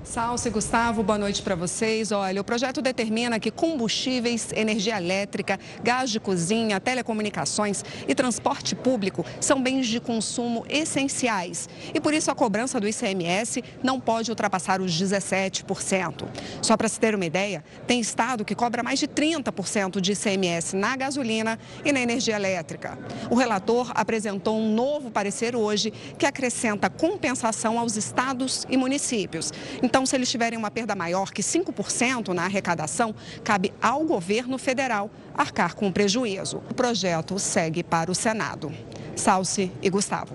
Salce, 0.06 0.48
Gustavo, 0.50 1.02
boa 1.02 1.18
noite 1.18 1.42
para 1.42 1.56
vocês. 1.56 2.12
Olha, 2.12 2.40
o 2.40 2.44
projeto 2.44 2.80
determina 2.80 3.40
que 3.40 3.50
combustíveis, 3.50 4.52
energia 4.54 4.96
elétrica, 4.96 5.58
gás 5.82 6.10
de 6.10 6.20
cozinha, 6.20 6.78
telecomunicações 6.78 7.84
e 8.06 8.14
transporte 8.14 8.76
público 8.76 9.26
são 9.40 9.60
bens 9.60 9.88
de 9.88 9.98
consumo 9.98 10.64
essenciais. 10.68 11.68
E 11.92 12.00
por 12.00 12.14
isso 12.14 12.30
a 12.30 12.36
cobrança 12.36 12.78
do 12.78 12.86
ICMS 12.86 13.64
não 13.82 13.98
pode 13.98 14.30
ultrapassar 14.30 14.80
os 14.80 14.92
17%. 14.92 16.24
Só 16.62 16.76
para 16.76 16.88
se 16.88 17.00
ter 17.00 17.14
uma 17.14 17.26
ideia, 17.26 17.64
tem 17.84 17.98
estado 17.98 18.44
que 18.44 18.54
cobra 18.54 18.84
mais 18.84 19.00
de 19.00 19.08
30% 19.08 20.00
de 20.00 20.12
ICMS 20.12 20.76
na 20.76 20.96
gasolina 20.96 21.58
e 21.84 21.90
na 21.90 22.00
energia 22.00 22.36
elétrica. 22.36 22.96
O 23.28 23.34
relator 23.34 23.90
apresentou 23.92 24.56
um 24.56 24.72
novo 24.72 25.10
parecer 25.10 25.56
hoje 25.56 25.92
que 26.16 26.24
acrescenta 26.24 26.88
compensação 26.88 27.76
aos 27.76 27.96
estados 27.96 28.64
e 28.70 28.76
municípios. 28.76 29.52
Então, 29.82 29.95
então, 29.96 30.04
se 30.04 30.14
eles 30.14 30.30
tiverem 30.30 30.58
uma 30.58 30.70
perda 30.70 30.94
maior 30.94 31.32
que 31.32 31.40
5% 31.40 32.28
na 32.34 32.44
arrecadação, 32.44 33.14
cabe 33.42 33.72
ao 33.80 34.04
governo 34.04 34.58
federal 34.58 35.10
arcar 35.34 35.74
com 35.74 35.88
o 35.88 35.92
prejuízo. 35.92 36.58
O 36.68 36.74
projeto 36.74 37.38
segue 37.38 37.82
para 37.82 38.10
o 38.10 38.14
Senado. 38.14 38.70
Salce 39.14 39.72
e 39.80 39.88
Gustavo. 39.88 40.34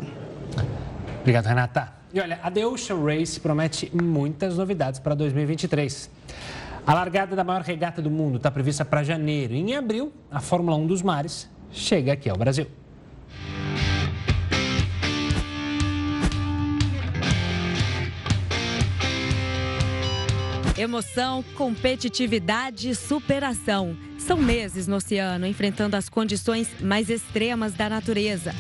Obrigado, 1.20 1.45
Renata. 1.45 1.93
E 2.12 2.20
olha, 2.20 2.39
a 2.41 2.49
The 2.49 2.66
Ocean 2.66 3.05
Race 3.05 3.39
promete 3.39 3.91
muitas 3.95 4.57
novidades 4.57 4.99
para 4.99 5.14
2023. 5.14 6.09
A 6.88 6.95
largada 6.95 7.36
da 7.36 7.43
maior 7.43 7.62
regata 7.62 8.01
do 8.01 8.09
mundo 8.09 8.38
está 8.38 8.49
prevista 8.49 8.84
para 8.84 9.03
janeiro. 9.03 9.53
Em 9.53 9.76
abril, 9.76 10.12
a 10.32 10.39
Fórmula 10.39 10.76
1 10.76 10.88
dos 10.88 11.03
mares 11.03 11.47
chega 11.72 12.14
aqui 12.14 12.28
ao 12.28 12.36
Brasil. 12.36 12.66
Emoção, 20.82 21.45
competitividade 21.55 22.89
e 22.89 22.95
superação. 22.95 23.95
São 24.17 24.36
meses 24.36 24.88
no 24.88 24.95
oceano 24.95 25.45
enfrentando 25.45 25.95
as 25.95 26.09
condições 26.09 26.67
mais 26.82 27.07
extremas 27.07 27.73
da 27.73 27.88
natureza. 27.88 28.51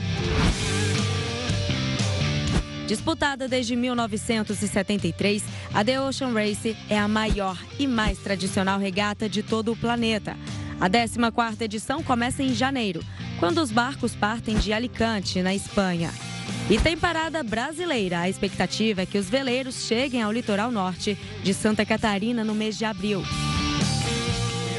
Disputada 2.85 3.47
desde 3.47 3.75
1973, 3.75 5.43
a 5.73 5.83
The 5.83 5.99
Ocean 5.99 6.31
Race 6.31 6.77
é 6.87 6.99
a 6.99 7.07
maior 7.07 7.57
e 7.79 7.87
mais 7.87 8.19
tradicional 8.19 8.77
regata 8.77 9.27
de 9.27 9.41
todo 9.41 9.71
o 9.71 9.75
planeta. 9.75 10.37
A 10.79 10.87
14ª 10.87 11.59
edição 11.61 12.03
começa 12.03 12.43
em 12.43 12.53
janeiro, 12.53 13.03
quando 13.39 13.57
os 13.59 13.71
barcos 13.71 14.13
partem 14.13 14.59
de 14.59 14.71
Alicante, 14.71 15.41
na 15.41 15.55
Espanha. 15.55 16.11
E 16.69 16.79
tem 16.79 16.97
parada 16.97 17.43
brasileira. 17.43 18.19
A 18.19 18.29
expectativa 18.29 19.01
é 19.01 19.05
que 19.05 19.17
os 19.17 19.29
veleiros 19.29 19.85
cheguem 19.85 20.21
ao 20.21 20.31
litoral 20.31 20.71
norte 20.71 21.17
de 21.43 21.53
Santa 21.53 21.85
Catarina 21.85 22.43
no 22.43 22.55
mês 22.55 22.77
de 22.77 22.85
abril. 22.85 23.23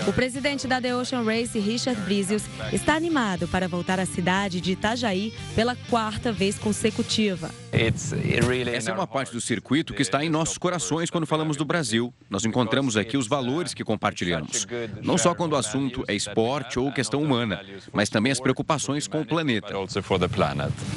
O 0.06 0.12
presidente 0.12 0.66
da 0.66 0.80
The 0.80 0.96
Ocean 0.96 1.22
Race, 1.22 1.58
Richard 1.58 2.00
Brisius, 2.00 2.42
está 2.72 2.94
animado 2.94 3.46
para 3.46 3.68
voltar 3.68 4.00
à 4.00 4.06
cidade 4.06 4.60
de 4.60 4.72
Itajaí 4.72 5.32
pela 5.54 5.76
quarta 5.88 6.32
vez 6.32 6.58
consecutiva. 6.58 7.61
Essa 7.72 8.90
é 8.90 8.94
uma 8.94 9.06
parte 9.06 9.32
do 9.32 9.40
circuito 9.40 9.94
que 9.94 10.02
está 10.02 10.22
em 10.22 10.28
nossos 10.28 10.58
corações 10.58 11.08
quando 11.08 11.26
falamos 11.26 11.56
do 11.56 11.64
Brasil. 11.64 12.12
Nós 12.28 12.44
encontramos 12.44 12.98
aqui 12.98 13.16
os 13.16 13.26
valores 13.26 13.72
que 13.72 13.82
compartilhamos. 13.82 14.66
Não 15.02 15.16
só 15.16 15.34
quando 15.34 15.54
o 15.54 15.56
assunto 15.56 16.04
é 16.06 16.14
esporte 16.14 16.78
ou 16.78 16.92
questão 16.92 17.22
humana, 17.22 17.64
mas 17.90 18.10
também 18.10 18.30
as 18.30 18.38
preocupações 18.38 19.08
com 19.08 19.22
o 19.22 19.26
planeta. 19.26 19.74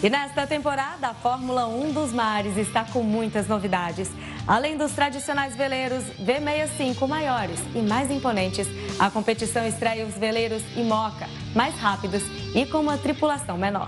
E 0.04 0.10
nesta 0.10 0.46
temporada, 0.46 1.08
a 1.08 1.14
Fórmula 1.14 1.66
1 1.66 1.94
dos 1.94 2.12
mares 2.12 2.58
está 2.58 2.84
com 2.84 3.02
muitas 3.02 3.48
novidades. 3.48 4.12
Além 4.46 4.78
dos 4.78 4.92
tradicionais 4.92 5.56
veleiros 5.56 6.04
V65 6.22 7.08
maiores 7.08 7.60
e 7.74 7.80
mais 7.80 8.12
imponentes, 8.12 8.68
a 9.00 9.10
competição 9.10 9.66
estreia 9.66 10.06
os 10.06 10.16
veleiros 10.16 10.62
Imoca, 10.76 11.28
mais 11.56 11.74
rápidos 11.76 12.22
e 12.54 12.66
com 12.66 12.80
uma 12.80 12.98
tripulação 12.98 13.58
menor. 13.58 13.88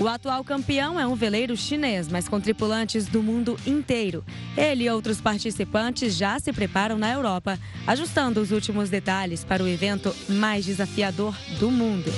O 0.00 0.08
atual 0.08 0.42
campeão 0.42 0.98
é 0.98 1.06
um 1.06 1.14
veleiro 1.14 1.56
chinês, 1.56 2.08
mas 2.08 2.28
com 2.28 2.40
tripulantes 2.40 3.06
do 3.06 3.22
mundo 3.22 3.56
inteiro. 3.64 4.24
Ele 4.56 4.84
e 4.84 4.90
outros 4.90 5.20
participantes 5.20 6.16
já 6.16 6.36
se 6.40 6.52
preparam 6.52 6.98
na 6.98 7.12
Europa, 7.12 7.56
ajustando 7.86 8.40
os 8.40 8.50
últimos 8.50 8.90
detalhes 8.90 9.44
para 9.44 9.62
o 9.62 9.68
evento 9.68 10.14
mais 10.28 10.64
desafiador 10.64 11.32
do 11.60 11.70
mundo. 11.70 12.10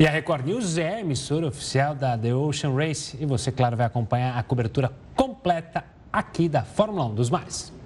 E 0.00 0.04
a 0.06 0.10
Record 0.10 0.44
News 0.46 0.78
é 0.78 0.96
a 0.96 1.00
emissora 1.00 1.46
oficial 1.46 1.94
da 1.94 2.18
The 2.18 2.34
Ocean 2.34 2.74
Race 2.74 3.16
e 3.20 3.24
você, 3.24 3.52
claro, 3.52 3.76
vai 3.76 3.86
acompanhar 3.86 4.36
a 4.36 4.42
cobertura 4.42 4.92
completa 5.14 5.84
aqui 6.12 6.48
da 6.48 6.64
Fórmula 6.64 7.06
1 7.06 7.14
dos 7.14 7.30
Mares. 7.30 7.81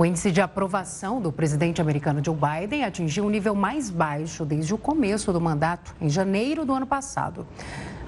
O 0.00 0.04
índice 0.06 0.30
de 0.30 0.40
aprovação 0.40 1.20
do 1.20 1.30
presidente 1.30 1.78
americano 1.78 2.24
Joe 2.24 2.34
Biden 2.34 2.84
atingiu 2.84 3.26
o 3.26 3.28
nível 3.28 3.54
mais 3.54 3.90
baixo 3.90 4.46
desde 4.46 4.72
o 4.72 4.78
começo 4.78 5.30
do 5.30 5.38
mandato, 5.38 5.94
em 6.00 6.08
janeiro 6.08 6.64
do 6.64 6.72
ano 6.72 6.86
passado. 6.86 7.46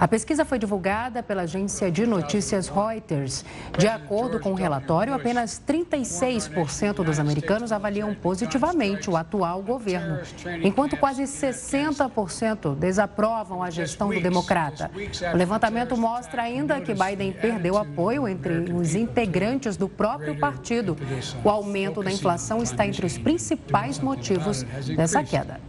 A 0.02 0.08
pesquisa 0.08 0.44
foi 0.44 0.58
divulgada 0.58 1.22
pela 1.22 1.42
agência 1.42 1.88
de 1.88 2.04
notícias 2.04 2.66
Reuters. 2.66 3.44
De 3.78 3.86
acordo 3.86 4.40
com 4.40 4.50
o 4.50 4.54
relatório, 4.56 5.14
apenas 5.14 5.62
36% 5.64 7.04
dos 7.04 7.20
americanos 7.20 7.70
avaliam 7.70 8.12
positivamente 8.12 9.08
o 9.08 9.16
atual 9.16 9.62
governo, 9.62 10.18
enquanto 10.60 10.96
quase 10.96 11.22
60% 11.22 12.74
desaprovam 12.74 13.62
a 13.62 13.70
gestão 13.70 14.08
do 14.08 14.20
democrata. 14.20 14.90
O 15.32 15.36
levantamento 15.36 15.96
mostra 15.96 16.42
ainda 16.42 16.80
que 16.80 16.92
Biden 16.92 17.32
perdeu 17.32 17.78
apoio 17.78 18.26
entre 18.26 18.72
os 18.72 18.96
integrantes 18.96 19.76
do 19.76 19.88
próprio 19.88 20.36
partido. 20.36 20.96
O 21.44 21.48
aumento 21.48 22.02
da 22.02 22.10
inflação 22.10 22.60
está 22.60 22.84
entre 22.84 23.06
os 23.06 23.16
principais 23.18 24.00
motivos 24.00 24.64
dessa 24.96 25.22
queda. 25.22 25.60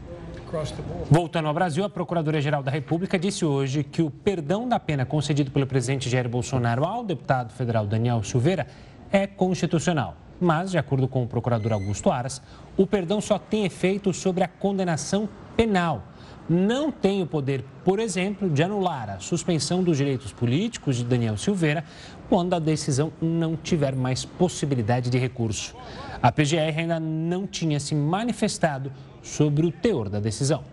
Voltando 1.10 1.48
ao 1.48 1.54
Brasil, 1.54 1.84
a 1.84 1.90
Procuradora-Geral 1.90 2.62
da 2.62 2.70
República 2.70 3.18
disse 3.18 3.44
hoje 3.44 3.84
que 3.84 4.04
o 4.04 4.12
perdão 4.12 4.70
da 4.70 4.80
pena 4.80 5.04
concedido 5.04 5.50
pelo 5.50 5.66
presidente 5.66 6.08
Jair 6.08 6.30
Bolsonaro 6.30 6.86
ao 6.86 7.04
deputado 7.04 7.52
federal 7.54 7.88
Daniel 7.88 8.22
Silveira 8.24 8.68
é 9.12 9.26
constitucional. 9.26 10.16
Mas, 10.40 10.70
de 10.70 10.78
acordo 10.78 11.08
com 11.08 11.24
o 11.24 11.28
procurador 11.28 11.74
Augusto 11.74 12.12
Aras, 12.12 12.40
o 12.78 12.86
perdão 12.86 13.20
só 13.20 13.40
tem 13.40 13.66
efeito 13.66 14.14
sobre 14.14 14.44
a 14.44 14.48
condenação 14.48 15.28
penal. 15.58 16.04
Não 16.48 16.92
tem 16.92 17.24
o 17.24 17.28
poder, 17.28 17.64
por 17.84 18.00
exemplo, 18.00 18.48
de 18.48 18.62
anular 18.62 19.10
a 19.10 19.20
suspensão 19.20 19.82
dos 19.82 19.98
direitos 19.98 20.32
políticos 20.34 20.98
de 20.98 21.04
Daniel 21.04 21.38
Silveira 21.38 21.84
quando 22.30 22.54
a 22.54 22.60
decisão 22.60 23.12
não 23.20 23.56
tiver 23.56 23.96
mais 23.96 24.24
possibilidade 24.24 25.10
de 25.10 25.18
recurso. 25.18 25.76
A 26.22 26.32
PGR 26.32 26.78
ainda 26.78 27.00
não 27.00 27.48
tinha 27.48 27.80
se 27.80 27.96
manifestado 27.96 28.92
sobre 29.24 29.66
o 29.66 29.72
teor 29.72 30.10
da 30.10 30.20
decisão. 30.20 30.64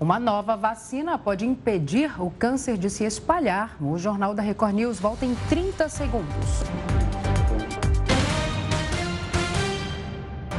Uma 0.00 0.18
nova 0.18 0.56
vacina 0.56 1.18
pode 1.18 1.44
impedir 1.44 2.20
o 2.20 2.30
câncer 2.30 2.78
de 2.78 2.88
se 2.88 3.04
espalhar. 3.04 3.76
O 3.80 3.98
Jornal 3.98 4.32
da 4.32 4.42
Record 4.42 4.74
News 4.74 4.98
volta 4.98 5.24
em 5.24 5.34
30 5.48 5.88
segundos. 5.88 6.62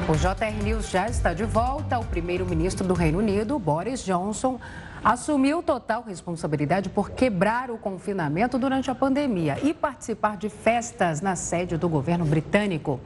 O 0.09 0.13
JR 0.13 0.63
News 0.63 0.89
já 0.89 1.07
está 1.07 1.33
de 1.33 1.45
volta. 1.45 1.99
O 1.99 2.03
primeiro-ministro 2.03 2.85
do 2.85 2.93
Reino 2.93 3.19
Unido, 3.19 3.57
Boris 3.57 4.03
Johnson, 4.03 4.59
assumiu 5.03 5.63
total 5.63 6.03
responsabilidade 6.03 6.89
por 6.89 7.11
quebrar 7.11 7.71
o 7.71 7.77
confinamento 7.77 8.57
durante 8.57 8.91
a 8.91 8.95
pandemia 8.95 9.57
e 9.63 9.73
participar 9.73 10.35
de 10.35 10.49
festas 10.49 11.21
na 11.21 11.35
sede 11.35 11.77
do 11.77 11.87
governo 11.87 12.25
britânico. 12.25 12.99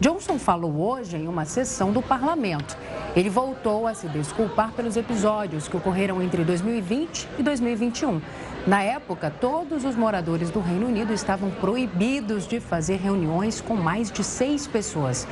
Johnson 0.00 0.38
falou 0.38 0.76
hoje 0.76 1.16
em 1.16 1.26
uma 1.26 1.44
sessão 1.44 1.92
do 1.92 2.00
parlamento. 2.00 2.76
Ele 3.16 3.28
voltou 3.28 3.84
a 3.84 3.94
se 3.94 4.06
desculpar 4.08 4.70
pelos 4.72 4.96
episódios 4.96 5.66
que 5.66 5.76
ocorreram 5.76 6.22
entre 6.22 6.44
2020 6.44 7.28
e 7.36 7.42
2021. 7.42 8.20
Na 8.64 8.80
época, 8.80 9.28
todos 9.28 9.84
os 9.84 9.96
moradores 9.96 10.50
do 10.50 10.60
Reino 10.60 10.86
Unido 10.86 11.12
estavam 11.12 11.50
proibidos 11.50 12.46
de 12.46 12.60
fazer 12.60 12.96
reuniões 12.96 13.60
com 13.60 13.74
mais 13.74 14.12
de 14.12 14.22
seis 14.22 14.68
pessoas. 14.68 15.26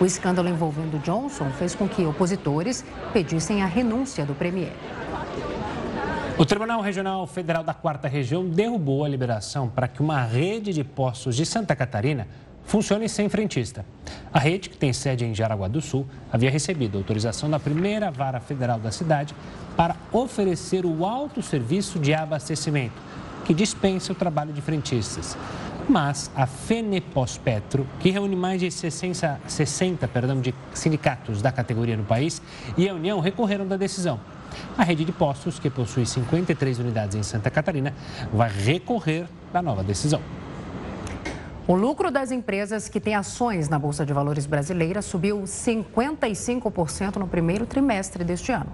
O 0.00 0.04
escândalo 0.04 0.48
envolvendo 0.48 0.98
Johnson 1.00 1.50
fez 1.50 1.76
com 1.76 1.88
que 1.88 2.04
opositores 2.04 2.84
pedissem 3.12 3.62
a 3.62 3.66
renúncia 3.66 4.24
do 4.24 4.34
premier. 4.34 4.72
O 6.36 6.46
Tribunal 6.46 6.80
Regional 6.80 7.26
Federal 7.26 7.62
da 7.62 7.74
Quarta 7.74 8.08
Região 8.08 8.48
derrubou 8.48 9.04
a 9.04 9.08
liberação 9.08 9.68
para 9.68 9.86
que 9.86 10.00
uma 10.00 10.22
rede 10.22 10.72
de 10.72 10.82
postos 10.82 11.36
de 11.36 11.44
Santa 11.44 11.76
Catarina 11.76 12.26
funcione 12.68 13.08
sem 13.08 13.30
frentista. 13.30 13.84
A 14.30 14.38
rede, 14.38 14.68
que 14.68 14.76
tem 14.76 14.92
sede 14.92 15.24
em 15.24 15.34
Jaraguá 15.34 15.68
do 15.68 15.80
Sul, 15.80 16.06
havia 16.30 16.50
recebido 16.50 16.98
autorização 16.98 17.48
da 17.48 17.58
primeira 17.58 18.10
vara 18.10 18.40
federal 18.40 18.78
da 18.78 18.92
cidade 18.92 19.34
para 19.74 19.96
oferecer 20.12 20.84
o 20.84 21.06
alto 21.06 21.40
serviço 21.40 21.98
de 21.98 22.12
abastecimento, 22.12 22.92
que 23.46 23.54
dispensa 23.54 24.12
o 24.12 24.14
trabalho 24.14 24.52
de 24.52 24.60
frentistas. 24.60 25.34
Mas 25.88 26.30
a 26.36 26.46
Fenepos 26.46 27.38
Petro, 27.38 27.86
que 28.00 28.10
reúne 28.10 28.36
mais 28.36 28.60
de 28.60 28.70
60, 28.70 29.40
60 29.46 30.06
perdão, 30.06 30.38
de 30.38 30.54
sindicatos 30.74 31.40
da 31.40 31.50
categoria 31.50 31.96
no 31.96 32.04
país, 32.04 32.42
e 32.76 32.86
a 32.86 32.92
União 32.92 33.18
recorreram 33.18 33.66
da 33.66 33.78
decisão. 33.78 34.20
A 34.76 34.84
rede 34.84 35.06
de 35.06 35.12
postos, 35.12 35.58
que 35.58 35.70
possui 35.70 36.04
53 36.04 36.78
unidades 36.80 37.16
em 37.16 37.22
Santa 37.22 37.50
Catarina, 37.50 37.94
vai 38.30 38.50
recorrer 38.50 39.26
da 39.54 39.62
nova 39.62 39.82
decisão. 39.82 40.20
O 41.68 41.76
lucro 41.76 42.10
das 42.10 42.32
empresas 42.32 42.88
que 42.88 42.98
têm 42.98 43.14
ações 43.14 43.68
na 43.68 43.78
Bolsa 43.78 44.06
de 44.06 44.12
Valores 44.14 44.46
brasileira 44.46 45.02
subiu 45.02 45.42
55% 45.42 47.16
no 47.16 47.28
primeiro 47.28 47.66
trimestre 47.66 48.24
deste 48.24 48.50
ano. 48.50 48.72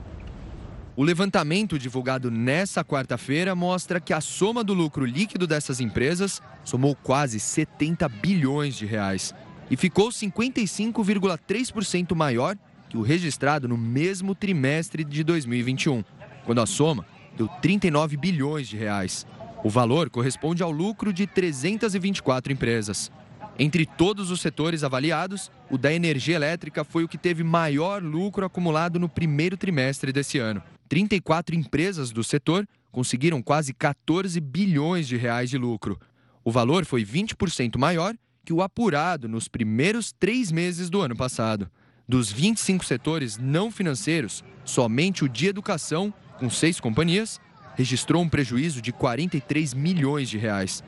O 0.95 1.03
levantamento 1.03 1.77
divulgado 1.77 2.31
nesta 2.31 2.85
quarta-feira 2.85 3.53
mostra 3.57 3.99
que 3.99 4.13
a 4.13 4.21
soma 4.21 4.63
do 4.63 4.73
lucro 4.73 5.05
líquido 5.05 5.45
dessas 5.45 5.81
empresas 5.81 6.41
somou 6.63 6.95
quase 6.95 7.41
70 7.41 8.09
bilhões 8.09 8.77
de 8.77 8.87
reais 8.87 9.35
e 9.69 9.77
ficou 9.77 10.11
55,3% 10.11 12.15
maior 12.15 12.57
que 12.89 12.97
o 12.97 13.03
registrado 13.03 13.67
no 13.67 13.77
mesmo 13.77 14.37
trimestre 14.37 15.03
de 15.03 15.25
2021, 15.25 16.05
quando 16.45 16.61
a 16.61 16.67
soma 16.67 17.05
deu 17.37 17.49
39 17.61 18.17
bilhões 18.17 18.69
de 18.69 18.77
reais. 18.77 19.27
O 19.65 19.71
valor 19.71 20.11
corresponde 20.11 20.63
ao 20.63 20.71
lucro 20.71 21.11
de 21.11 21.27
324 21.27 22.53
empresas. 22.53 23.11
Entre 23.59 23.87
todos 23.87 24.31
os 24.31 24.43
setores 24.43 24.85
avaliados, 24.85 25.51
o 25.71 25.79
da 25.79 25.91
energia 25.91 26.37
elétrica 26.37 26.85
foi 26.85 27.03
o 27.03 27.09
que 27.09 27.17
teve 27.17 27.43
maior 27.43 28.03
lucro 28.03 28.45
acumulado 28.45 29.01
no 29.01 29.09
primeiro 29.09 29.57
trimestre 29.57 30.13
desse 30.13 30.39
ano. 30.39 30.63
34 30.87 31.57
empresas 31.57 32.11
do 32.11 32.23
setor 32.23 32.69
conseguiram 32.93 33.41
quase 33.41 33.73
14 33.73 34.39
bilhões 34.39 35.09
de 35.09 35.17
reais 35.17 35.49
de 35.49 35.57
lucro. 35.57 35.99
O 36.45 36.51
valor 36.51 36.85
foi 36.85 37.03
20% 37.03 37.79
maior 37.79 38.15
que 38.45 38.53
o 38.53 38.61
apurado 38.61 39.31
nos 39.31 39.49
primeiros 39.49 40.13
três 40.13 40.53
meses 40.53 40.91
do 40.91 41.01
ano 41.01 41.17
passado. 41.17 41.71
Dos 42.07 42.31
25 42.31 42.85
setores 42.85 43.39
não 43.39 43.71
financeiros, 43.71 44.45
somente 44.63 45.25
o 45.25 45.29
de 45.29 45.47
educação, 45.47 46.13
com 46.39 46.51
seis 46.51 46.79
companhias, 46.79 47.41
registrou 47.77 48.23
um 48.23 48.29
prejuízo 48.29 48.81
de 48.81 48.93
43 48.93 49.75
milhões 49.75 50.29
de 50.29 50.39
reais. 50.39 50.83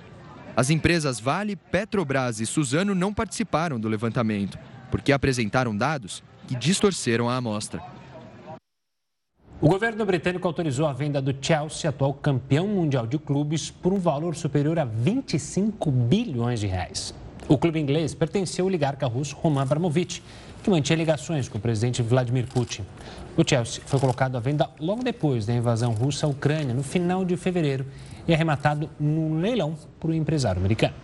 As 0.57 0.71
empresas 0.71 1.21
Vale, 1.21 1.57
Petrobras 1.57 2.41
e 2.41 2.47
Suzano 2.47 2.95
não 2.95 3.13
participaram 3.13 3.79
do 3.79 3.89
levantamento, 3.89 4.59
porque 4.91 5.13
apresentaram 5.13 5.77
dados 5.77 6.23
que 6.47 6.55
distorceram 6.55 7.29
a 7.29 7.37
amostra. 7.37 7.83
O 9.59 9.69
governo 9.69 10.05
britânico 10.05 10.47
autorizou 10.47 10.87
a 10.87 10.93
venda 10.93 11.21
do 11.21 11.35
Chelsea, 11.41 11.89
atual 11.89 12.13
campeão 12.13 12.69
mundial 12.69 13.07
de 13.07 13.19
clubes, 13.19 13.71
por 13.71 13.93
um 13.93 13.99
valor 13.99 14.35
superior 14.35 14.79
a 14.79 14.85
25 14.85 15.91
bilhões 15.91 16.61
de 16.61 16.67
reais. 16.67 17.15
O 17.49 17.57
clube 17.57 17.81
inglês 17.81 18.13
pertenceu 18.13 18.65
ao 18.65 18.67
oligarca 18.67 19.07
russo 19.07 19.35
Roman 19.37 19.63
Abramovich, 19.63 20.23
que 20.67 20.71
mantinha 20.71 20.97
ligações 20.97 21.49
com 21.49 21.59
o 21.59 21.61
presidente 21.61 22.03
Vladimir 22.03 22.45
Putin. 22.49 22.85
O 23.37 23.49
Chelsea 23.49 23.81
foi 23.87 24.01
colocado 24.01 24.35
à 24.35 24.41
venda 24.41 24.69
logo 24.81 25.01
depois 25.05 25.47
da 25.47 25.55
invasão 25.55 25.93
russa 25.93 26.27
à 26.27 26.29
Ucrânia, 26.29 26.75
no 26.75 26.83
final 26.83 27.25
de 27.25 27.37
fevereiro, 27.37 27.87
e 28.27 28.35
arrematado 28.35 28.91
num 28.99 29.39
leilão 29.39 29.77
por 30.01 30.11
um 30.11 30.13
empresário 30.13 30.59
americano. 30.59 30.95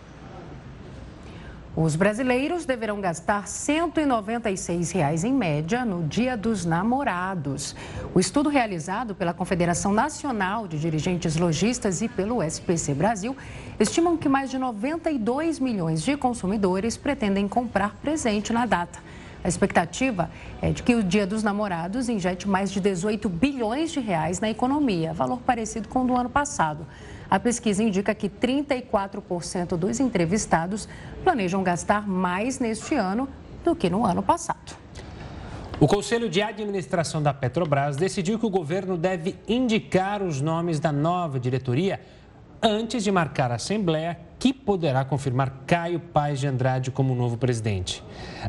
Os 1.77 1.95
brasileiros 1.95 2.65
deverão 2.65 2.99
gastar 2.99 3.47
196 3.47 4.91
reais 4.91 5.23
em 5.23 5.33
média 5.33 5.85
no 5.85 6.03
Dia 6.03 6.35
dos 6.35 6.65
Namorados. 6.65 7.73
O 8.13 8.19
estudo 8.19 8.49
realizado 8.49 9.15
pela 9.15 9.33
Confederação 9.33 9.93
Nacional 9.93 10.67
de 10.67 10.77
Dirigentes 10.77 11.37
Logistas 11.37 12.01
e 12.01 12.09
pelo 12.09 12.43
SPC 12.43 12.93
Brasil 12.93 13.33
estimam 13.79 14.17
que 14.17 14.27
mais 14.27 14.51
de 14.51 14.57
92 14.57 15.57
milhões 15.57 16.03
de 16.03 16.17
consumidores 16.17 16.97
pretendem 16.97 17.47
comprar 17.47 17.95
presente 18.01 18.51
na 18.51 18.65
data. 18.65 19.12
A 19.43 19.47
expectativa 19.49 20.31
é 20.61 20.71
de 20.71 20.81
que 20.81 20.95
o 20.95 21.03
Dia 21.03 21.27
dos 21.27 21.43
Namorados 21.43 22.07
injete 22.07 22.47
mais 22.47 22.71
de 22.71 22.79
18 22.79 23.27
bilhões 23.27 23.91
de 23.91 23.99
reais 23.99 24.39
na 24.39 24.49
economia, 24.49 25.13
valor 25.13 25.41
parecido 25.41 25.89
com 25.89 26.03
o 26.03 26.07
do 26.07 26.15
ano 26.15 26.29
passado. 26.29 26.87
A 27.29 27.37
pesquisa 27.37 27.83
indica 27.83 28.15
que 28.15 28.29
34% 28.29 29.75
dos 29.75 29.99
entrevistados 29.99 30.87
planejam 31.23 31.61
gastar 31.61 32.07
mais 32.07 32.59
neste 32.59 32.95
ano 32.95 33.27
do 33.65 33.75
que 33.75 33.89
no 33.89 34.05
ano 34.05 34.23
passado. 34.23 34.77
O 35.77 35.87
Conselho 35.87 36.29
de 36.29 36.41
Administração 36.41 37.21
da 37.21 37.33
Petrobras 37.33 37.97
decidiu 37.97 38.39
que 38.39 38.45
o 38.45 38.49
governo 38.49 38.97
deve 38.97 39.35
indicar 39.45 40.23
os 40.23 40.39
nomes 40.39 40.79
da 40.79 40.93
nova 40.93 41.37
diretoria 41.37 41.99
antes 42.63 43.03
de 43.03 43.11
marcar 43.11 43.51
a 43.51 43.55
Assembleia, 43.55 44.17
que 44.39 44.53
poderá 44.53 45.03
confirmar 45.03 45.63
Caio 45.67 45.99
Paz 45.99 46.39
de 46.39 46.47
Andrade 46.47 46.91
como 46.91 47.13
novo 47.13 47.35
presidente. 47.35 48.01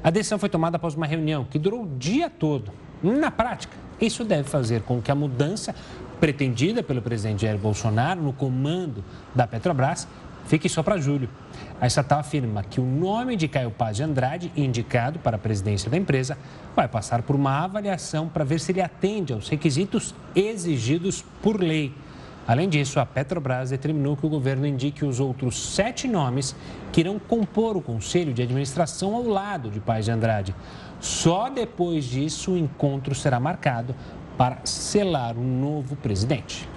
A 0.03 0.09
decisão 0.09 0.39
foi 0.39 0.49
tomada 0.49 0.77
após 0.77 0.95
uma 0.95 1.07
reunião 1.07 1.45
que 1.45 1.59
durou 1.59 1.83
o 1.83 1.99
dia 1.99 2.31
todo. 2.31 2.71
Na 3.03 3.31
prática, 3.31 3.77
isso 4.01 4.25
deve 4.25 4.49
fazer 4.49 4.83
com 4.83 5.03
que 5.03 5.11
a 5.11 5.15
mudança 5.15 5.75
pretendida 6.21 6.83
pelo 6.83 7.03
presidente 7.03 7.43
Jair 7.43 7.59
Bolsonaro 7.59 8.23
no 8.23 8.33
comando 8.33 9.05
da 9.35 9.49
Petrobras 9.49 10.07
fique 10.47 10.69
só 10.69 10.83
para 10.83 10.97
julho. 10.99 11.29
A 11.81 11.87
estatal 11.87 12.21
afirma 12.21 12.63
que 12.63 12.81
o 12.81 12.85
nome 12.85 13.37
de 13.37 13.49
Caio 13.49 13.71
Paz 13.71 13.97
de 13.97 14.05
Andrade, 14.05 14.53
indicado 14.57 15.19
para 15.19 15.37
a 15.37 15.39
presidência 15.39 15.91
da 15.91 15.97
empresa, 15.97 16.39
vai 16.75 16.87
passar 16.87 17.23
por 17.23 17.35
uma 17.35 17.65
avaliação 17.65 18.29
para 18.29 18.45
ver 18.45 18.61
se 18.61 18.71
ele 18.71 18.81
atende 18.81 19.33
aos 19.33 19.49
requisitos 19.49 20.15
exigidos 20.35 21.25
por 21.43 21.61
lei. 21.61 21.93
Além 22.47 22.69
disso, 22.69 23.01
a 23.01 23.07
Petrobras 23.07 23.71
determinou 23.71 24.17
que 24.17 24.27
o 24.27 24.29
governo 24.29 24.67
indique 24.67 25.05
os 25.05 25.19
outros 25.19 25.75
sete 25.75 26.07
nomes 26.07 26.55
que 26.93 27.01
irão 27.01 27.19
compor 27.19 27.77
o 27.77 27.81
conselho 27.81 28.35
de 28.35 28.43
administração 28.43 29.15
ao 29.15 29.23
lado 29.23 29.71
de 29.71 29.81
Paz 29.81 30.05
de 30.05 30.11
Andrade. 30.11 30.55
Só 31.01 31.49
depois 31.49 32.05
disso 32.05 32.53
o 32.53 32.59
encontro 32.59 33.15
será 33.15 33.41
marcado 33.41 33.95
para 34.37 34.59
selar 34.65 35.39
um 35.39 35.61
novo 35.61 35.97
presidente. 35.97 36.69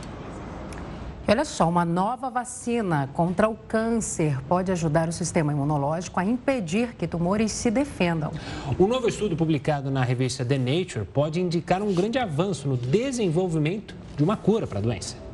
Olha 1.30 1.44
só, 1.44 1.68
uma 1.68 1.84
nova 1.84 2.30
vacina 2.30 3.10
contra 3.14 3.50
o 3.50 3.56
câncer 3.56 4.42
pode 4.48 4.72
ajudar 4.72 5.10
o 5.10 5.12
sistema 5.12 5.52
imunológico 5.52 6.18
a 6.22 6.24
impedir 6.24 6.96
que 6.96 7.06
tumores 7.06 7.52
se 7.52 7.70
defendam. 7.70 8.32
Um 8.80 8.88
novo 8.88 9.10
estudo 9.10 9.36
publicado 9.36 9.92
na 9.92 10.06
revista 10.06 10.46
The 10.46 10.58
Nature 10.58 11.04
pode 11.04 11.42
indicar 11.42 11.82
um 11.82 11.94
grande 11.94 12.18
avanço 12.18 12.70
no 12.70 12.78
desenvolvimento 12.78 13.94
de 14.16 14.24
uma 14.24 14.38
cura 14.38 14.66
para 14.66 14.80
a 14.80 14.82
doença. 14.82 15.27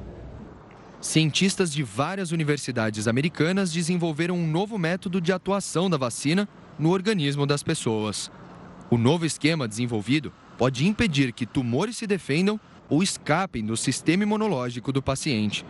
Cientistas 1.04 1.74
de 1.74 1.84
várias 1.84 2.32
universidades 2.32 3.10
americanas 3.10 3.74
desenvolveram 3.74 4.38
um 4.38 4.48
novo 4.48 4.78
método 4.78 5.20
de 5.20 5.34
atuação 5.34 5.90
da 5.90 5.98
vacina 5.98 6.48
no 6.80 6.92
organismo 6.92 7.46
das 7.46 7.62
pessoas. 7.62 8.32
O 8.90 8.98
novo 8.98 9.26
esquema 9.26 9.68
desenvolvido 9.68 10.32
pode 10.58 10.88
impedir 10.88 11.34
que 11.34 11.46
tumores 11.46 11.98
se 11.98 12.08
defendam 12.08 12.58
ou 12.90 13.04
escapem 13.04 13.66
do 13.66 13.76
sistema 13.76 14.24
imunológico 14.24 14.94
do 14.94 15.04
paciente. 15.04 15.66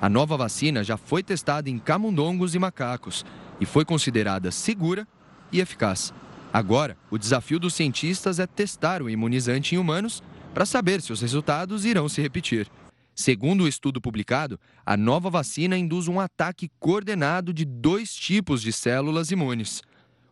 A 0.00 0.08
nova 0.08 0.36
vacina 0.36 0.84
já 0.84 0.96
foi 0.96 1.20
testada 1.20 1.68
em 1.68 1.80
camundongos 1.80 2.54
e 2.54 2.58
macacos 2.60 3.26
e 3.60 3.66
foi 3.66 3.84
considerada 3.84 4.52
segura 4.52 5.04
e 5.50 5.58
eficaz. 5.58 6.14
Agora, 6.52 6.96
o 7.10 7.18
desafio 7.18 7.58
dos 7.58 7.74
cientistas 7.74 8.38
é 8.38 8.46
testar 8.46 9.02
o 9.02 9.10
imunizante 9.10 9.74
em 9.74 9.78
humanos 9.78 10.22
para 10.54 10.64
saber 10.64 11.02
se 11.02 11.12
os 11.12 11.20
resultados 11.20 11.84
irão 11.84 12.08
se 12.08 12.22
repetir. 12.22 12.70
Segundo 13.18 13.64
o 13.64 13.68
estudo 13.68 13.98
publicado, 13.98 14.60
a 14.84 14.94
nova 14.94 15.30
vacina 15.30 15.78
induz 15.78 16.06
um 16.06 16.20
ataque 16.20 16.70
coordenado 16.78 17.50
de 17.50 17.64
dois 17.64 18.14
tipos 18.14 18.60
de 18.60 18.70
células 18.70 19.30
imunes. 19.30 19.80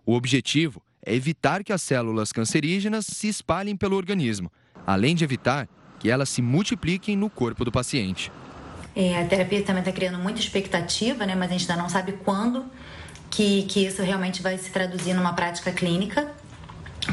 O 0.04 0.12
objetivo 0.12 0.82
é 1.04 1.14
evitar 1.14 1.64
que 1.64 1.72
as 1.72 1.80
células 1.80 2.30
cancerígenas 2.30 3.06
se 3.06 3.26
espalhem 3.26 3.74
pelo 3.74 3.96
organismo, 3.96 4.52
além 4.86 5.14
de 5.14 5.24
evitar 5.24 5.66
que 5.98 6.10
elas 6.10 6.28
se 6.28 6.42
multipliquem 6.42 7.16
no 7.16 7.30
corpo 7.30 7.64
do 7.64 7.72
paciente. 7.72 8.30
É, 8.94 9.18
a 9.18 9.26
terapia 9.26 9.62
também 9.62 9.80
está 9.80 9.90
criando 9.90 10.18
muita 10.18 10.40
expectativa, 10.40 11.24
né, 11.24 11.34
mas 11.34 11.50
a 11.50 11.56
gente 11.56 11.70
ainda 11.70 11.82
não 11.82 11.88
sabe 11.88 12.12
quando 12.12 12.66
que, 13.30 13.62
que 13.62 13.86
isso 13.86 14.02
realmente 14.02 14.42
vai 14.42 14.58
se 14.58 14.70
traduzir 14.70 15.14
numa 15.14 15.32
prática 15.32 15.72
clínica 15.72 16.30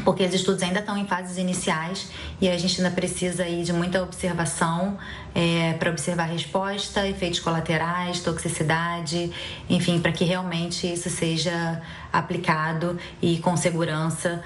porque 0.00 0.24
os 0.24 0.34
estudos 0.34 0.62
ainda 0.62 0.80
estão 0.80 0.96
em 0.96 1.06
fases 1.06 1.38
iniciais 1.38 2.10
e 2.40 2.48
a 2.48 2.56
gente 2.58 2.80
ainda 2.80 2.94
precisa 2.94 3.44
aí 3.44 3.62
de 3.62 3.72
muita 3.72 4.02
observação 4.02 4.98
é, 5.34 5.74
para 5.74 5.90
observar 5.90 6.24
resposta, 6.24 7.06
efeitos 7.06 7.40
colaterais, 7.40 8.20
toxicidade, 8.20 9.30
enfim, 9.68 10.00
para 10.00 10.12
que 10.12 10.24
realmente 10.24 10.92
isso 10.92 11.10
seja 11.10 11.80
aplicado 12.12 12.98
e 13.20 13.38
com 13.38 13.56
segurança. 13.56 14.42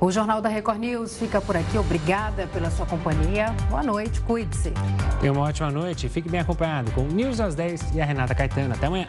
O 0.00 0.10
Jornal 0.10 0.42
da 0.42 0.48
Record 0.48 0.80
News 0.80 1.16
fica 1.16 1.40
por 1.40 1.56
aqui. 1.56 1.78
Obrigada 1.78 2.48
pela 2.48 2.68
sua 2.72 2.84
companhia. 2.84 3.54
Boa 3.70 3.84
noite, 3.84 4.20
cuide-se. 4.22 4.72
Tenha 5.20 5.32
uma 5.32 5.42
ótima 5.42 5.70
noite. 5.70 6.08
Fique 6.08 6.28
bem 6.28 6.40
acompanhado 6.40 6.90
com 6.90 7.02
o 7.02 7.06
News 7.06 7.38
às 7.38 7.54
10 7.54 7.94
e 7.94 8.00
a 8.00 8.04
Renata 8.04 8.34
Caetano. 8.34 8.74
Até 8.74 8.86
amanhã. 8.86 9.06